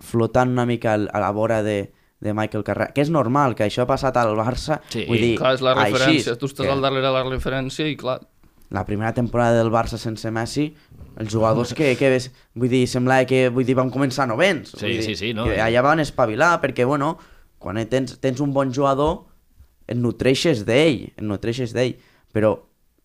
flotant 0.00 0.48
una 0.52 0.64
mica 0.66 0.94
a 0.94 1.20
la 1.20 1.30
vora 1.30 1.62
de, 1.62 1.92
de 2.20 2.34
Michael 2.34 2.64
Carrera, 2.66 2.92
que 2.94 3.04
és 3.04 3.10
normal, 3.14 3.54
que 3.54 3.66
això 3.66 3.84
ha 3.84 3.90
passat 3.90 4.16
al 4.18 4.34
Barça, 4.36 4.80
Sí, 4.90 5.04
vull 5.06 5.22
dir, 5.22 5.36
Clar, 5.38 5.54
és 5.54 5.62
la 5.62 5.76
així, 5.76 5.92
referència, 5.94 6.36
tu 6.38 6.50
estàs 6.50 6.66
que 6.66 6.72
al 6.72 6.82
darrere 6.82 7.06
de 7.06 7.12
la 7.14 7.22
referència 7.28 7.86
i 7.86 7.96
clar, 7.96 8.20
La 8.70 8.84
primera 8.84 9.14
temporada 9.16 9.56
del 9.56 9.70
Barça 9.72 9.96
sense 9.96 10.28
Messi, 10.30 10.74
els 11.16 11.30
jugadors 11.32 11.72
que, 11.72 11.94
que 11.96 12.10
ves, 12.12 12.26
vull 12.54 12.68
dir, 12.68 12.82
semblava 12.86 13.24
que 13.24 13.48
vull 13.48 13.64
dir, 13.64 13.74
van 13.78 13.88
començar 13.90 14.26
novens. 14.28 14.74
Sí, 14.74 14.82
vull 14.82 14.92
dir, 14.98 15.04
sí, 15.06 15.14
sí, 15.16 15.30
no? 15.32 15.46
Que 15.48 15.56
allà 15.64 15.80
van 15.82 16.02
espavilar, 16.04 16.58
perquè, 16.60 16.84
bueno, 16.84 17.14
quan 17.58 17.80
tens, 17.88 18.18
tens 18.20 18.42
un 18.44 18.52
bon 18.52 18.74
jugador, 18.74 19.24
et 19.88 19.96
nutreixes 19.96 20.66
d'ell, 20.68 21.08
et 21.16 21.24
nutreixes 21.24 21.72
d'ell, 21.72 21.96
però 22.34 22.58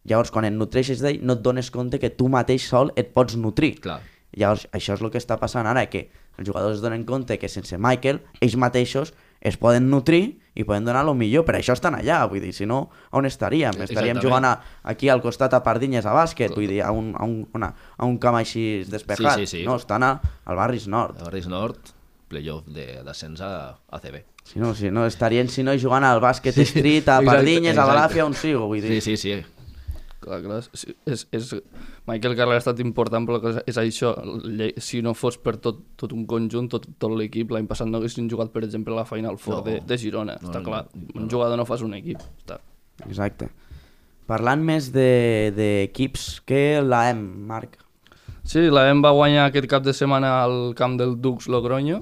llavors 0.04 0.34
quan 0.36 0.46
et 0.50 0.54
nutreixes 0.54 1.00
d'ell 1.00 1.22
no 1.24 1.38
et 1.38 1.42
dones 1.46 1.72
compte 1.72 2.00
que 2.00 2.12
tu 2.12 2.28
mateix 2.28 2.68
sol 2.68 2.92
et 3.00 3.14
pots 3.16 3.38
nutrir. 3.40 3.78
Clar. 3.80 4.02
Llavors, 4.36 4.68
això 4.76 4.98
és 4.98 5.02
el 5.06 5.14
que 5.14 5.22
està 5.22 5.40
passant 5.40 5.70
ara, 5.70 5.86
que 5.88 6.10
els 6.38 6.48
jugadors 6.48 6.76
es 6.78 6.82
donen 6.82 7.04
compte 7.06 7.38
que 7.40 7.50
sense 7.50 7.78
Michael, 7.78 8.22
ells 8.42 8.56
mateixos 8.58 9.14
es 9.44 9.58
poden 9.60 9.90
nutrir 9.92 10.40
i 10.56 10.64
poden 10.64 10.86
donar 10.86 11.02
el 11.04 11.16
millor, 11.18 11.44
per 11.46 11.56
això 11.58 11.74
estan 11.76 11.96
allà, 11.98 12.22
vull 12.32 12.40
dir, 12.42 12.54
si 12.54 12.66
no, 12.70 12.90
on 13.12 13.26
estaríem? 13.26 13.74
Estaríem 13.74 14.18
Exactament. 14.18 14.22
jugant 14.24 14.46
a, 14.46 14.54
aquí 14.84 15.10
al 15.10 15.22
costat 15.22 15.54
a 15.58 15.64
Pardinyes 15.66 16.06
a 16.06 16.14
bàsquet, 16.16 16.54
vull 16.56 16.68
dir, 16.70 16.82
a 16.86 16.92
un, 16.96 17.12
a 17.18 17.26
un, 17.26 17.42
una, 17.58 17.74
a 17.98 18.06
un 18.06 18.18
camp 18.22 18.38
així 18.40 18.84
despejat. 18.88 19.40
Sí, 19.42 19.48
sí, 19.48 19.58
sí. 19.60 19.66
No, 19.68 19.76
estan 19.82 20.04
a, 20.04 20.14
al 20.46 20.56
Barris 20.56 20.88
Nord. 20.88 21.18
El 21.20 21.26
Barris 21.28 21.48
Nord, 21.52 21.92
playoff 22.30 22.68
de- 22.72 23.02
d'ascens 23.04 23.42
a 23.42 23.52
ACB. 23.92 24.22
Si 24.46 24.60
no, 24.60 24.74
si 24.76 24.92
no, 24.92 25.06
estarien 25.08 25.50
si 25.50 25.64
no 25.64 25.74
jugant 25.80 26.04
al 26.08 26.22
bàsquet 26.24 26.58
street, 26.64 27.10
a 27.10 27.18
Exacte, 27.20 27.26
Pardinyes, 27.26 27.74
a 27.78 27.82
exacte. 27.82 27.92
Balàfia, 27.94 28.26
on 28.26 28.34
sigo, 28.36 28.68
vull 28.68 28.82
dir. 28.82 29.02
Sí, 29.02 29.18
sí, 29.18 29.18
sí. 29.18 29.36
Clar, 30.24 30.40
clar, 30.46 30.62
sí, 30.72 30.94
és, 31.06 31.26
és, 31.36 31.50
Michael 32.06 32.36
Carrick 32.36 32.54
ha 32.58 32.60
estat 32.60 32.80
important, 32.84 33.24
però 33.26 33.40
és, 33.48 33.62
és 33.72 33.78
això, 33.80 34.10
si 34.84 35.00
no 35.02 35.14
fos 35.16 35.38
per 35.40 35.54
tot, 35.64 35.78
tot 35.96 36.12
un 36.12 36.26
conjunt, 36.28 36.68
tot, 36.74 36.88
tot 37.00 37.14
l'equip, 37.16 37.52
l'any 37.56 37.68
passat 37.70 37.88
no 37.88 38.02
haguessin 38.02 38.28
jugat, 38.30 38.52
per 38.52 38.64
exemple, 38.68 38.92
a 38.94 38.98
la 39.02 39.06
Final 39.08 39.38
Four 39.40 39.62
No. 39.62 39.62
de, 39.70 39.78
de 39.88 39.98
Girona, 39.98 40.36
No, 40.42 40.50
està 40.50 40.60
no, 40.60 40.66
clar, 40.68 40.82
no, 40.94 41.22
un 41.22 41.30
jugador 41.32 41.56
no 41.58 41.66
fas 41.66 41.82
un 41.82 41.94
equip, 41.96 42.20
està. 42.44 42.60
Exacte. 43.08 43.48
Parlant 44.28 44.62
més 44.64 44.92
de- 44.92 45.54
d'equips, 45.56 46.28
de, 46.42 46.44
què 46.52 46.62
la 46.84 47.06
hem, 47.10 47.24
Marc? 47.48 47.80
Sí, 48.44 48.60
la 48.68 48.90
EM 48.90 49.00
va 49.04 49.12
guanyar 49.16 49.46
aquest 49.48 49.70
cap 49.72 49.84
de 49.84 49.94
setmana 49.96 50.42
al 50.44 50.74
camp 50.76 50.98
del 51.00 51.16
Dux 51.22 51.48
Logroño 51.48 52.02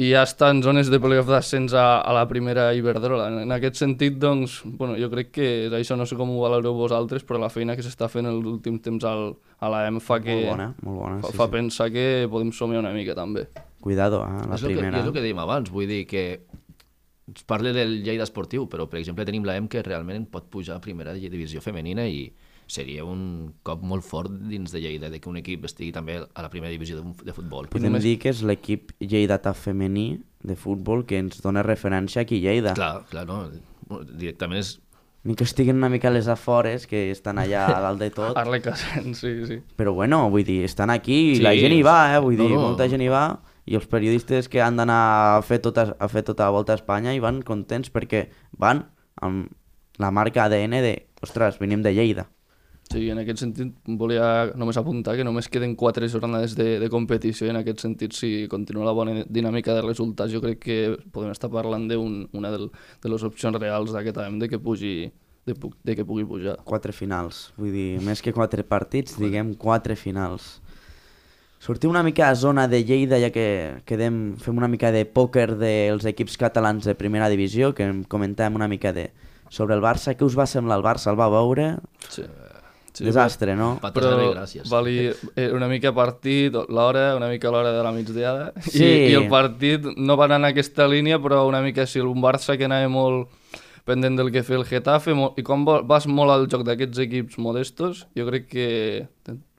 i 0.00 0.06
ja 0.14 0.22
està 0.24 0.48
en 0.54 0.62
zones 0.64 0.88
de 0.88 0.96
playoff 1.02 1.28
d'ascens 1.28 1.74
a, 1.76 2.00
a 2.00 2.12
la 2.16 2.22
primera 2.30 2.70
Iberdrola. 2.76 3.26
En, 3.28 3.38
en 3.44 3.52
aquest 3.52 3.76
sentit, 3.82 4.14
doncs, 4.22 4.60
bueno, 4.64 4.94
jo 4.96 5.10
crec 5.12 5.32
que 5.34 5.48
és 5.66 5.74
això, 5.76 5.96
no 5.98 6.06
sé 6.08 6.16
com 6.16 6.30
ho 6.32 6.38
valoreu 6.40 6.72
vosaltres, 6.78 7.24
però 7.28 7.40
la 7.42 7.50
feina 7.52 7.76
que 7.76 7.84
s'està 7.84 8.08
fent 8.08 8.28
els 8.30 8.46
últims 8.48 8.80
temps 8.86 9.04
al, 9.04 9.34
a 9.60 9.68
la 9.72 9.82
EM 9.90 9.98
fa 10.00 10.20
que 10.24 10.38
Molt 10.38 10.48
bona, 10.54 10.68
molt 10.86 10.98
bona. 11.02 11.18
fa, 11.20 11.32
Sí, 11.34 11.36
fa 11.42 11.48
sí. 11.50 11.54
pensar 11.58 11.90
que 11.92 12.06
podem 12.32 12.52
somiar 12.56 12.80
una 12.80 12.94
mica 12.96 13.14
també. 13.18 13.48
Cuidado, 13.80 14.22
eh, 14.24 14.46
la 14.48 14.56
és, 14.56 14.62
el 14.64 14.72
que, 14.72 14.78
primera. 14.80 15.02
és 15.02 15.10
el 15.10 15.12
que 15.18 15.24
dèiem 15.26 15.42
abans, 15.44 15.68
vull 15.74 15.86
dir 15.90 16.06
que 16.08 16.24
es 17.30 17.44
parla 17.46 17.70
del 17.76 17.98
Lleida 18.02 18.24
Esportiu, 18.24 18.64
però 18.68 18.88
per 18.90 18.98
exemple 19.02 19.24
tenim 19.28 19.44
la 19.46 19.58
EM 19.60 19.68
que 19.70 19.82
realment 19.86 20.24
pot 20.32 20.48
pujar 20.50 20.78
a 20.80 20.82
primera 20.82 21.12
divisió 21.14 21.60
femenina 21.60 22.08
i 22.08 22.24
seria 22.70 23.04
un 23.04 23.52
cop 23.66 23.82
molt 23.82 24.04
fort 24.06 24.30
dins 24.50 24.70
de 24.72 24.80
Lleida, 24.82 25.10
de 25.10 25.18
que 25.20 25.28
un 25.30 25.38
equip 25.40 25.64
estigui 25.68 25.90
també 25.92 26.20
a 26.22 26.42
la 26.44 26.50
primera 26.52 26.70
divisió 26.72 27.00
de, 27.00 27.14
de 27.26 27.34
futbol. 27.36 27.66
Podem 27.72 27.90
només- 27.90 28.06
dir 28.06 28.16
que 28.22 28.30
és 28.30 28.42
l'equip 28.46 28.92
lleidatà 29.02 29.52
femení 29.58 30.20
de 30.46 30.56
futbol 30.56 31.02
que 31.04 31.18
ens 31.20 31.42
dona 31.42 31.64
referència 31.66 32.22
aquí 32.22 32.38
a 32.40 32.46
Lleida. 32.48 32.74
Clar, 32.78 33.02
clar, 33.10 33.26
no? 33.28 33.42
Directament 34.14 34.62
és... 34.62 34.78
Ni 35.22 35.34
que 35.36 35.44
estiguen 35.44 35.76
una 35.76 35.90
mica 35.92 36.08
a 36.08 36.14
les 36.14 36.30
afores, 36.32 36.86
que 36.88 37.10
estan 37.12 37.36
allà 37.36 37.66
a 37.74 37.80
dalt 37.84 38.00
de 38.00 38.08
tot. 38.14 38.38
Arle 38.40 38.62
Casent, 38.64 39.12
sí, 39.18 39.34
sí. 39.44 39.58
Però 39.76 39.92
bueno, 39.92 40.22
vull 40.32 40.46
dir, 40.48 40.62
estan 40.64 40.88
aquí 40.88 41.18
i 41.34 41.36
Sí, 41.36 41.42
la 41.44 41.52
gent 41.58 41.74
hi 41.76 41.82
va, 41.84 41.98
eh? 42.14 42.22
Vull 42.24 42.38
no, 42.38 42.46
dir, 42.46 42.54
no. 42.56 42.62
molta 42.70 42.86
gent 42.88 43.04
hi 43.04 43.10
va 43.12 43.24
i 43.68 43.76
els 43.76 43.84
periodistes 43.86 44.48
que 44.48 44.62
han 44.64 44.78
d'anar 44.80 44.96
a, 45.36 45.42
fer 45.44 45.60
tota, 45.60 45.90
a 46.00 46.08
fer 46.08 46.22
tota 46.24 46.46
la 46.48 46.54
volta 46.56 46.72
a 46.72 46.78
Espanya 46.80 47.12
hi 47.14 47.20
van 47.20 47.42
contents 47.46 47.92
perquè 47.92 48.30
van 48.56 48.86
amb 49.20 49.52
la 50.00 50.08
marca 50.10 50.46
ADN 50.46 50.80
de, 50.80 50.94
ostres, 51.20 51.58
venim 51.60 51.82
de 51.84 51.92
Lleida. 51.92 52.30
Sí, 52.90 53.04
en 53.12 53.20
aquest 53.22 53.38
sentit 53.38 53.90
volia 54.00 54.50
només 54.58 54.78
apuntar 54.80 55.14
que 55.14 55.22
només 55.22 55.46
queden 55.46 55.76
quatre 55.78 56.08
jornades 56.10 56.56
de, 56.58 56.80
de 56.82 56.88
competició 56.90 57.46
i 57.46 57.52
en 57.52 57.60
aquest 57.60 57.84
sentit 57.84 58.16
si 58.18 58.48
continua 58.50 58.88
la 58.88 58.94
bona 58.96 59.20
dinàmica 59.30 59.76
de 59.76 59.84
resultats 59.84 60.32
jo 60.34 60.40
crec 60.42 60.58
que 60.64 60.78
podem 61.14 61.30
estar 61.30 61.52
parlant 61.52 61.86
d'una 61.86 62.26
un, 62.34 62.48
de 62.50 63.12
les 63.12 63.26
opcions 63.28 63.60
reals 63.62 63.94
d'aquest 63.94 64.18
any 64.24 64.40
de 64.42 64.50
que 64.50 64.58
pugi 64.58 64.94
de, 65.46 65.54
de 65.54 65.96
que 65.96 66.04
pugui 66.04 66.26
pujar. 66.26 66.56
Quatre 66.66 66.90
finals, 66.90 67.52
vull 67.60 67.70
dir, 67.74 67.88
més 68.02 68.22
que 68.26 68.34
quatre 68.34 68.66
partits, 68.66 69.14
diguem 69.22 69.54
quatre 69.54 69.94
finals. 69.94 70.58
Sortim 71.60 71.92
una 71.92 72.02
mica 72.02 72.26
a 72.26 72.34
zona 72.34 72.66
de 72.72 72.82
Lleida, 72.82 73.18
ja 73.20 73.30
que 73.30 73.82
quedem, 73.86 74.34
fem 74.40 74.56
una 74.56 74.68
mica 74.68 74.90
de 74.90 75.04
pòquer 75.04 75.52
dels 75.60 76.06
equips 76.08 76.38
catalans 76.40 76.88
de 76.88 76.96
primera 76.96 77.28
divisió, 77.28 77.74
que 77.76 77.84
em 77.84 78.02
comentàvem 78.02 78.56
una 78.56 78.68
mica 78.68 78.94
de 78.96 79.10
sobre 79.52 79.76
el 79.76 79.82
Barça. 79.84 80.16
Què 80.16 80.24
us 80.24 80.38
va 80.38 80.48
semblar 80.48 80.80
el 80.80 80.86
Barça? 80.86 81.12
El 81.12 81.20
va 81.20 81.28
veure? 81.30 81.74
Sí. 82.08 82.24
Sí, 82.92 83.04
Desastre, 83.06 83.54
no? 83.56 83.78
Però 83.94 84.10
de 84.18 84.28
gràcies. 84.34 84.68
vali 84.70 84.96
eh, 85.36 85.50
una 85.54 85.68
mica 85.70 85.92
partit, 85.94 86.54
l'hora, 86.68 87.14
una 87.16 87.28
mica 87.30 87.50
l'hora 87.50 87.70
de 87.72 87.82
la 87.86 87.92
migdiada, 87.92 88.52
Sí. 88.66 88.84
I, 88.84 89.10
i 89.12 89.14
el 89.14 89.28
partit 89.30 89.84
no 89.96 90.16
va 90.18 90.26
anar 90.26 90.40
en 90.42 90.48
aquesta 90.50 90.88
línia, 90.90 91.20
però 91.22 91.46
una 91.48 91.60
mica 91.62 91.86
sí, 91.86 92.00
un 92.00 92.20
Barça 92.22 92.56
que 92.58 92.66
anava 92.66 92.88
molt 92.90 93.28
pendent 93.86 94.18
del 94.18 94.30
que 94.30 94.42
feia 94.42 94.58
el 94.60 94.66
Getafe, 94.68 95.14
molt, 95.14 95.38
i 95.40 95.42
quan 95.46 95.64
vas 95.64 96.06
molt 96.06 96.30
al 96.34 96.48
joc 96.50 96.62
d'aquests 96.66 96.98
equips 97.06 97.38
modestos, 97.38 98.04
jo 98.18 98.26
crec 98.28 98.46
que 98.50 98.66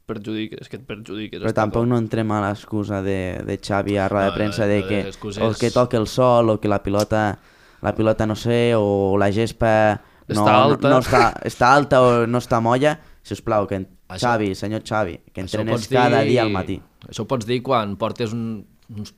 perjudiques, 0.06 0.68
que 0.70 0.78
et 0.78 0.86
perjudiques. 0.88 1.40
Però 1.42 1.54
tampoc 1.56 1.86
no 1.88 1.98
entrem 2.02 2.32
a 2.36 2.42
l'excusa 2.50 3.02
de, 3.06 3.40
de 3.48 3.58
Xavi 3.64 3.96
a 3.98 4.10
roda 4.12 4.26
de 4.28 4.32
No, 4.32 4.36
premsa 4.38 4.66
no, 4.66 4.72
de 4.74 4.82
no, 4.82 4.88
que 4.88 5.46
o 5.48 5.54
que 5.56 5.72
toca 5.72 5.98
el 5.98 6.08
sol 6.08 6.50
o 6.52 6.60
que 6.60 6.68
la 6.68 6.82
pilota 6.84 7.40
la 7.82 7.96
pilota 7.96 8.28
no 8.28 8.36
sé, 8.36 8.74
o 8.76 9.16
la 9.18 9.32
gespa 9.32 10.02
no, 10.28 10.36
Està 10.44 10.56
alta. 10.64 10.88
no, 10.90 10.96
no 10.96 11.00
està, 11.02 11.24
està 11.48 11.72
alta 11.74 12.02
o 12.04 12.12
no 12.28 12.38
està 12.40 12.60
molla, 12.62 12.98
si 13.24 13.34
us 13.34 13.42
plau, 13.42 13.68
que 13.68 13.76
en 13.76 13.88
Això- 14.10 14.28
Xavi, 14.28 14.56
senyor 14.56 14.82
Xavi, 14.84 15.20
que 15.34 15.42
entrenes 15.42 15.88
cada 15.88 16.22
dir- 16.24 16.30
dia 16.32 16.42
al 16.44 16.52
matí, 16.52 16.82
Això 17.08 17.22
ho 17.24 17.28
pots 17.28 17.46
dir 17.46 17.62
quan 17.64 17.96
portes 17.98 18.34
un, 18.34 18.66
uns 18.90 19.14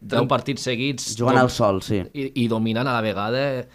10 0.00 0.26
partits 0.28 0.62
seguits 0.62 1.14
jugant 1.16 1.36
dom- 1.36 1.42
al 1.44 1.50
sol, 1.50 1.82
sí. 1.82 2.02
i, 2.14 2.32
i 2.44 2.48
dominant 2.48 2.86
a 2.88 2.92
la 2.94 3.02
vegada 3.02 3.66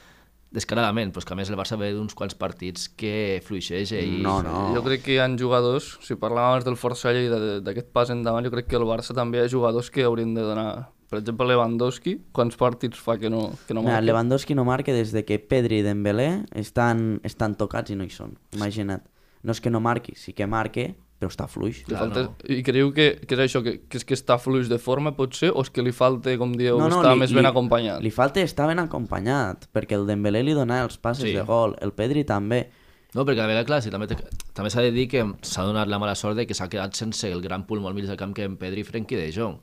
descaradament, 0.54 1.10
però 1.14 1.26
que 1.26 1.34
a 1.34 1.36
més 1.40 1.50
el 1.50 1.58
Barça 1.58 1.78
ve 1.80 1.88
d'uns 1.96 2.14
quants 2.14 2.36
partits 2.38 2.88
que 2.96 3.42
fluixeja 3.46 3.98
i... 4.00 4.20
No, 4.22 4.36
no. 4.46 4.68
Jo 4.76 4.84
crec 4.86 5.02
que 5.02 5.16
hi 5.16 5.22
ha 5.24 5.26
jugadors, 5.40 5.96
si 6.06 6.14
parlàvem 6.14 6.52
abans 6.52 6.66
del 6.68 6.76
Força 6.78 7.10
de- 7.14 7.62
d'aquest 7.66 7.90
pas 7.96 8.12
endavant, 8.14 8.46
jo 8.46 8.52
crec 8.54 8.68
que 8.70 8.78
el 8.78 8.86
Barça 8.86 9.16
també 9.18 9.40
hi 9.42 9.46
ha 9.48 9.50
jugadors 9.50 9.90
que 9.90 10.04
haurien 10.06 10.34
de 10.36 10.42
donar... 10.46 10.90
Per 11.14 11.20
exemple, 11.22 11.46
Lewandowski, 11.46 12.16
quants 12.34 12.56
partits 12.58 12.98
fa 12.98 13.20
que 13.22 13.30
no, 13.30 13.52
que 13.68 13.74
no 13.76 13.82
Mira, 13.84 14.00
marca? 14.00 14.06
Lewandowski 14.08 14.56
no 14.58 14.64
marca 14.66 14.94
des 14.94 15.12
de 15.14 15.22
que 15.26 15.38
Pedri 15.38 15.82
i 15.82 15.86
Dembélé 15.86 16.46
estan, 16.58 17.20
estan 17.24 17.54
tocats 17.54 17.92
i 17.94 17.98
no 17.98 18.06
hi 18.06 18.10
són, 18.14 18.32
imagina't. 18.58 19.04
No 19.44 19.52
és 19.52 19.60
que 19.62 19.70
no 19.70 19.80
marqui, 19.84 20.14
sí 20.16 20.32
que 20.34 20.48
marque, 20.48 20.96
però 21.20 21.30
està 21.32 21.48
fluix. 21.48 21.82
Li 21.84 21.92
Clar, 21.96 22.00
falta... 22.00 22.22
no. 22.24 22.36
I 22.48 22.62
creieu 22.64 22.94
que, 22.96 23.20
que 23.28 23.36
és 23.36 23.42
això, 23.46 23.62
que, 23.64 23.78
que 23.88 23.98
és 24.00 24.06
que 24.08 24.16
està 24.16 24.38
fluix 24.40 24.70
de 24.72 24.78
forma, 24.80 25.14
potser, 25.16 25.52
o 25.54 25.62
és 25.62 25.70
que 25.70 25.84
li 25.84 25.92
falta, 25.96 26.32
com 26.40 26.52
dieu, 26.56 26.78
No, 26.80 26.88
no, 26.90 27.02
estar 27.02 27.14
li- 27.14 27.20
més 27.20 27.32
li- 27.32 27.38
ben 27.42 27.46
acompanyat? 27.52 28.02
Li 28.04 28.12
falta 28.12 28.42
estar 28.42 28.68
ben 28.68 28.80
acompanyat, 28.80 29.68
perquè 29.76 29.96
el 30.00 30.08
Dembélé 30.08 30.44
li 30.44 30.54
dona 30.56 30.82
els 30.84 30.98
passes 30.98 31.26
Sí. 31.30 31.34
de 31.36 31.44
gol, 31.44 31.76
el 31.82 31.92
Pedri 31.94 32.24
també. 32.24 32.70
No, 33.14 33.26
perquè 33.28 33.44
a 33.44 33.46
la 33.46 33.48
vegada, 33.52 33.66
clar, 33.68 33.82
sí, 33.84 33.92
també, 33.94 34.08
te- 34.10 34.18
també 34.58 34.72
s'ha 34.74 34.82
de 34.82 34.92
dir 34.92 35.08
que 35.08 35.22
s'ha 35.46 35.62
donat 35.68 35.88
la 35.88 36.00
mala 36.02 36.16
sort 36.16 36.36
de 36.36 36.48
que 36.48 36.56
s'ha 36.58 36.68
quedat 36.68 36.96
sense 36.98 37.30
el 37.32 37.42
gran 37.44 37.68
pulmó 37.68 37.88
al 37.88 37.94
mig 37.94 38.08
del 38.08 38.18
camp 38.18 38.34
que 38.34 38.44
en 38.48 38.56
Pedri 38.58 38.82
i 38.82 38.84
Frenkie 38.88 39.16
de 39.20 39.28
Jong. 39.32 39.60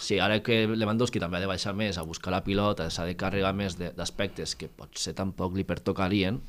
Si 0.00 0.18
ara 0.18 0.40
que 0.42 0.66
Lewandowski 0.66 1.20
també 1.20 1.36
ha 1.36 1.40
de 1.40 1.46
baixar 1.50 1.74
més 1.74 1.98
a 1.98 2.02
buscar 2.02 2.30
la 2.32 2.42
pilota, 2.44 2.88
s'ha 2.90 3.04
de 3.04 3.14
carregar 3.16 3.52
més 3.54 3.76
de- 3.76 3.90
d'aspectes 3.92 4.54
que 4.56 4.68
potser 4.72 5.12
tampoc 5.14 5.54
li 5.54 5.64
pertocarien, 5.68 6.40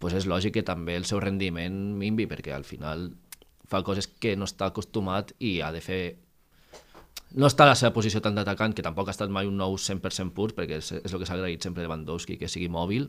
doncs 0.00 0.18
és 0.20 0.28
lògic 0.28 0.58
que 0.58 0.66
també 0.66 0.96
el 0.98 1.06
seu 1.08 1.20
rendiment 1.22 1.76
minvi, 1.98 2.26
perquè 2.28 2.54
al 2.54 2.66
final 2.68 3.10
fa 3.66 3.82
coses 3.82 4.06
que 4.06 4.36
no 4.36 4.46
està 4.46 4.70
acostumat 4.70 5.32
i 5.42 5.58
ha 5.64 5.72
de 5.74 5.82
fer 5.82 6.02
no 7.36 7.48
està 7.50 7.64
a 7.64 7.72
la 7.72 7.78
seva 7.78 7.92
posició 7.92 8.20
tant 8.22 8.36
d'atacant, 8.36 8.74
que 8.76 8.84
tampoc 8.86 9.08
ha 9.08 9.14
estat 9.14 9.32
mai 9.32 9.48
un 9.48 9.56
nou 9.58 9.74
100% 9.80 10.32
pur, 10.36 10.52
perquè 10.56 10.78
és, 10.78 10.92
és 11.02 11.12
el 11.12 11.20
que 11.20 11.26
s'ha 11.28 11.34
agraït 11.34 11.64
sempre 11.64 11.82
de 11.82 11.88
Lewandowski, 11.88 12.36
que 12.38 12.48
sigui 12.48 12.68
mòbil, 12.72 13.08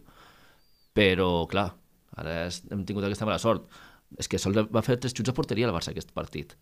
però, 0.97 1.45
clar, 1.51 1.69
ara 2.17 2.39
és, 2.47 2.63
hem 2.73 2.81
tingut 2.87 3.05
aquesta 3.05 3.27
mala 3.29 3.39
sort. 3.41 3.69
És 4.17 4.29
que 4.31 4.39
sol 4.39 4.55
va 4.55 4.81
fer 4.83 4.97
tres 5.03 5.13
xuts 5.13 5.29
a 5.29 5.35
porteria 5.35 5.67
al 5.67 5.75
Barça 5.75 5.91
aquest 5.91 6.13
partit. 6.15 6.55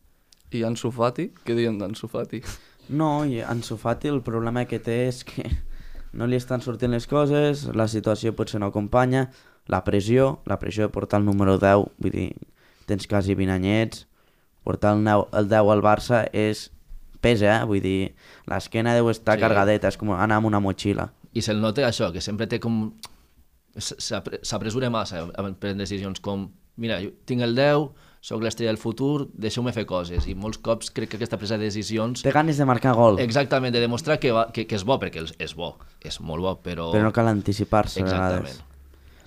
I 0.56 0.64
Ansu 0.68 0.92
Fati? 0.94 1.30
Què 1.46 1.56
diuen 1.58 1.78
d'Ansu 1.80 2.10
Fati? 2.10 2.42
No, 2.90 3.24
i 3.26 3.42
Ansu 3.42 3.78
Fati 3.82 4.12
el 4.12 4.22
problema 4.26 4.66
que 4.70 4.80
té 4.82 5.06
és 5.08 5.24
que 5.26 5.46
no 6.18 6.28
li 6.30 6.38
estan 6.40 6.64
sortint 6.66 6.94
les 6.94 7.08
coses, 7.10 7.66
la 7.74 7.88
situació 7.92 8.34
potser 8.38 8.62
no 8.62 8.70
acompanya, 8.72 9.28
la 9.68 9.84
pressió, 9.84 10.40
la 10.46 10.60
pressió 10.60 10.84
de 10.88 10.94
portar 10.94 11.20
el 11.20 11.26
número 11.26 11.58
10, 11.58 11.88
vull 11.98 12.12
dir, 12.14 12.32
tens 12.86 13.08
quasi 13.10 13.34
20 13.36 13.52
anyets, 13.56 14.06
portar 14.64 14.96
el, 14.96 15.04
9, 15.04 15.28
el 15.34 15.50
10 15.50 15.72
al 15.74 15.82
Barça 15.82 16.24
és 16.34 16.68
pesa, 17.22 17.62
eh? 17.62 17.66
vull 17.66 17.82
dir, 17.82 18.14
l'esquena 18.46 18.94
deu 18.94 19.10
estar 19.10 19.36
Sí. 19.38 19.42
cargadeta, 19.42 19.88
és 19.90 19.98
com 19.98 20.12
anar 20.14 20.38
amb 20.38 20.48
una 20.52 20.60
motxilla. 20.62 21.10
I 21.34 21.42
se'l 21.42 21.60
nota 21.62 21.82
això, 21.88 22.12
que 22.14 22.22
sempre 22.22 22.48
té 22.48 22.60
com... 22.60 22.94
S'apresura 23.78 24.90
massa 24.90 25.26
a 25.36 25.44
prendre 25.44 25.82
decisions 25.84 26.22
com 26.24 26.46
mira, 26.80 27.02
jo 27.04 27.10
tinc 27.28 27.42
el 27.44 27.56
10, 27.58 27.90
sóc 28.26 28.42
l'estrella 28.44 28.72
del 28.72 28.80
futur, 28.80 29.28
deixeu-me 29.34 29.74
fer 29.76 29.84
coses. 29.86 30.26
I 30.32 30.36
molts 30.36 30.58
cops 30.64 30.90
crec 30.96 31.12
que 31.12 31.18
aquesta 31.20 31.38
presa 31.38 31.58
de 31.60 31.68
decisions... 31.68 32.24
Té 32.24 32.32
ganes 32.32 32.58
de 32.58 32.66
marcar 32.66 32.94
gol, 32.96 33.20
Exactament, 33.20 33.74
de 33.76 33.82
demostrar 33.84 34.18
que, 34.20 34.32
va, 34.36 34.48
que, 34.56 34.64
que 34.68 34.76
és 34.80 34.84
bo, 34.88 34.98
perquè 35.02 35.26
és- 35.40 35.56
bo, 35.56 35.74
és 36.02 36.20
molt 36.22 36.42
bo, 36.44 36.56
però... 36.64 36.88
però 36.94 37.04
no 37.04 37.12
cal 37.16 37.28
anticipar-se 37.32 38.00
a 38.02 38.06
Exactament. 38.06 38.64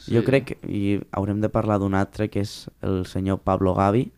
Vegades. 0.09 0.17
Jo 0.17 0.25
crec, 0.27 0.57
i 0.65 0.99
haurem 1.13 1.43
de 1.45 1.53
parlar 1.53 1.79
d'un 1.79 1.95
altre, 1.95 2.29
que 2.33 2.43
és 2.45 2.69
el 2.83 3.05
senyor 3.07 3.43
Pablo 3.45 3.75
Gavi, 3.79 4.09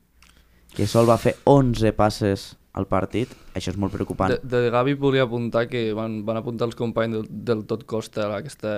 que 0.77 0.87
sol 0.87 1.09
va 1.11 1.19
fer 1.19 1.35
11 1.51 1.93
passes 1.99 2.55
al 2.79 2.87
partit, 2.87 3.33
això 3.59 3.73
és 3.73 3.79
molt 3.81 3.93
preocupant. 3.95 4.31
De, 4.31 4.61
de 4.63 4.71
Gavi 4.71 4.95
volia 4.95 5.25
apuntar 5.27 5.65
que 5.71 5.89
van, 5.97 6.21
van 6.27 6.39
apuntar 6.39 6.69
els 6.69 6.79
companys 6.79 7.17
del, 7.17 7.27
del 7.51 7.65
Tot 7.71 7.83
Costa 7.91 8.29
aquesta 8.37 8.73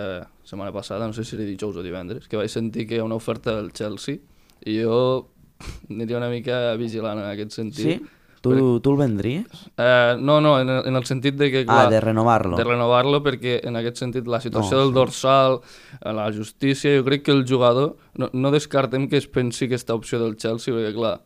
setmana 0.48 0.72
passada, 0.72 1.06
no 1.06 1.12
sé 1.16 1.26
si 1.28 1.36
era 1.36 1.44
dijous 1.44 1.76
o 1.76 1.84
divendres, 1.84 2.28
que 2.28 2.40
vaig 2.40 2.52
sentir 2.52 2.86
que 2.88 2.96
hi 2.96 3.02
ha 3.02 3.08
una 3.08 3.20
oferta 3.20 3.54
del 3.58 3.70
Chelsea 3.76 4.22
i 4.64 4.78
jo 4.80 4.96
aniria 5.92 6.20
una 6.22 6.32
mica 6.32 6.64
vigilant 6.80 7.20
en 7.20 7.28
aquest 7.34 7.58
sentit. 7.60 8.00
Sí? 8.00 8.21
Tu, 8.42 8.80
tu 8.82 8.90
el 8.90 8.98
vendries? 8.98 9.46
Eh, 9.78 10.16
no, 10.18 10.40
no, 10.40 10.56
en 10.60 10.68
en 10.68 10.96
el 10.98 11.04
sentit 11.06 11.36
de 11.38 11.50
que... 11.50 11.64
Ah, 11.68 11.86
de 11.90 12.00
renovar-lo. 12.02 12.56
De 12.58 12.64
renovar-lo 12.66 13.22
perquè 13.22 13.60
en 13.68 13.78
aquest 13.78 14.02
sentit 14.02 14.26
la 14.26 14.40
situació 14.42 14.76
No, 14.76 14.82
del 14.82 14.94
dorsal, 14.96 15.60
eh, 16.00 16.12
la 16.12 16.26
justícia, 16.34 16.96
jo 16.98 17.04
crec 17.06 17.22
que 17.28 17.32
el 17.32 17.44
jugador, 17.48 17.96
no, 18.18 18.28
no 18.32 18.50
descartem 18.50 19.08
que 19.08 19.22
es 19.22 19.28
pensi 19.30 19.70
aquesta 19.70 19.94
opció 19.94 20.18
del 20.18 20.36
Chelsea, 20.36 20.74
perquè 20.74 20.92
clar, 20.96 21.20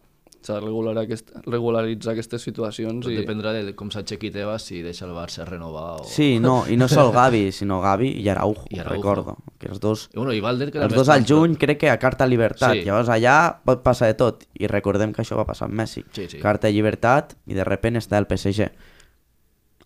s'ha 0.47 0.57
de 0.57 0.63
regular 0.63 0.95
aquest, 1.03 1.33
regularitzar 1.45 2.15
aquestes 2.15 2.45
situacions 2.47 3.05
Tot 3.05 3.13
i... 3.13 3.17
dependrà 3.19 3.53
de 3.57 3.75
com 3.79 3.91
s'aixequi 3.93 4.31
Tebas, 4.35 4.65
si 4.71 4.81
deixa 4.85 5.05
el 5.09 5.15
Barça 5.17 5.45
renovar 5.49 6.01
o... 6.01 6.07
Sí, 6.09 6.37
no, 6.43 6.61
i 6.71 6.79
no 6.79 6.89
sol 6.89 7.13
Gavi, 7.15 7.51
sinó 7.53 7.81
Gavi 7.83 8.13
i 8.23 8.29
Araujo, 8.33 8.65
I 8.71 8.81
Araujo. 8.81 8.95
recordo. 8.97 9.37
que 9.59 9.69
els 9.73 9.81
dos, 9.81 10.07
I, 10.13 10.19
bueno, 10.19 10.33
i 10.37 10.41
Valder, 10.45 10.71
que 10.73 10.83
els 10.85 10.95
dos 10.95 11.11
al 11.13 11.27
juny 11.27 11.57
crec 11.61 11.81
que 11.85 11.91
a 11.91 11.99
carta 11.99 12.27
llibertat. 12.29 12.79
Sí. 12.79 12.87
Llavors 12.87 13.11
allà 13.13 13.37
pot 13.65 13.83
passar 13.85 14.09
de 14.11 14.17
tot. 14.19 14.45
I 14.55 14.69
recordem 14.71 15.13
que 15.13 15.23
això 15.25 15.39
va 15.39 15.47
passar 15.49 15.69
amb 15.71 15.81
Messi. 15.81 16.05
Sí, 16.13 16.29
sí. 16.31 16.41
Carta 16.43 16.71
llibertat 16.71 17.35
i 17.47 17.57
de 17.57 17.65
repente 17.65 18.03
està 18.03 18.21
el 18.21 18.29
PSG. 18.31 18.71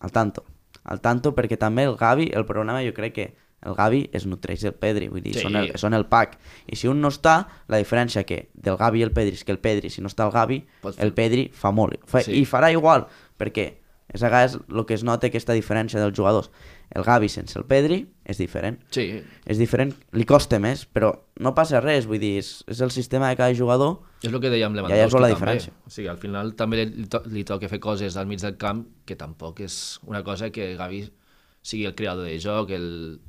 Al 0.01 0.11
tanto. 0.11 0.45
Al 0.83 1.01
tanto 1.01 1.33
perquè 1.37 1.57
també 1.61 1.85
el 1.87 1.95
Gavi, 1.95 2.31
el 2.33 2.45
problema 2.45 2.81
jo 2.85 2.93
crec 2.93 3.13
que 3.15 3.27
el 3.65 3.75
Gavi 3.75 4.09
es 4.13 4.25
nutreix 4.25 4.61
del 4.61 4.73
Pedri, 4.73 5.07
vull 5.07 5.21
dir, 5.21 5.35
Sí. 5.35 5.41
són, 5.41 5.55
el, 5.55 5.71
són 5.77 5.93
el 5.93 6.05
pack. 6.07 6.39
I 6.67 6.75
si 6.75 6.87
un 6.87 7.01
no 7.01 7.09
està, 7.09 7.47
la 7.67 7.77
diferència 7.77 8.25
que 8.25 8.49
del 8.53 8.77
Gavi 8.77 8.99
i 8.99 9.03
el 9.03 9.11
Pedri 9.11 9.33
és 9.37 9.43
que 9.43 9.51
el 9.51 9.59
Pedri, 9.59 9.89
si 9.89 10.01
no 10.01 10.07
està 10.09 10.25
el 10.25 10.31
Gavi, 10.31 10.65
Pot 10.81 10.95
fer- 10.95 11.05
el 11.05 11.13
Pedri 11.13 11.49
fa 11.53 11.71
molt. 11.71 11.99
Fa, 12.05 12.21
Sí. 12.21 12.31
I 12.41 12.45
farà 12.45 12.71
igual, 12.71 13.07
perquè 13.37 13.73
és 14.13 14.21
a 14.23 14.27
vegades 14.27 14.57
el 14.69 14.85
que 14.85 14.93
es 14.93 15.03
nota 15.07 15.27
aquesta 15.27 15.53
diferència 15.53 15.99
dels 16.01 16.17
jugadors. 16.17 16.49
El 16.93 17.03
Gavi 17.03 17.29
sense 17.29 17.57
el 17.57 17.63
Pedri 17.63 18.09
és 18.25 18.37
diferent. 18.37 18.79
Sí, 18.91 19.23
És 19.45 19.57
diferent, 19.57 19.93
li 20.11 20.25
costa 20.25 20.59
més, 20.59 20.85
però 20.85 21.13
no 21.39 21.53
passa 21.55 21.79
res, 21.79 22.05
vull 22.05 22.19
dir, 22.19 22.37
és, 22.39 22.63
és 22.67 22.81
el 22.81 22.91
sistema 22.91 23.29
de 23.29 23.37
cada 23.37 23.53
jugador 23.55 24.01
és 24.21 24.33
el 24.33 24.41
que 24.41 24.49
dèiem 24.49 24.73
ja 24.75 24.81
Lewandowski 24.81 25.05
és 25.05 25.13
la 25.13 25.21
també. 25.21 25.35
diferència. 25.39 25.73
O 25.87 25.89
sigui, 25.89 26.07
al 26.09 26.17
final 26.17 26.53
també 26.55 26.85
li, 26.85 27.05
to 27.07 27.21
li 27.27 27.43
toca 27.45 27.69
fer 27.69 27.79
coses 27.79 28.17
al 28.17 28.25
mig 28.27 28.41
del 28.41 28.57
camp 28.57 28.85
que 29.05 29.15
tampoc 29.15 29.61
és 29.61 29.99
una 30.05 30.23
cosa 30.23 30.49
que 30.51 30.75
Gavi 30.75 31.09
sigui 31.61 31.85
el 31.85 31.95
creador 31.95 32.25
de 32.25 32.37
joc, 32.39 32.69
el... 32.71 33.21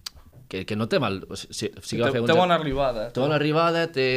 que, 0.53 0.67
que 0.69 0.77
no 0.77 0.85
té 0.93 1.01
mal... 1.01 1.23
O 1.25 1.39
sigui, 1.39 1.71
sí 1.81 1.97
que 1.97 2.03
va 2.03 2.11
té, 2.11 2.19
fer 2.19 2.25
un 2.27 2.29
té 2.29 2.37
bona 2.37 2.59
arribada. 2.61 3.07
Té 3.15 3.23
bona 3.25 3.39
arribada, 3.41 3.87
té... 3.93 4.09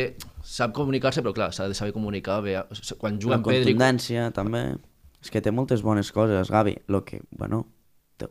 sap 0.45 0.75
comunicar-se, 0.75 1.23
però 1.23 1.31
clar, 1.33 1.53
s'ha 1.55 1.69
de 1.71 1.77
saber 1.77 1.95
comunicar 1.95 2.41
bé. 2.43 2.57
O 2.59 2.75
sigui, 2.75 2.99
Quan 2.99 3.21
juga 3.23 3.37
la 3.37 3.39
amb 3.39 3.47
Pedri... 3.47 3.71
contundència 3.71 4.27
també 4.35 4.65
és 5.25 5.31
que 5.33 5.41
té 5.41 5.49
moltes 5.49 5.81
bones 5.81 6.11
coses 6.13 6.51
Gavi 6.53 6.75
lo 6.91 7.01
que, 7.05 7.21
bueno 7.33 7.63
té, 8.21 8.27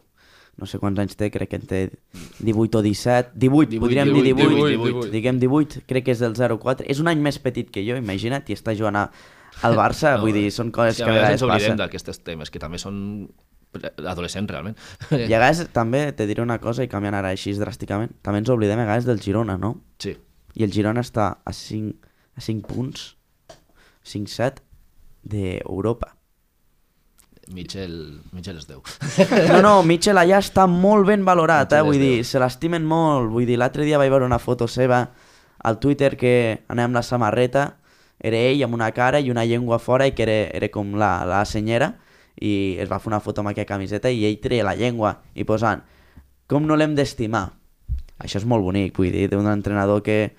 no 0.61 0.69
sé 0.71 0.79
quants 0.79 1.01
anys 1.03 1.17
té, 1.19 1.31
crec 1.35 1.51
que 1.51 1.59
en 1.59 1.65
té 1.67 1.81
18 2.39 2.79
o 2.79 2.83
17 2.85 3.33
18, 3.35 3.73
18, 3.75 3.81
podríem 3.83 4.13
dir 4.15 4.23
18, 4.29 4.53
18, 4.55 4.85
18. 4.85 5.09
diguem 5.11 5.41
18, 5.43 5.83
crec 5.91 6.07
que 6.07 6.15
és 6.15 6.23
del 6.23 6.37
04 6.39 6.87
és 6.87 7.01
un 7.03 7.11
any 7.11 7.25
més 7.25 7.41
petit 7.43 7.73
que 7.75 7.83
jo, 7.83 7.99
imagina't 7.99 8.47
i 8.47 8.55
està 8.55 8.77
jugant 8.79 9.01
a, 9.03 9.09
al 9.67 9.75
Barça, 9.81 10.15
vull 10.23 10.37
dir, 10.37 10.47
són 10.55 10.71
coses 10.71 11.01
Sí, 11.01 11.03
que 11.03 11.11
a 11.11 11.11
a 11.11 11.19
vegades 11.19 11.35
vegades 11.35 11.41
ens 11.41 11.49
oblidem 11.49 11.67
passen 11.75 11.83
d'aquests 11.83 12.23
temes, 12.31 12.55
que 12.55 12.63
també 12.63 12.79
són 12.79 13.03
adolescents, 13.83 14.51
realment. 14.51 14.77
i 15.11 15.33
a 15.33 15.41
vegades 15.41 15.65
també 15.75 16.07
te 16.17 16.27
diré 16.31 16.43
una 16.43 16.59
cosa 16.63 16.85
i 16.85 16.91
canviant 16.91 17.19
ara 17.19 17.35
així 17.35 17.55
dràsticament 17.59 18.17
també 18.23 18.43
ens 18.43 18.53
oblidem 18.53 18.81
a 18.81 18.87
vegades 18.87 19.09
del 19.09 19.23
Girona, 19.23 19.59
no? 19.61 19.77
Sí. 20.03 20.17
i 20.55 20.67
el 20.67 20.73
Girona 20.75 21.05
està 21.05 21.31
a 21.45 21.53
5, 21.53 22.13
a 22.37 22.45
5 22.45 22.69
punts 22.71 23.15
5-7 24.05 24.63
d'Europa 25.25 26.15
Mitchell, 27.53 28.21
Mitchell 28.33 28.57
és 28.57 28.67
Déu. 28.69 28.81
No, 29.51 29.61
no, 29.61 29.73
Mitchell 29.85 30.17
allà 30.17 30.39
està 30.41 30.65
molt 30.71 31.05
ben 31.09 31.25
valorat, 31.27 31.75
eh? 31.77 31.83
Vull 31.85 31.99
dir, 32.01 32.15
Déu. 32.23 32.29
se 32.29 32.41
l'estimen 32.41 32.87
molt. 32.89 33.29
Vull 33.35 33.45
dir, 33.45 33.59
l'altre 33.61 33.85
dia 33.85 33.99
vaig 34.01 34.09
veure 34.13 34.25
una 34.25 34.41
foto 34.41 34.65
seva 34.65 35.03
al 35.65 35.79
Twitter 35.81 36.15
que 36.17 36.65
anava 36.69 36.89
amb 36.89 36.99
la 36.99 37.03
samarreta, 37.05 37.67
era 38.25 38.39
ell 38.49 38.63
amb 38.65 38.77
una 38.77 38.91
cara 38.97 39.21
i 39.21 39.31
una 39.33 39.45
llengua 39.45 39.79
fora 39.79 40.07
i 40.09 40.15
que 40.17 40.25
era, 40.25 40.39
era 40.57 40.71
com 40.73 40.95
la, 41.01 41.25
la 41.29 41.43
senyera 41.45 41.95
i 42.41 42.77
es 42.83 42.91
va 42.91 42.99
fer 42.99 43.13
una 43.13 43.21
foto 43.23 43.43
amb 43.43 43.53
aquella 43.53 43.69
camiseta 43.69 44.11
i 44.11 44.25
ell 44.27 44.41
treia 44.43 44.67
la 44.67 44.75
llengua 44.79 45.19
i 45.35 45.45
posant 45.47 45.85
com 46.51 46.67
no 46.67 46.77
l'hem 46.77 46.95
d'estimar. 46.97 47.47
Això 48.21 48.39
és 48.41 48.47
molt 48.49 48.65
bonic, 48.65 48.97
vull 48.99 49.13
dir, 49.13 49.29
d'un 49.31 49.47
entrenador 49.51 50.03
que, 50.07 50.35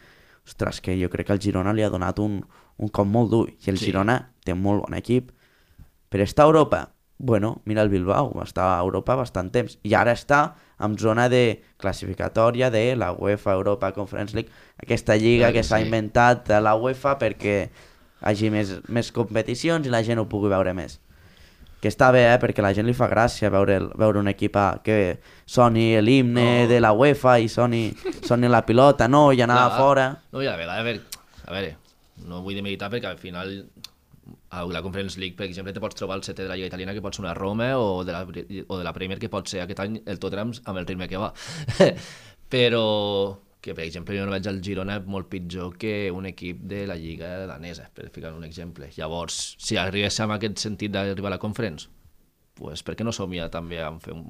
ostres, 0.45 0.81
que 0.81 0.95
jo 0.99 1.09
crec 1.11 1.27
que 1.27 1.35
el 1.35 1.41
Girona 1.43 1.73
li 1.73 1.83
ha 1.83 1.91
donat 1.91 2.19
un, 2.23 2.39
un 2.77 2.91
cop 2.91 3.07
molt 3.07 3.31
dur 3.31 3.45
i 3.49 3.71
el 3.71 3.79
Sí. 3.79 3.89
Girona 3.89 4.19
té 4.45 4.53
un 4.53 4.61
molt 4.61 4.85
bon 4.85 4.97
equip. 4.97 5.31
Per 6.09 6.21
estar 6.21 6.45
a 6.45 6.47
Europa, 6.47 6.91
bueno, 7.17 7.61
mira 7.65 7.81
el 7.81 7.89
Bilbao, 7.89 8.31
va 8.35 8.43
estar 8.43 8.75
a 8.75 8.81
Europa 8.81 9.15
bastant 9.15 9.51
temps. 9.51 9.77
I 9.83 9.95
ara 9.95 10.13
està 10.13 10.55
en 10.79 10.97
zona 10.99 11.29
de 11.29 11.61
classificatòria 11.77 12.69
de 12.71 12.95
la 12.95 13.11
UEFA 13.13 13.53
Europa 13.53 13.91
Conference 13.93 14.35
League, 14.35 14.51
aquesta 14.77 15.15
lliga 15.15 15.47
Clar 15.47 15.53
que 15.53 15.63
s'ha 15.63 15.79
sí. 15.79 15.87
inventat 15.87 16.51
la 16.61 16.75
UEFA 16.75 17.17
perquè 17.19 17.69
hagi 18.21 18.49
més, 18.51 18.79
més 18.87 19.11
competicions 19.11 19.87
i 19.87 19.91
la 19.91 20.03
gent 20.03 20.19
ho 20.19 20.27
pugui 20.29 20.51
veure 20.51 20.73
més. 20.73 20.99
Que 21.85 21.91
està 21.93 22.07
bé, 22.09 22.23
eh? 22.33 22.37
perquè 22.41 22.63
la 22.65 22.71
gent 22.73 22.87
li 22.89 22.95
fa 22.97 23.05
gràcia 23.11 23.51
veure, 23.53 23.75
veure 23.93 24.17
un 24.17 24.31
equip 24.31 24.55
que 24.81 25.19
soni 25.45 25.91
l'himne 26.01 26.45
No. 26.63 26.67
de 26.71 26.79
la 26.81 26.89
UEFA 26.97 27.35
i 27.43 27.47
soni, 27.51 27.83
soni 28.25 28.49
la 28.49 28.63
pilota, 28.65 29.05
no, 29.07 29.27
i 29.31 29.43
anar 29.45 29.59
a 29.59 29.67
Clar. 29.69 29.77
fora. 29.83 30.05
No, 30.33 30.41
i 30.41 30.47
a 30.49 30.55
veure, 30.57 30.71
a 30.73 30.81
veure, 30.81 31.01
a 31.45 31.53
veure, 31.53 31.75
no 32.25 32.41
vull 32.41 32.57
demeritar 32.57 32.89
perquè 32.89 33.11
al 33.11 33.19
final 33.21 33.53
a 34.49 34.63
la 34.65 34.81
Conference 34.81 35.19
League, 35.19 35.35
per 35.37 35.45
exemple, 35.45 35.73
te 35.75 35.83
pots 35.83 35.93
trobar 35.99 36.17
el 36.17 36.23
setè 36.25 36.41
de 36.41 36.49
la 36.49 36.55
Lliga 36.57 36.71
Italiana 36.71 36.93
que 36.97 37.03
pot 37.05 37.13
ser 37.13 37.21
una 37.21 37.35
Roma 37.37 37.69
o 37.77 38.01
de 38.07 38.11
la, 38.15 38.23
o 38.25 38.77
de 38.79 38.83
la 38.87 38.93
Premier 38.97 39.19
que 39.21 39.29
pot 39.29 39.45
ser 39.51 39.61
aquest 39.61 39.83
any 39.85 39.99
el 40.07 40.17
Tottenham 40.17 40.55
amb 40.65 40.81
el 40.81 40.87
ritme 40.89 41.05
que 41.11 41.21
va. 41.21 41.29
Però 42.49 42.85
que, 43.65 43.73
per 43.73 43.87
exemple, 43.87 44.13
jo 44.13 44.27
no 44.27 44.33
veig 44.33 44.45
el 44.45 44.59
Girona 44.61 44.99
molt 45.09 45.25
pitjor 45.31 45.73
que 45.81 46.11
un 46.13 46.27
equip 46.29 46.61
de 46.69 46.83
la 46.85 46.97
Lliga 47.01 47.31
danesa, 47.49 47.87
per 47.97 48.11
ficar 48.13 48.35
un 48.37 48.45
exemple. 48.45 48.91
Llavors, 48.93 49.55
si 49.57 49.79
arribés 49.81 50.19
amb 50.21 50.35
aquest 50.35 50.61
sentit 50.61 50.93
d'arribar 50.93 51.31
a 51.31 51.35
la 51.35 51.41
Conference, 51.41 51.89
pues, 52.59 52.85
per 52.85 52.93
què 52.93 53.07
no 53.07 53.15
somia 53.15 53.49
també 53.49 53.81
en 53.81 53.97
fer 54.03 54.13
un... 54.13 54.27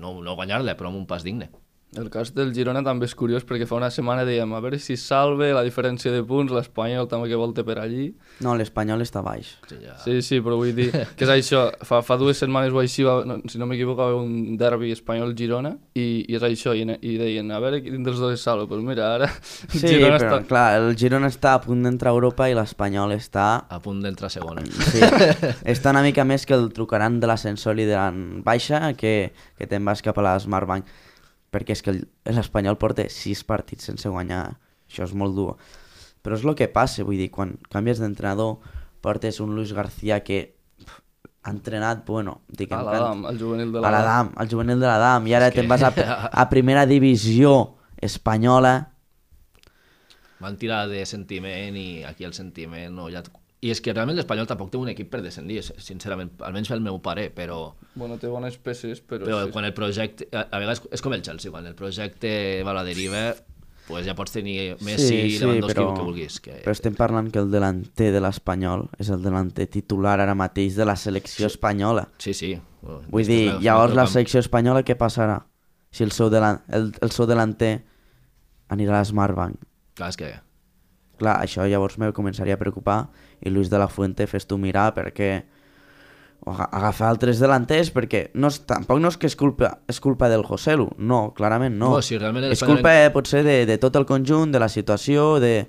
No, 0.00 0.14
no 0.24 0.36
guanyar-la, 0.38 0.78
però 0.78 0.88
amb 0.88 1.02
un 1.02 1.06
pas 1.10 1.26
digne. 1.26 1.50
El 1.98 2.06
cas 2.06 2.30
del 2.36 2.52
Girona 2.54 2.84
també 2.86 3.08
és 3.08 3.16
curiós 3.18 3.42
perquè 3.42 3.66
fa 3.66 3.74
una 3.74 3.88
setmana 3.90 4.22
dèiem 4.22 4.52
a 4.54 4.60
veure 4.62 4.78
si 4.78 4.94
salve 5.00 5.48
la 5.50 5.64
diferència 5.66 6.12
de 6.14 6.20
punts, 6.22 6.52
l'Espanyol 6.54 7.08
també 7.10 7.26
que 7.32 7.38
volte 7.38 7.64
per 7.66 7.80
allí. 7.82 8.12
No, 8.46 8.52
l'Espanyol 8.54 9.02
està 9.02 9.24
baix. 9.26 9.56
Sí, 9.66 9.78
ja... 9.82 9.96
Sí, 10.04 10.20
sí, 10.22 10.38
però 10.44 10.54
vull 10.60 10.70
dir 10.76 10.86
que 10.92 11.26
és 11.26 11.32
això, 11.34 11.64
fa, 11.82 11.98
fa 12.06 12.18
dues 12.20 12.38
setmanes 12.38 12.70
o 12.70 12.78
així, 12.78 13.02
va, 13.02 13.16
no, 13.26 13.40
si 13.50 13.58
no 13.58 13.66
m'equivoco, 13.66 14.06
va 14.06 14.20
un 14.22 14.54
derbi 14.60 14.92
espanyol-Girona 14.94 15.74
i, 15.98 16.06
i 16.30 16.38
és 16.38 16.46
això, 16.46 16.76
i, 16.78 16.86
i 16.86 17.16
deien, 17.18 17.50
a 17.50 17.58
veure 17.62 17.82
quin 17.82 18.06
dels 18.06 18.22
dos 18.22 18.38
es 18.38 18.46
salva, 18.46 18.68
però 18.70 18.86
mira, 18.86 19.10
ara 19.18 19.32
Sí, 19.42 19.82
Girona 19.82 20.14
però 20.14 20.38
està... 20.38 20.40
clar, 20.46 20.64
el 20.78 20.94
Girona 20.94 21.32
està 21.34 21.56
a 21.58 21.64
punt 21.66 21.82
d'entrar 21.88 22.14
a 22.14 22.18
Europa 22.20 22.46
i 22.46 22.54
l'Espanyol 22.54 23.16
està 23.18 23.50
A 23.66 23.82
punt 23.82 23.98
d'entrar 24.04 24.30
a 24.30 24.34
segona. 24.38 24.62
Sí, 24.92 25.02
està 25.74 25.90
una 25.90 26.06
mica 26.06 26.22
més 26.22 26.46
que 26.46 26.54
el 26.54 26.70
trucaran 26.76 27.18
de 27.18 27.26
l'ascensor 27.26 27.82
i 27.82 27.90
diran 27.90 28.44
baixa 28.46 28.92
que, 28.94 29.32
que 29.58 29.66
te'n 29.66 29.90
vas 29.90 30.06
cap 30.06 30.22
a 30.22 30.28
la 30.30 30.38
Smartbank 30.38 31.09
perquè 31.50 31.72
és 31.74 31.82
que 31.82 31.90
el- 31.90 32.08
l'Espanyol 32.24 32.78
porta 32.78 33.08
sis 33.08 33.42
partits 33.44 33.84
sense 33.84 34.08
guanyar. 34.08 34.58
Això 34.88 35.04
és 35.04 35.14
molt 35.14 35.34
dur. 35.34 35.56
Però 36.22 36.36
és 36.36 36.44
el 36.44 36.54
que 36.54 36.68
passa, 36.68 37.02
vull 37.04 37.16
dir, 37.16 37.30
quan 37.30 37.58
canvies 37.70 37.98
d'entrenador 37.98 38.58
portes 39.00 39.40
un 39.40 39.54
Luis 39.56 39.72
García 39.72 40.20
que 40.22 40.56
ha 41.42 41.50
entrenat, 41.50 42.04
bueno 42.06 42.42
diguem, 42.48 42.78
A 42.78 42.82
l'Adam, 42.84 43.24
el 43.30 43.38
juvenil 43.40 43.72
de 43.72 43.78
a 43.78 43.90
l'Adam, 43.90 44.32
al 44.36 44.48
juvenil 44.50 44.78
de 44.80 44.86
l'Adam. 44.86 45.26
I 45.26 45.34
ara 45.34 45.50
que- 45.50 45.60
te'n 45.62 45.68
vas 45.68 45.82
a, 45.82 45.88
a 46.30 46.48
primera 46.50 46.84
divisió 46.86 47.76
espanyola. 47.96 48.90
Van 50.40 50.56
tirar 50.56 50.86
de 50.88 51.04
sentiment 51.06 51.76
i 51.76 52.02
aquí 52.04 52.24
el 52.24 52.32
sentiment 52.34 52.92
no 52.94 53.08
ha... 53.08 53.22
I 53.60 53.74
és 53.74 53.82
que 53.84 53.92
realment 53.92 54.16
l'Espanyol 54.16 54.48
tampoc 54.48 54.70
té 54.72 54.78
un 54.80 54.88
equip 54.88 55.10
per 55.12 55.20
descendir, 55.20 55.60
sincerament, 55.84 56.30
almenys 56.46 56.70
pel 56.72 56.80
meu 56.80 56.96
pare, 57.04 57.26
però, 57.34 57.74
Bueno, 57.94 58.16
té 58.16 58.30
bones 58.32 58.56
peces, 58.56 59.02
però... 59.04 59.26
però 59.26 59.44
sí. 59.44 59.52
quan 59.52 59.68
el 59.68 59.74
projecte... 59.76 60.30
A, 60.32 60.46
a 60.48 60.60
vegades 60.62 60.80
és 60.88 61.04
com 61.04 61.12
el 61.12 61.20
Chelsea, 61.26 61.52
quan 61.52 61.68
el 61.68 61.76
projecte 61.76 62.30
va 62.64 62.72
a 62.72 62.78
la 62.78 62.86
deriva, 62.86 63.34
pues 63.90 64.06
ja 64.06 64.14
pots 64.16 64.32
tenir 64.32 64.76
Messi, 64.86 65.38
Lewandowski, 65.42 65.82
el 65.82 65.94
que 65.98 66.06
vulguis. 66.06 66.40
Que... 66.40 66.56
Però 66.64 66.72
estem 66.72 66.96
parlant 66.96 67.28
que 67.34 67.42
el 67.42 67.50
delanter 67.52 68.10
de 68.14 68.22
l'Espanyol 68.22 68.86
és 69.02 69.10
el 69.12 69.20
delanter 69.24 69.66
titular 69.68 70.16
ara 70.22 70.36
mateix 70.38 70.78
de 70.78 70.86
la 70.88 70.96
selecció 70.96 71.50
espanyola. 71.50 72.06
Sí, 72.22 72.32
sí. 72.32 72.54
Bueno, 72.80 73.02
Vull 73.12 73.28
dir, 73.28 73.42
llavors 73.60 73.96
la 73.98 74.06
selecció 74.08 74.40
espanyola 74.40 74.84
què 74.86 74.96
passarà? 74.96 75.40
Si 75.90 76.06
el 76.06 76.14
seu, 76.14 76.30
delan 76.30 76.62
el, 76.72 76.92
el 77.02 77.10
seu 77.12 77.26
delanter 77.28 77.80
anirà 78.70 79.00
a 79.00 79.02
l'Smartbank. 79.02 79.58
Clar, 79.98 80.14
és 80.14 80.20
que... 80.20 80.30
Clar, 81.20 81.34
això 81.44 81.66
llavors 81.68 81.98
me 82.00 82.14
començaria 82.16 82.54
a 82.56 82.60
preocupar 82.60 83.02
i 83.42 83.50
Luis 83.50 83.70
de 83.70 83.78
la 83.78 83.88
Fuente 83.88 84.26
fes 84.26 84.46
tu 84.46 84.58
mirar 84.58 84.90
perquè 84.94 85.30
o 86.40 86.52
aga- 86.54 86.68
agafar 86.72 87.08
altres 87.10 87.40
delanters 87.40 87.90
perquè 87.92 88.30
no 88.34 88.48
és, 88.48 88.60
tampoc 88.68 89.00
no 89.00 89.08
és 89.12 89.16
que 89.20 89.26
és 89.28 89.36
culpa, 89.36 89.74
és 89.88 90.00
culpa 90.00 90.28
del 90.32 90.44
Joselu, 90.44 90.88
no, 90.98 91.34
clarament 91.36 91.76
no. 91.76 91.90
No, 91.96 92.02
si 92.02 92.16
realment 92.18 92.44
és 92.46 92.54
l'Espanyol- 92.54 92.78
culpa 92.80 92.94
eh, 93.04 93.10
potser 93.12 93.42
de, 93.44 93.58
de 93.68 93.76
tot 93.78 93.96
el 93.96 94.06
conjunt, 94.08 94.52
de 94.52 94.58
la 94.62 94.68
situació, 94.72 95.38
de... 95.40 95.66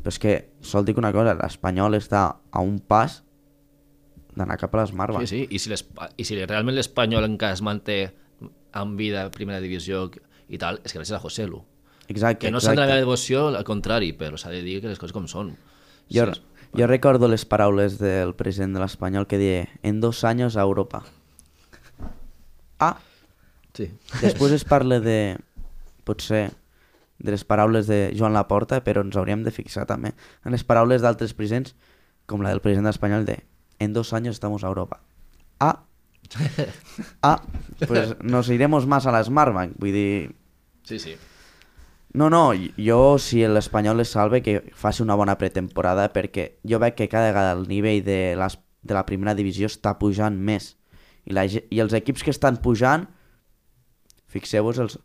Però 0.00 0.08
és 0.08 0.18
que 0.18 0.32
sol 0.64 0.86
dic 0.88 0.96
una 0.96 1.10
cosa, 1.12 1.34
l'Espanyol 1.36 1.98
està 1.98 2.22
a 2.50 2.60
un 2.64 2.78
pas 2.80 3.18
d'anar 4.36 4.56
cap 4.56 4.72
a 4.74 4.84
l'Smartbank. 4.86 5.26
Sí, 5.28 5.42
sí, 5.44 5.56
i 5.56 5.58
si, 5.60 5.74
i 6.16 6.24
si 6.24 6.38
realment 6.46 6.76
l'Espanyol 6.78 7.26
encara 7.26 7.52
es 7.58 7.60
manté 7.66 7.98
en 8.72 8.96
vida 8.96 9.26
a 9.26 9.30
primera 9.34 9.60
divisió 9.60 10.06
i 10.48 10.56
tal, 10.58 10.78
és 10.86 10.94
gràcies 10.96 11.16
a 11.18 11.20
José 11.20 11.44
Lu. 11.50 11.60
Exacte, 12.08 12.46
Que 12.46 12.50
no 12.54 12.58
s'han 12.62 12.78
de 12.78 12.86
la 12.86 12.96
devoció, 12.96 13.48
al 13.52 13.64
contrari, 13.68 14.12
però 14.18 14.38
s'ha 14.40 14.50
de 14.50 14.62
dir 14.64 14.80
que 14.80 14.88
les 14.88 14.98
coses 14.98 15.12
com 15.12 15.28
són. 15.28 15.52
Jo, 16.10 16.24
Sí, 16.32 16.40
jo 16.76 16.86
recordo 16.86 17.28
les 17.28 17.44
paraules 17.44 17.98
del 17.98 18.34
president 18.38 18.74
de 18.76 18.82
l'Espanyol 18.82 19.26
que 19.26 19.40
deia 19.40 19.66
en 19.82 20.00
dos 20.00 20.22
anys 20.24 20.56
a 20.56 20.64
Europa. 20.66 21.02
Ah, 22.80 22.96
sí. 23.76 23.90
després 24.22 24.54
es 24.56 24.64
parla 24.72 25.00
de, 25.00 25.36
potser, 26.04 26.50
de 27.18 27.34
les 27.34 27.44
paraules 27.44 27.86
de 27.90 28.14
Joan 28.16 28.34
Laporta, 28.36 28.80
però 28.86 29.04
ens 29.04 29.18
hauríem 29.18 29.44
de 29.44 29.52
fixar 29.54 29.86
també 29.90 30.14
en 30.44 30.54
les 30.54 30.64
paraules 30.64 31.02
d'altres 31.04 31.34
presidents, 31.36 31.74
com 32.26 32.42
la 32.42 32.54
del 32.54 32.62
president 32.64 32.88
espanyol 32.88 33.26
de 33.26 33.40
en 33.80 33.92
dos 33.92 34.12
anys 34.12 34.36
estamos 34.36 34.64
a 34.64 34.68
Europa. 34.68 35.00
Ah, 35.58 35.82
ah, 37.22 37.42
pues 37.88 38.14
nos 38.22 38.48
iremos 38.48 38.86
más 38.86 39.06
a 39.06 39.12
la 39.12 39.24
Smartbank, 39.24 39.74
vull 39.80 39.92
dir, 39.92 40.36
Sí, 40.90 40.98
sí. 40.98 41.16
No, 42.12 42.26
no, 42.28 42.50
jo 42.74 43.18
si 43.22 43.44
l'Espanyol 43.46 44.02
es 44.02 44.10
salve 44.16 44.40
que 44.42 44.56
faci 44.74 45.04
una 45.04 45.14
bona 45.14 45.36
pretemporada 45.38 46.08
perquè 46.10 46.56
jo 46.66 46.80
veig 46.82 46.96
que 46.98 47.08
cada 47.08 47.30
vegada 47.30 47.52
el 47.54 47.68
nivell 47.70 48.02
de, 48.02 48.34
les, 48.38 48.56
de 48.82 48.96
la 48.96 49.04
primera 49.06 49.36
divisió 49.38 49.70
està 49.70 49.94
pujant 50.00 50.34
més. 50.34 50.74
I, 51.28 51.36
la, 51.36 51.46
i 51.46 51.78
els 51.78 51.94
equips 51.94 52.24
que 52.26 52.34
estan 52.34 52.58
pujant 52.64 53.06
fixeu-vos 54.30 54.78
els 54.82 54.98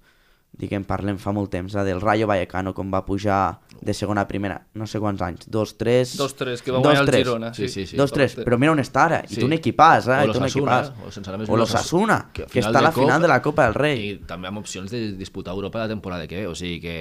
diguem, 0.56 0.86
parlem 0.88 1.18
fa 1.20 1.34
molt 1.36 1.51
temps, 1.51 1.74
eh, 1.76 1.84
del 1.84 1.99
Rayo 2.01 2.28
Vallecano 2.28 2.74
com 2.74 2.91
va 2.93 3.03
pujar 3.06 3.60
de 3.82 3.93
segona 3.93 4.24
a 4.24 4.28
primera, 4.28 4.62
no 4.74 4.88
sé 4.88 4.99
quants 5.03 5.22
anys, 5.22 5.49
dos, 5.51 5.76
tres... 5.78 6.16
Dos, 6.18 6.36
tres, 6.36 6.62
que 6.64 6.72
va 6.72 6.80
guanyar 6.80 7.03
el. 7.03 7.12
Girona. 7.16 7.53
Sí, 7.53 7.68
sí, 7.70 7.86
sí. 7.86 7.97
dos, 7.97 8.14
tres, 8.16 8.38
però 8.39 8.58
mira 8.58 8.72
on 8.72 8.80
està 8.80 9.06
ara, 9.10 9.20
i 9.26 9.34
Sí. 9.34 9.41
té 9.41 9.45
un 9.45 9.53
equipàs, 9.58 10.08
eh? 10.08 10.22
O 10.22 10.24
i 10.24 10.32
l'Osasuna, 10.32 10.80
equipàs. 10.80 11.08
o 11.08 11.12
sense 11.12 11.30
anar 11.30 11.39
més 11.41 11.49
o 11.49 11.51
lluny, 11.51 11.60
l'Osasuna, 11.60 12.18
que 12.34 12.47
que, 12.47 12.64
està 12.64 12.80
a 12.80 12.88
la 12.88 12.91
final 12.95 13.22
de 13.22 13.28
la 13.28 13.41
Copa 13.41 13.66
del 13.68 13.76
Rei. 13.76 14.10
I 14.10 14.18
també 14.26 14.47
amb 14.47 14.64
opcions 14.64 14.91
de 14.91 15.12
disputar 15.20 15.53
Europa 15.53 15.80
la 15.80 15.88
temporada 15.91 16.28
que 16.28 16.41
ve, 16.41 16.47
o 16.47 16.56
sigui 16.56 16.80
que 16.80 16.95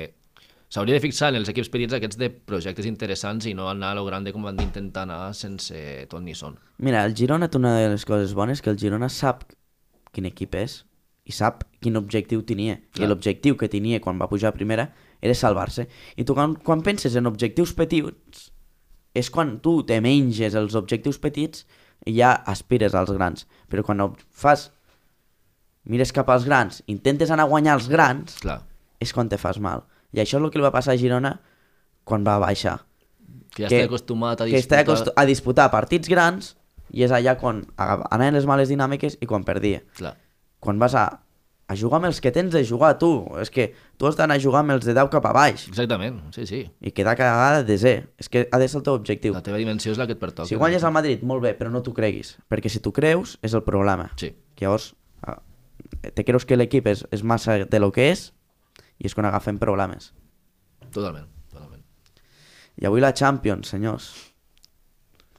s'hauria 0.69 0.95
de 0.95 1.01
fixar 1.01 1.29
en 1.31 1.37
els 1.39 1.49
equips 1.49 1.71
petits 1.71 1.95
aquests 1.95 2.19
de 2.19 2.31
projectes 2.31 2.87
interessants 2.87 3.47
i 3.47 3.55
no 3.55 3.69
anar 3.71 3.93
a 3.93 3.95
lo 3.95 4.05
grande 4.05 4.33
com 4.35 4.43
van 4.43 4.57
d'intentar 4.59 5.05
anar 5.07 5.33
sense 5.35 6.07
ton 6.11 6.25
ni 6.25 6.35
son. 6.35 6.59
Mira, 6.79 7.05
el 7.05 7.15
Girona 7.15 7.49
té 7.49 7.59
una 7.59 7.77
de 7.79 7.89
les 7.93 8.05
coses 8.05 8.35
bones 8.35 8.61
que 8.61 8.71
el 8.71 8.79
Girona 8.79 9.09
sap 9.09 9.45
quin 10.11 10.27
equip 10.27 10.55
és 10.59 10.85
i 11.25 11.33
sap 11.33 11.65
quin 11.81 11.97
objectiu 11.97 12.43
tenia. 12.45 12.79
Clar. 12.93 13.07
I 13.07 13.09
l'objectiu 13.11 13.57
que 13.57 13.69
tenia 13.73 14.01
quan 14.01 14.19
va 14.21 14.29
pujar 14.29 14.51
a 14.53 14.57
primera 14.57 14.91
era 15.25 15.35
salvar-se. 15.35 15.87
I 16.17 16.25
tu 16.25 16.35
quan, 16.37 16.55
quan 16.57 16.83
penses 16.85 17.15
en 17.17 17.27
objectius 17.27 17.73
petits 17.75 18.51
és 19.15 19.31
quan 19.31 19.59
tu 19.63 19.79
te 19.87 20.01
menges 20.05 20.55
els 20.59 20.75
objectius 20.75 21.19
petits 21.23 21.65
i 22.05 22.17
ja 22.19 22.33
aspires 22.51 22.95
als 22.99 23.13
grans. 23.15 23.47
Però 23.71 23.85
quan 23.87 24.01
ho 24.03 24.11
fas, 24.31 24.71
mires 25.85 26.13
cap 26.13 26.29
als 26.33 26.45
grans, 26.45 26.83
intentes 26.91 27.31
anar 27.31 27.45
a 27.47 27.53
guanyar 27.53 27.77
els 27.79 27.89
grans, 27.89 28.37
Clar, 28.43 28.61
és 29.01 29.13
quan 29.13 29.29
te 29.29 29.39
fas 29.41 29.59
mal. 29.61 29.85
I 30.13 30.21
això 30.23 30.39
és 30.39 30.45
el 30.45 30.51
que 30.51 30.59
li 30.61 30.65
va 30.67 30.73
passar 30.75 30.95
a 30.95 31.01
Girona 31.01 31.39
quan 32.05 32.25
va 32.27 32.39
baixar. 32.43 32.81
que 33.55 33.63
ja 33.65 33.69
Que- 33.69 33.83
està 33.85 33.87
acostumat 33.87 34.41
a 34.41 34.45
que 34.47 34.59
està 34.59 34.77
disputar... 34.77 34.83
acostu 34.83 35.13
a 35.17 35.25
disputar 35.25 35.71
partits 35.71 36.09
grans 36.11 36.57
i 36.91 37.05
és 37.07 37.11
allà 37.15 37.37
quan 37.39 37.65
anaven 37.79 38.35
les 38.35 38.47
males 38.47 38.69
dinàmiques 38.69 39.17
i 39.23 39.27
quan 39.31 39.45
perdia. 39.45 39.81
Clar, 39.97 40.17
Quan 40.65 40.81
vas 40.81 40.95
a, 40.97 41.05
a 41.69 41.77
jugar 41.77 42.01
amb 42.01 42.09
els 42.09 42.21
que 42.25 42.33
tens 42.33 42.53
de 42.53 42.63
jugar 42.65 42.95
tu, 43.01 43.11
és 43.41 43.53
que 43.53 43.71
tu 44.01 44.09
has 44.09 44.17
d'anar 44.17 44.39
a 44.39 44.43
jugar 44.43 44.63
amb 44.65 44.75
els 44.77 44.87
de 44.89 44.95
10 44.97 45.11
cap 45.13 45.27
a 45.29 45.33
baix 45.37 45.67
exactament, 45.69 46.23
sí, 46.37 46.47
sí. 46.49 46.63
i 46.81 46.93
quedar 46.97 47.17
cada 47.21 47.37
vegada 47.37 47.67
desè. 47.69 47.95
És 48.21 48.33
que 48.33 48.47
ha 48.51 48.61
de 48.61 48.69
ser 48.69 48.81
el 48.81 48.87
teu 48.87 48.97
objectiu. 48.97 49.37
La 49.37 49.45
teva 49.45 49.61
dimensió 49.61 49.93
és 49.93 50.01
la 50.01 50.09
que 50.09 50.17
et 50.17 50.23
pertoca. 50.23 50.49
Si 50.49 50.57
guanyes 50.57 50.85
al 50.85 50.97
Madrid, 50.97 51.23
molt 51.23 51.45
bé, 51.45 51.53
però 51.59 51.73
no 51.73 51.85
t'ho 51.85 51.93
creguis, 51.97 52.35
perquè 52.49 52.73
si 52.73 52.81
t'ho 52.81 52.93
creus 52.97 53.37
és 53.45 53.55
el 53.55 53.65
problema. 53.67 54.09
Sí, 54.21 54.33
Llavors, 54.61 54.95
ah, 55.27 55.41
te 56.15 56.25
creus 56.25 56.47
que 56.47 56.57
l'equip 56.57 56.87
és, 56.87 57.05
és 57.13 57.23
massa 57.27 57.59
de 57.65 57.81
lo 57.81 57.91
que 57.93 58.11
és 58.13 58.29
i 59.03 59.09
és 59.09 59.15
quan 59.17 59.27
agafen 59.29 59.59
problemes. 59.59 60.13
totalment, 60.95 61.27
totalment. 61.51 61.83
I 62.81 62.87
avui 62.87 63.03
la 63.03 63.13
Champions, 63.13 63.69
senyors. 63.75 64.13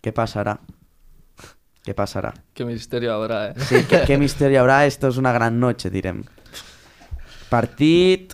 Què 0.03 0.11
passarà? 0.13 0.57
Què 1.85 1.93
passarà? 1.93 2.33
Qué 2.57 2.65
misterio 2.65 3.13
habrá, 3.13 3.49
eh? 3.49 3.53
Sí, 3.57 3.83
¿qué, 3.87 4.01
qué 4.07 4.17
misterio 4.17 4.61
habrá? 4.61 4.87
Esto 4.87 5.07
es 5.07 5.17
una 5.17 5.31
gran 5.31 5.59
noche, 5.59 5.89
direm. 5.89 6.23
Partit... 7.49 8.33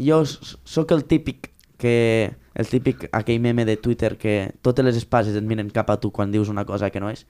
Jo 0.00 0.24
sóc 0.24 0.92
el 0.96 1.04
típic 1.04 1.50
que... 1.76 2.32
El 2.54 2.66
típic, 2.66 3.04
aquell 3.12 3.40
meme 3.40 3.66
de 3.68 3.76
Twitter 3.76 4.16
que 4.18 4.54
totes 4.64 4.84
les 4.84 4.96
espases 4.96 5.36
et 5.36 5.44
miren 5.44 5.68
cap 5.70 5.92
a 5.92 5.98
tu 6.00 6.10
quan 6.10 6.32
dius 6.32 6.48
una 6.48 6.64
cosa 6.68 6.88
que 6.90 7.00
no 7.00 7.08
és, 7.12 7.22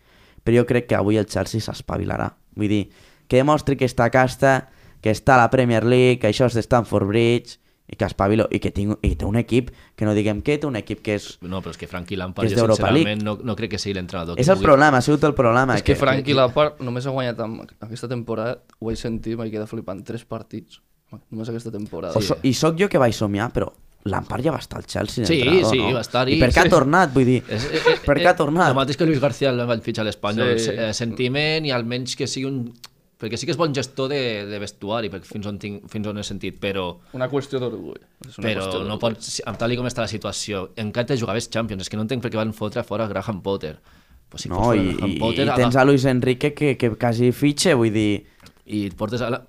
però 0.42 0.62
jo 0.62 0.64
crec 0.66 0.88
que 0.90 0.96
avui 0.96 1.18
el 1.20 1.28
Chelsea 1.28 1.60
s'espavilarà. 1.62 2.30
Vull 2.56 2.70
dir, 2.72 2.80
que 3.28 3.38
demostri 3.38 3.76
que 3.76 3.86
està 3.86 4.08
a 4.08 4.14
casta, 4.14 4.70
que 5.02 5.12
està 5.12 5.36
a 5.36 5.42
la 5.42 5.50
Premier 5.52 5.84
League, 5.84 6.18
que 6.22 6.30
això 6.32 6.48
és 6.48 6.56
de 6.56 6.64
Stamford 6.64 7.10
Bridge, 7.12 7.59
i 7.90 7.96
que 7.98 8.06
espavilo, 8.06 8.46
i 8.54 8.60
que 8.62 8.70
tinc, 8.70 8.98
i 9.02 9.16
té 9.18 9.24
un 9.26 9.34
equip, 9.40 9.72
que 9.98 10.04
no 10.06 10.12
diguem 10.14 10.42
que 10.46 10.58
té 10.62 10.66
un 10.68 10.76
equip 10.78 11.00
que 11.02 11.16
és... 11.18 11.24
No, 11.42 11.58
però 11.60 11.72
és 11.74 11.76
que 11.80 11.88
Frankie 11.90 12.16
Lampard, 12.16 12.46
És 12.46 12.54
jo 12.54 12.68
sincerament 12.68 13.24
no, 13.26 13.34
no 13.42 13.56
crec 13.58 13.72
que 13.72 13.78
sigui 13.82 13.94
l'entrenador. 13.98 14.36
que 14.36 14.42
És 14.44 14.48
el 14.48 14.56
pugui- 14.60 14.68
problema, 14.70 14.98
ha 14.98 15.02
sigut 15.02 15.24
el 15.26 15.34
problema. 15.34 15.74
És 15.74 15.82
que 15.82 15.96
Frankie 15.98 16.34
Lampard 16.38 16.78
només 16.86 17.06
ha 17.06 17.10
guanyat 17.10 17.40
amb 17.42 17.64
aquesta 17.80 18.06
temporada, 18.08 18.60
ho 18.78 18.86
vaig 18.86 18.96
sentir, 19.02 19.34
vaig 19.36 19.50
quedar 19.50 19.66
flipant, 19.66 20.04
tres 20.06 20.24
partits. 20.24 20.80
Només 21.30 21.48
aquesta 21.50 21.72
temporada. 21.74 22.14
O 22.16 22.22
so, 22.22 22.36
I 22.46 22.54
sóc 22.54 22.76
jo 22.78 22.86
que 22.88 22.98
vaig 23.02 23.12
somiar, 23.12 23.50
però 23.52 23.72
Lampard 24.04 24.44
ja 24.46 24.52
va 24.54 24.60
estar 24.62 24.78
al 24.78 24.86
Chelsea 24.86 25.26
Sí, 25.26 25.40
sí, 25.68 25.78
no? 25.82 25.90
va 25.96 26.00
estar-hi. 26.00 26.36
I 26.36 26.40
per 26.40 26.48
què 26.52 26.62
Sí. 26.62 26.68
ha 26.68 26.70
tornat? 26.70 27.10
Vull 27.12 27.26
dir, 27.26 27.42
És, 27.50 27.64
eh, 27.66 27.96
per 28.06 28.16
què 28.16 28.28
ha 28.30 28.36
tornat? 28.36 28.70
El 28.70 28.76
mateix 28.78 28.96
que 28.96 29.04
Luis 29.04 29.18
García 29.20 29.50
el 29.50 29.58
van 29.66 29.82
fitxar 29.82 30.02
a 30.02 30.08
l'Espanyol. 30.08 30.54
Sí. 30.58 30.70
Sí. 30.70 30.76
Eh, 30.78 30.94
sentiment 30.94 31.66
i 31.66 31.72
almenys 31.74 32.14
que 32.16 32.26
sigui 32.30 32.46
un... 32.46 32.72
Perquè 33.20 33.36
sí 33.36 33.44
que 33.44 33.52
és 33.52 33.58
bon 33.60 33.74
gestor 33.76 34.08
de, 34.08 34.20
de 34.48 34.58
vestuari, 34.62 35.10
perquè 35.12 35.28
fins 35.28 35.44
on, 35.50 35.58
tinc, 35.60 35.82
fins 35.92 36.06
on 36.08 36.16
he 36.16 36.22
sentit, 36.24 36.56
però, 36.60 36.86
Una 37.12 37.28
qüestió 37.28 37.60
d'orgull. 37.60 37.98
Però 38.40 38.62
qüestió 38.64 38.84
no 38.88 38.96
pots, 39.02 39.42
amb 39.44 39.58
tal 39.60 39.74
com 39.76 39.88
està 39.90 40.06
la 40.06 40.08
situació, 40.08 40.70
encara 40.80 41.10
te 41.10 41.18
jugaves 41.20 41.50
Champions, 41.52 41.84
és 41.84 41.92
que 41.92 41.98
no 42.00 42.06
entenc 42.06 42.24
per 42.24 42.30
què 42.32 42.40
van 42.40 42.54
fotre 42.56 42.80
fora 42.86 43.08
Graham 43.10 43.42
Potter. 43.44 43.74
Pues 44.30 44.46
si 44.46 44.48
no, 44.48 44.70
i, 44.72 44.94
Graham 44.94 45.12
i, 45.12 45.18
Potter, 45.20 45.44
i 45.50 45.56
tens 45.58 45.76
a 45.76 45.84
Luis 45.84 46.06
Enrique 46.08 46.54
que, 46.56 46.76
que 46.80 46.90
quasi 46.96 47.28
fitxe, 47.36 47.74
vull 47.76 47.92
dir... 47.92 48.24
i 48.70 48.86
et 48.88 48.96
portes 48.96 49.20
a 49.26 49.28
la... 49.34 49.42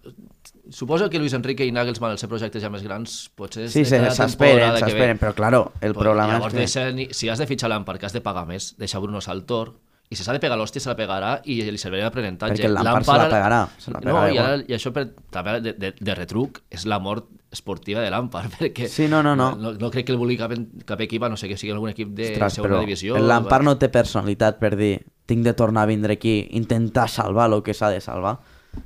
Suposo 0.72 1.10
que 1.12 1.20
Luis 1.20 1.34
Enrique 1.36 1.66
i 1.68 1.72
Nagelsmann, 1.76 2.14
els 2.16 2.22
seus 2.24 2.30
projectes 2.32 2.64
ja 2.64 2.70
més 2.72 2.84
grans, 2.84 3.14
potser 3.36 3.66
Sí, 3.72 3.84
s'esperen, 3.86 4.78
s'esperen, 4.80 5.20
però 5.20 5.32
claro, 5.36 5.62
el 5.82 5.94
Pues, 5.94 6.04
problema 6.06 6.38
llavors 6.38 6.56
és 6.56 6.76
que... 6.76 6.86
deixa, 6.92 7.16
si 7.18 7.30
has 7.30 7.40
de 7.44 7.48
fitxar 7.48 7.70
Lampard, 7.72 8.00
que 8.00 8.08
has 8.08 8.16
de 8.16 8.22
pagar 8.24 8.46
més, 8.48 8.74
deixa 8.80 9.00
Bruno 9.04 9.20
Saltor, 9.22 9.74
i 10.12 10.18
si 10.20 10.26
s'ha 10.26 10.34
de 10.36 10.42
pegar 10.44 10.58
l'hòstia, 10.60 10.84
se 10.84 10.90
la 10.92 10.98
pegarà 11.00 11.38
i 11.48 11.62
li 11.64 11.80
servirà 11.80 12.10
d'aprenentatge. 12.10 12.58
Perquè 12.60 12.68
el 12.68 12.74
Lampard 12.76 13.08
se 13.08 13.18
la 13.18 13.28
pegarà, 13.32 13.60
se 13.80 13.94
la 13.94 14.02
pegarà 14.04 14.26
no, 14.28 14.34
i, 14.34 14.40
ara, 14.44 14.58
i 14.68 14.76
això 14.76 14.92
per, 14.92 15.06
també 15.32 15.54
de, 15.64 15.74
de, 15.80 15.94
de 15.96 16.16
retruc 16.18 16.60
és 16.70 16.84
la 16.90 17.00
mort 17.00 17.30
esportiva 17.52 18.04
de 18.04 18.10
Lampard, 18.12 18.52
perquè 18.60 18.90
Sí, 18.92 19.08
no, 19.12 19.22
no, 19.24 19.38
no. 19.40 19.54
no, 19.56 19.72
no 19.80 19.92
crec 19.94 20.10
que 20.10 20.16
el 20.16 20.20
vulgui 20.20 20.36
cap, 20.40 20.52
cap 20.88 21.04
equip, 21.08 21.24
no 21.32 21.40
sé 21.40 21.48
que 21.48 21.56
sigui 21.60 21.72
algun 21.72 21.94
equip 21.94 22.12
de 22.18 22.34
Ostres, 22.34 22.60
segona 22.60 22.82
divisió. 22.84 23.16
el 23.16 23.28
Lampard 23.32 23.68
no 23.68 23.78
té 23.80 23.88
personalitat 23.94 24.60
per 24.60 24.76
dir 24.76 24.98
tinc 25.32 25.46
de 25.48 25.54
tornar 25.56 25.86
a 25.86 25.92
vindre 25.92 26.18
aquí, 26.20 26.36
intentar 26.60 27.08
salvar 27.10 27.48
el 27.54 27.62
que 27.64 27.74
s'ha 27.78 27.90
de 27.94 28.02
salvar. 28.04 28.40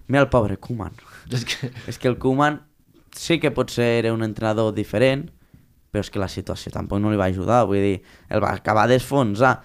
Mira 0.07 0.21
el 0.21 0.29
pobre 0.29 0.57
Koeman. 0.61 0.93
És 1.33 1.45
que, 1.45 1.71
És 1.89 1.97
que 1.97 2.07
el 2.11 2.19
Koeman 2.21 2.61
sí 3.15 3.39
que 3.39 3.49
pot 3.55 3.71
ser 3.73 4.11
un 4.11 4.21
entrenador 4.21 4.73
diferent, 4.75 5.31
però 5.89 6.03
és 6.03 6.11
que 6.11 6.19
la 6.19 6.27
situació 6.27 6.73
tampoc 6.73 6.99
no 6.99 7.09
li 7.09 7.17
va 7.17 7.29
ajudar, 7.31 7.63
vull 7.65 7.79
dir, 7.79 8.01
el 8.29 8.43
va 8.43 8.51
acabar 8.53 8.83
d'esfonsar. 8.91 9.55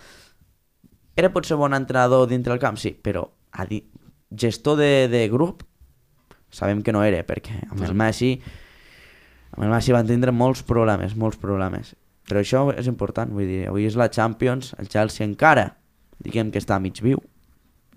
Era 1.21 1.33
potser 1.35 1.59
bon 1.61 1.77
entrenador 1.77 2.25
dintre 2.31 2.55
el 2.57 2.62
camp, 2.62 2.79
sí, 2.81 2.95
però 2.97 3.27
a 3.53 3.66
dir, 3.68 3.83
gestor 4.31 4.79
de, 4.81 5.09
de 5.12 5.27
grup 5.29 5.66
sabem 6.51 6.83
que 6.83 6.95
no 6.97 7.03
era, 7.05 7.21
perquè 7.27 7.61
amb 7.68 7.85
el 7.87 7.95
Messi 7.99 8.35
amb 9.51 9.64
el 9.66 9.73
Messi 9.73 9.95
van 9.95 10.09
tindre 10.09 10.33
molts 10.35 10.62
problemes, 10.66 11.16
molts 11.18 11.39
problemes. 11.43 11.95
Però 12.31 12.43
això 12.43 12.62
és 12.79 12.87
important, 12.91 13.33
vull 13.35 13.49
dir, 13.49 13.64
avui 13.68 13.89
és 13.89 13.97
la 13.99 14.11
Champions, 14.12 14.75
el 14.79 14.91
Chelsea 14.91 15.27
encara, 15.27 15.66
diguem 16.23 16.53
que 16.55 16.62
està 16.62 16.79
mig 16.83 17.01
viu, 17.03 17.18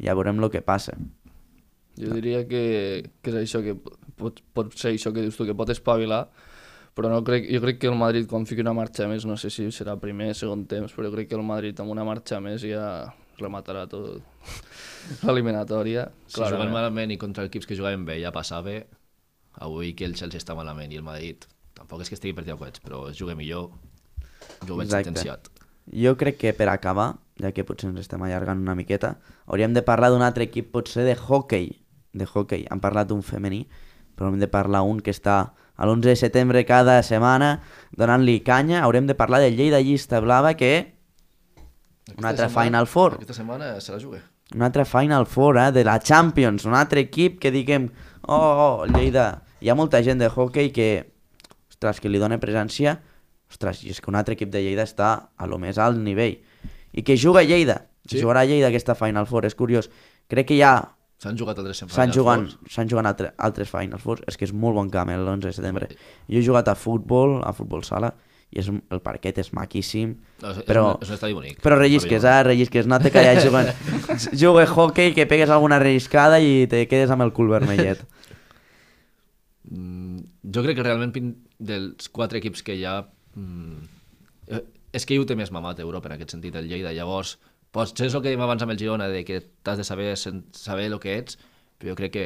ja 0.01 0.15
veurem 0.17 0.41
el 0.41 0.49
que 0.53 0.63
passa. 0.65 0.95
Jo 1.99 2.15
diria 2.15 2.41
que, 2.49 2.63
que 3.21 3.33
és 3.33 3.37
això, 3.43 3.61
que 3.61 3.75
pot, 4.17 4.41
pot 4.57 4.73
ser 4.79 4.95
això 4.95 5.13
que 5.13 5.21
dius 5.21 5.37
tu, 5.37 5.45
que 5.45 5.55
pot 5.57 5.69
espavilar, 5.69 6.25
però 6.93 7.09
no 7.09 7.23
crec, 7.25 7.47
jo 7.49 7.61
crec 7.63 7.79
que 7.81 7.89
el 7.89 7.97
Madrid 7.97 8.27
quan 8.29 8.45
fiqui 8.49 8.61
una 8.61 8.75
marxa 8.77 9.07
més, 9.09 9.25
no 9.25 9.37
sé 9.37 9.49
si 9.53 9.69
serà 9.73 9.95
primer, 9.99 10.33
segon 10.37 10.65
temps, 10.69 10.93
però 10.93 11.09
jo 11.09 11.15
crec 11.15 11.31
que 11.31 11.39
el 11.39 11.45
Madrid 11.45 11.79
amb 11.81 11.93
una 11.93 12.05
marxa 12.07 12.39
més 12.43 12.61
ja 12.65 13.13
rematarà 13.39 13.87
tot 13.89 14.21
l'eliminatòria. 15.25 16.09
si 16.27 16.37
juguen 16.37 16.51
clarament. 16.53 16.75
malament 16.75 17.15
i 17.15 17.17
contra 17.17 17.47
equips 17.49 17.65
que 17.69 17.75
jugaven 17.79 18.05
bé 18.05 18.19
ja 18.21 18.31
passava, 18.31 18.77
avui 19.63 19.93
que 19.93 20.05
el 20.05 20.15
Chelsea 20.15 20.41
està 20.41 20.55
malament 20.55 20.91
i 20.93 21.01
el 21.01 21.05
Madrid 21.05 21.47
tampoc 21.73 22.03
és 22.03 22.09
que 22.11 22.17
estigui 22.17 22.35
per 22.37 22.45
coets, 22.57 22.79
però 22.83 23.07
es 23.09 23.17
juga 23.17 23.35
millor, 23.35 23.71
jo 24.65 24.75
ho 24.75 24.77
veig 24.77 24.87
Exacte. 24.87 25.09
sentenciat. 25.09 25.49
Jo 25.91 26.15
crec 26.17 26.37
que 26.39 26.53
per 26.53 26.69
acabar, 26.69 27.17
ja 27.41 27.51
que 27.51 27.65
potser 27.67 27.89
ens 27.89 27.99
estem 28.05 28.21
allargant 28.23 28.61
una 28.61 28.75
miqueta, 28.75 29.17
hauríem 29.47 29.73
de 29.73 29.81
parlar 29.83 30.11
d'un 30.13 30.21
altre 30.21 30.45
equip, 30.47 30.71
potser 30.71 31.03
de 31.03 31.15
hockey. 31.15 31.73
De 32.13 32.27
hockey. 32.29 32.67
Han 32.69 32.79
parlat 32.79 33.09
d'un 33.09 33.23
femení, 33.25 33.65
però 34.15 34.29
hem 34.29 34.39
de 34.39 34.47
parlar 34.47 34.83
un 34.85 35.01
que 35.01 35.11
està 35.11 35.53
a 35.75 35.85
l'11 35.85 36.13
de 36.13 36.15
setembre 36.15 36.65
cada 36.65 37.01
setmana 37.03 37.61
donant-li 37.97 38.41
canya. 38.45 38.83
Haurem 38.83 39.07
de 39.09 39.15
parlar 39.15 39.41
del 39.41 39.57
Lleida 39.57 39.81
Llista 39.81 40.19
Blava, 40.21 40.53
que 40.53 40.93
un 42.17 42.25
altre 42.25 42.49
Final 42.49 42.87
Four. 42.87 43.17
Aquesta 43.21 43.33
setmana 43.33 43.79
se 43.81 43.91
la 43.91 43.99
juga. 43.99 44.21
Un 44.53 44.61
altre 44.61 44.85
Final 44.85 45.25
Four, 45.25 45.57
eh, 45.57 45.71
de 45.71 45.83
la 45.83 45.99
Champions. 45.99 46.65
Un 46.65 46.75
altre 46.75 47.01
equip 47.01 47.39
que 47.39 47.51
diguem, 47.51 47.89
oh, 48.27 48.35
oh, 48.37 48.85
Lleida. 48.85 49.43
Hi 49.61 49.71
ha 49.71 49.75
molta 49.75 50.03
gent 50.03 50.19
de 50.19 50.29
hockey 50.29 50.71
que, 50.75 50.89
ostres, 51.71 52.01
que 52.03 52.11
li 52.11 52.19
dona 52.21 52.37
presència. 52.41 52.99
Ostres, 53.49 53.83
i 53.85 53.93
és 53.93 54.01
que 54.01 54.11
un 54.11 54.19
altre 54.19 54.35
equip 54.37 54.51
de 54.51 54.61
Lleida 54.61 54.85
està 54.85 55.13
a 55.37 55.47
lo 55.47 55.57
més 55.61 55.79
alt 55.79 55.97
nivell. 55.97 56.37
I 56.93 57.01
que 57.01 57.17
juga 57.17 57.41
a 57.41 57.47
Lleida. 57.47 57.85
Sí. 58.09 58.19
Jugarà 58.19 58.43
a 58.43 58.49
Lleida 58.49 58.67
aquesta 58.69 58.97
Final 58.99 59.25
Four, 59.29 59.47
és 59.47 59.55
curiós. 59.55 59.89
Crec 60.29 60.51
que 60.51 60.59
ja 60.59 60.75
S'han 61.23 61.37
jugat 61.39 61.57
altres 61.61 61.79
s'han 61.87 62.11
jugant, 62.13 62.43
Fours. 62.49 62.73
s'han 62.75 62.89
jugat 62.91 63.07
altre, 63.13 63.31
altres 63.47 63.71
Final 63.71 63.99
Four. 64.03 64.21
És 64.27 64.35
que 64.37 64.45
és 64.45 64.53
molt 64.53 64.75
bon 64.75 64.89
camp, 64.91 65.09
eh, 65.09 65.17
l'11 65.17 65.47
de 65.47 65.53
setembre. 65.55 65.87
Jo 66.27 66.39
he 66.41 66.45
jugat 66.45 66.67
a 66.67 66.75
futbol, 66.75 67.39
a 67.47 67.53
futbol 67.55 67.83
sala, 67.87 68.11
i 68.53 68.59
és, 68.61 68.67
el 68.69 68.99
parquet 69.01 69.39
és 69.41 69.49
maquíssim. 69.55 70.11
No, 70.43 70.51
és, 70.51 70.59
però- 70.67 70.89
és, 70.91 70.97
un, 70.99 71.03
és 71.07 71.09
un 71.09 71.15
estadi 71.15 71.33
bonic. 71.33 71.61
Però 71.63 71.77
rellisques, 71.79 72.23
eh? 72.27 72.43
Rellisques. 72.45 72.85
No 72.91 72.99
te 73.01 73.09
calles 73.09 73.43
jugant. 73.47 73.71
Jugue 74.43 74.67
hockey, 74.67 75.13
que 75.15 75.25
pegues 75.25 75.49
alguna 75.49 75.79
relliscada 75.81 76.39
i 76.43 76.67
te 76.69 76.83
quedes 76.91 77.09
amb 77.09 77.25
el 77.25 77.31
cul 77.33 77.49
vermellet. 77.49 78.03
Mm, 79.71 80.19
jo 80.53 80.63
crec 80.65 80.75
que 80.77 80.83
realment 80.85 81.13
dels 81.57 82.09
quatre 82.13 82.41
equips 82.43 82.61
que 82.67 82.75
hi 82.75 82.83
ha, 82.85 82.97
mm, 83.39 83.77
eh, 84.51 84.63
és 84.93 85.05
que 85.07 85.15
hi 85.15 85.21
ho 85.21 85.25
té 85.25 85.37
més 85.39 85.51
mamat 85.55 85.79
Europa 85.79 86.09
en 86.11 86.17
aquest 86.17 86.35
sentit, 86.35 86.55
el 86.59 86.67
Lleida. 86.69 86.91
Llavors, 86.93 87.37
potser 87.73 88.07
és 88.07 88.15
el 88.15 88.21
que 88.21 88.31
dèiem 88.31 88.43
abans 88.45 88.63
amb 88.63 88.73
el 88.73 88.79
Girona, 88.79 89.09
de 89.09 89.23
que 89.27 89.41
t'has 89.65 89.81
de 89.81 89.85
saber, 89.87 90.11
saber 90.17 90.87
el 90.89 90.99
que 91.01 91.17
ets, 91.17 91.39
però 91.79 91.93
jo 91.93 91.99
crec 91.99 92.13
que 92.13 92.25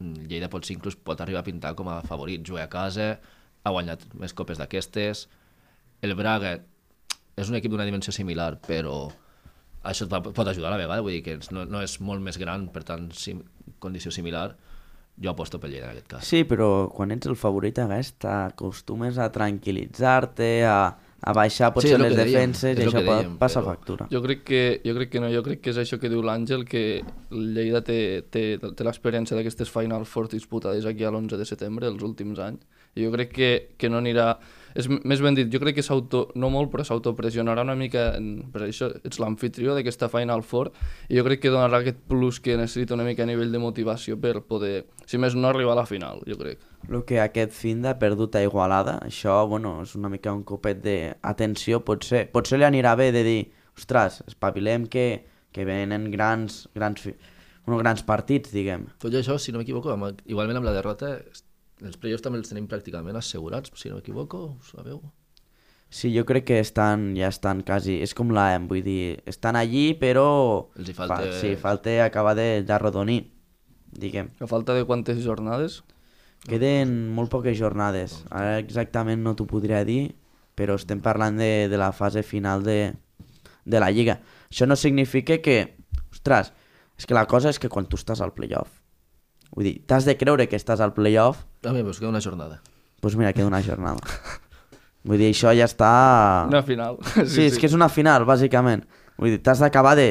mm, 0.00 0.28
Lleida 0.30 0.50
potser 0.52 0.76
inclús 0.76 0.96
pot 0.96 1.20
arribar 1.20 1.44
a 1.44 1.48
pintar 1.48 1.74
com 1.78 1.90
a 1.92 2.00
favorit. 2.06 2.44
Juga 2.46 2.64
a 2.64 2.72
casa, 2.72 3.18
ha 3.62 3.74
guanyat 3.74 4.08
més 4.18 4.34
copes 4.36 4.60
d'aquestes. 4.60 5.26
El 6.02 6.14
Braga 6.18 6.56
és 7.38 7.50
un 7.50 7.58
equip 7.58 7.72
d'una 7.74 7.86
dimensió 7.86 8.14
similar, 8.14 8.56
però 8.64 9.08
això 9.86 10.06
et 10.08 10.32
pot 10.34 10.46
ajudar 10.46 10.72
a 10.72 10.76
la 10.76 10.80
vegada, 10.80 11.04
vull 11.04 11.18
dir 11.18 11.22
que 11.26 11.38
no, 11.54 11.64
no 11.68 11.82
és 11.84 11.98
molt 12.02 12.24
més 12.24 12.38
gran, 12.40 12.66
per 12.74 12.82
tant, 12.88 13.10
sim, 13.14 13.44
condició 13.82 14.12
similar. 14.14 14.50
Jo 15.18 15.32
aposto 15.32 15.58
pel 15.58 15.72
Lleida 15.74 15.88
en 15.88 15.96
aquest 15.96 16.10
cas. 16.12 16.26
Sí, 16.30 16.44
però 16.46 16.88
quan 16.94 17.10
ets 17.10 17.26
el 17.26 17.34
favorit 17.38 17.78
aquest 17.82 18.14
t'acostumes 18.22 19.18
a 19.18 19.26
tranquil·litzar-te, 19.34 20.50
a, 20.62 20.78
a 21.20 21.32
baixar 21.34 21.72
potser 21.74 21.96
el 21.96 22.02
les 22.06 22.14
dèiem, 22.14 22.30
defenses 22.30 22.76
és 22.78 22.78
i 22.78 22.86
això 22.86 23.02
dèiem, 23.02 23.36
passar 23.40 23.62
però- 23.62 23.74
factura. 23.74 24.06
Jo 24.12 24.20
crec, 24.22 24.44
que, 24.46 24.60
jo 24.84 24.94
crec 24.94 25.10
que 25.10 25.20
no, 25.20 25.30
jo 25.32 25.42
crec 25.42 25.60
que 25.64 25.70
és 25.70 25.80
això 25.82 25.98
que 25.98 26.08
diu 26.08 26.22
l'Àngel, 26.22 26.64
que 26.64 27.02
Lleida 27.30 27.82
té, 27.82 28.22
té, 28.30 28.58
té 28.58 28.84
l'experiència 28.86 29.36
d'aquestes 29.36 29.68
Final 29.70 30.06
Four 30.06 30.28
disputades 30.28 30.86
aquí 30.86 31.04
a 31.04 31.10
l'11 31.10 31.36
de 31.36 31.44
setembre, 31.44 31.88
els 31.90 32.02
últims 32.02 32.38
anys, 32.38 32.62
i 32.94 33.04
jo 33.04 33.10
crec 33.12 33.32
que, 33.34 33.50
que 33.76 33.90
no 33.90 33.98
anirà... 33.98 34.38
És 34.78 34.86
més 34.86 35.18
ben 35.24 35.34
dit, 35.34 35.48
jo 35.50 35.58
crec 35.58 35.80
que 35.80 35.82
s'auto... 35.82 36.28
no 36.38 36.52
molt, 36.54 36.70
però 36.70 36.84
s'autopressionarà 36.86 37.64
una 37.66 37.74
mica, 37.78 38.12
en, 38.14 38.44
per 38.52 38.62
això 38.68 38.92
ets 39.02 39.18
l'anfitrió 39.18 39.74
d'aquesta 39.74 40.06
Final 40.12 40.44
Four, 40.46 40.70
i 41.10 41.18
jo 41.18 41.24
crec 41.26 41.42
que 41.42 41.50
donarà 41.50 41.80
aquest 41.82 41.98
plus 42.10 42.38
que 42.44 42.54
necessita 42.60 42.94
una 42.94 43.06
mica 43.08 43.24
a 43.24 43.28
nivell 43.28 43.50
de 43.50 43.58
motivació 43.62 44.18
per 44.22 44.36
poder, 44.46 44.84
si 45.10 45.18
més 45.18 45.34
no, 45.34 45.48
arribar 45.50 45.74
a 45.74 45.80
la 45.80 45.86
final, 45.90 46.22
jo 46.30 46.38
crec. 46.38 46.62
El 46.86 47.02
que 47.08 47.18
aquest 47.18 47.56
fin 47.58 47.82
de 47.82 47.96
perdut 47.98 48.38
a 48.38 48.44
Igualada, 48.46 49.00
això, 49.08 49.40
bueno, 49.50 49.80
és 49.82 49.96
una 49.98 50.12
mica 50.12 50.36
un 50.36 50.44
copet 50.46 50.78
d'atenció, 50.84 51.82
potser, 51.82 52.28
potser 52.30 52.62
li 52.62 52.68
anirà 52.68 52.94
bé 53.00 53.10
de 53.16 53.24
dir, 53.26 53.40
ostres, 53.74 54.22
espavilem 54.30 54.86
que, 54.86 55.08
que 55.50 55.66
venen 55.66 56.06
grans, 56.14 56.68
grans, 56.78 57.10
bueno, 57.66 57.82
grans 57.82 58.06
partits, 58.06 58.54
diguem. 58.54 58.86
Tot 59.02 59.10
i 59.10 59.18
això, 59.24 59.40
si 59.42 59.50
no 59.50 59.58
m'equivoco, 59.58 59.98
igualment 60.30 60.62
amb 60.62 60.70
la 60.70 60.78
derrota, 60.78 61.16
els 61.82 61.96
playoffs 62.00 62.22
també 62.24 62.38
els 62.40 62.48
tenim 62.50 62.66
pràcticament 62.70 63.16
assegurats, 63.18 63.70
si 63.78 63.88
no 63.90 63.96
m'equivoco, 63.98 64.38
ho 64.56 64.66
sabeu? 64.66 65.00
Sí, 65.90 66.10
jo 66.12 66.24
crec 66.28 66.44
que 66.50 66.58
estan, 66.60 67.14
ja 67.16 67.30
estan 67.32 67.62
quasi, 67.64 67.94
és 68.04 68.12
com 68.14 68.28
l'AM, 68.36 68.66
vull 68.68 68.82
dir, 68.84 69.22
estan 69.30 69.56
allí, 69.56 69.94
però... 69.96 70.68
Els 70.76 70.90
hi 70.90 70.94
falta- 70.96 71.32
sí, 71.40 71.54
falta 71.56 71.94
acabar 72.04 72.34
de, 72.36 72.62
d'arrodonir, 72.68 73.22
diguem. 73.96 74.28
A 74.40 74.46
falta 74.50 74.74
de 74.76 74.84
quantes 74.84 75.22
jornades? 75.24 75.80
Queden 76.44 76.92
molt 77.16 77.32
poques 77.32 77.56
jornades, 77.58 78.18
ara 78.30 78.58
exactament 78.60 79.24
no 79.24 79.32
t'ho 79.34 79.46
podria 79.48 79.80
dir, 79.84 80.12
però 80.54 80.76
estem 80.78 81.00
parlant 81.00 81.38
de, 81.40 81.68
de 81.72 81.80
la 81.80 81.90
fase 81.96 82.22
final 82.22 82.62
de, 82.66 82.92
de 83.64 83.80
la 83.80 83.88
Lliga. 83.90 84.20
Això 84.50 84.68
no 84.68 84.76
significa 84.76 85.40
que, 85.42 85.56
ostres, 86.12 86.52
és 86.98 87.06
que 87.08 87.16
la 87.16 87.26
cosa 87.30 87.48
és 87.50 87.58
que 87.58 87.68
quan 87.72 87.88
tu 87.88 87.96
estàs 87.96 88.20
al 88.20 88.34
playoff, 88.36 88.70
vull 89.58 89.66
dir, 89.66 89.76
t'has 89.90 90.06
de 90.06 90.14
creure 90.20 90.46
que 90.48 90.54
estàs 90.58 90.78
al 90.84 90.92
playoff, 90.94 91.40
A 91.66 91.72
mi, 91.74 91.82
pues 91.82 91.98
queda 91.98 92.12
una 92.12 92.20
jornada. 92.22 92.60
doncs 93.02 93.16
mira, 93.18 93.32
queda 93.34 93.48
una 93.50 93.62
jornada. 93.62 93.98
Vull 95.08 95.18
dir, 95.18 95.32
això 95.32 95.50
ja 95.56 95.66
està... 95.66 95.90
Una 96.50 96.62
final. 96.62 96.98
Sí, 97.26 97.46
és 97.48 97.58
que 97.58 97.66
és 97.66 97.74
una 97.74 97.88
final, 97.88 98.24
bàsicament. 98.28 98.82
Vull 99.18 99.32
dir, 99.34 99.40
t'has 99.42 99.58
d'acabar 99.62 99.96
de, 99.98 100.08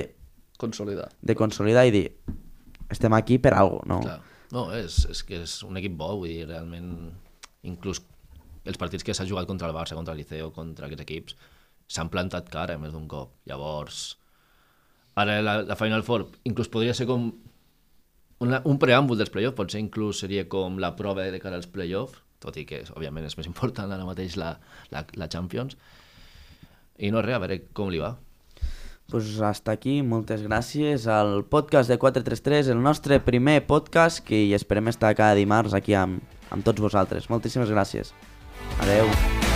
Consolidar. 0.58 1.10
de 1.22 1.36
consolidar 1.38 1.86
i 1.88 1.92
dir, 1.94 2.06
estem 2.90 3.14
aquí 3.14 3.38
per 3.38 3.54
alguna 3.54 3.80
cosa, 3.84 3.94
no? 3.94 4.00
Clar. 4.04 4.20
No, 4.56 4.62
és, 4.74 5.02
és 5.12 5.22
que 5.28 5.42
és 5.44 5.58
un 5.68 5.76
equip 5.78 5.96
bo, 6.00 6.14
vull 6.22 6.32
dir, 6.32 6.46
realment, 6.48 7.12
inclús 7.68 8.00
els 8.68 8.80
partits 8.80 9.04
que 9.04 9.14
s'ha 9.16 9.26
jugat 9.28 9.46
contra 9.48 9.68
el 9.70 9.76
Barça, 9.76 9.96
contra 9.96 10.16
el 10.16 10.22
Liceo, 10.24 10.50
contra 10.56 10.88
aquests 10.88 11.04
equips, 11.04 11.36
s'han 11.88 12.10
plantat 12.12 12.48
cara 12.52 12.76
més 12.80 12.92
d'un 12.96 13.06
cop. 13.12 13.36
Llavors, 13.48 14.16
ara 15.20 15.38
la, 15.44 15.60
la 15.68 15.76
Final 15.80 16.04
Four 16.08 16.26
inclús 16.48 16.72
podria 16.72 16.96
ser 16.96 17.06
com 17.08 17.30
una, 18.44 18.62
un 18.66 18.78
preàmbul 18.82 19.18
dels 19.20 19.32
playoffs, 19.34 19.58
potser 19.58 19.82
inclús 19.82 20.22
seria 20.24 20.46
com 20.50 20.78
la 20.82 20.94
prova 21.00 21.26
de 21.32 21.42
cara 21.42 21.58
als 21.58 21.70
playoffs, 21.72 22.22
tot 22.44 22.58
i 22.60 22.68
que, 22.70 22.84
òbviament, 22.94 23.26
és 23.26 23.38
més 23.40 23.50
important 23.50 23.92
ara 23.92 24.06
mateix 24.06 24.38
la, 24.38 24.56
la, 24.94 25.04
la 25.18 25.30
Champions. 25.32 25.78
I 26.98 27.10
no 27.14 27.22
res, 27.26 27.38
a 27.38 27.44
veure 27.44 27.62
com 27.78 27.94
li 27.94 28.02
va. 28.02 28.16
pues 29.08 29.40
hasta 29.40 29.72
aquí, 29.72 30.02
moltes 30.04 30.42
gràcies 30.44 31.08
al 31.08 31.46
podcast 31.48 31.88
de 31.88 31.98
433, 31.98 32.68
el 32.68 32.84
nostre 32.84 33.22
primer 33.24 33.62
podcast 33.66 34.20
que 34.20 34.44
hi 34.50 34.54
esperem 34.54 34.92
estar 34.92 35.16
cada 35.16 35.40
dimarts 35.40 35.74
aquí 35.74 35.96
amb, 35.96 36.20
amb 36.52 36.68
tots 36.68 36.84
vosaltres. 36.84 37.32
Moltíssimes 37.32 37.72
gràcies. 37.72 38.12
Adeu. 38.84 39.47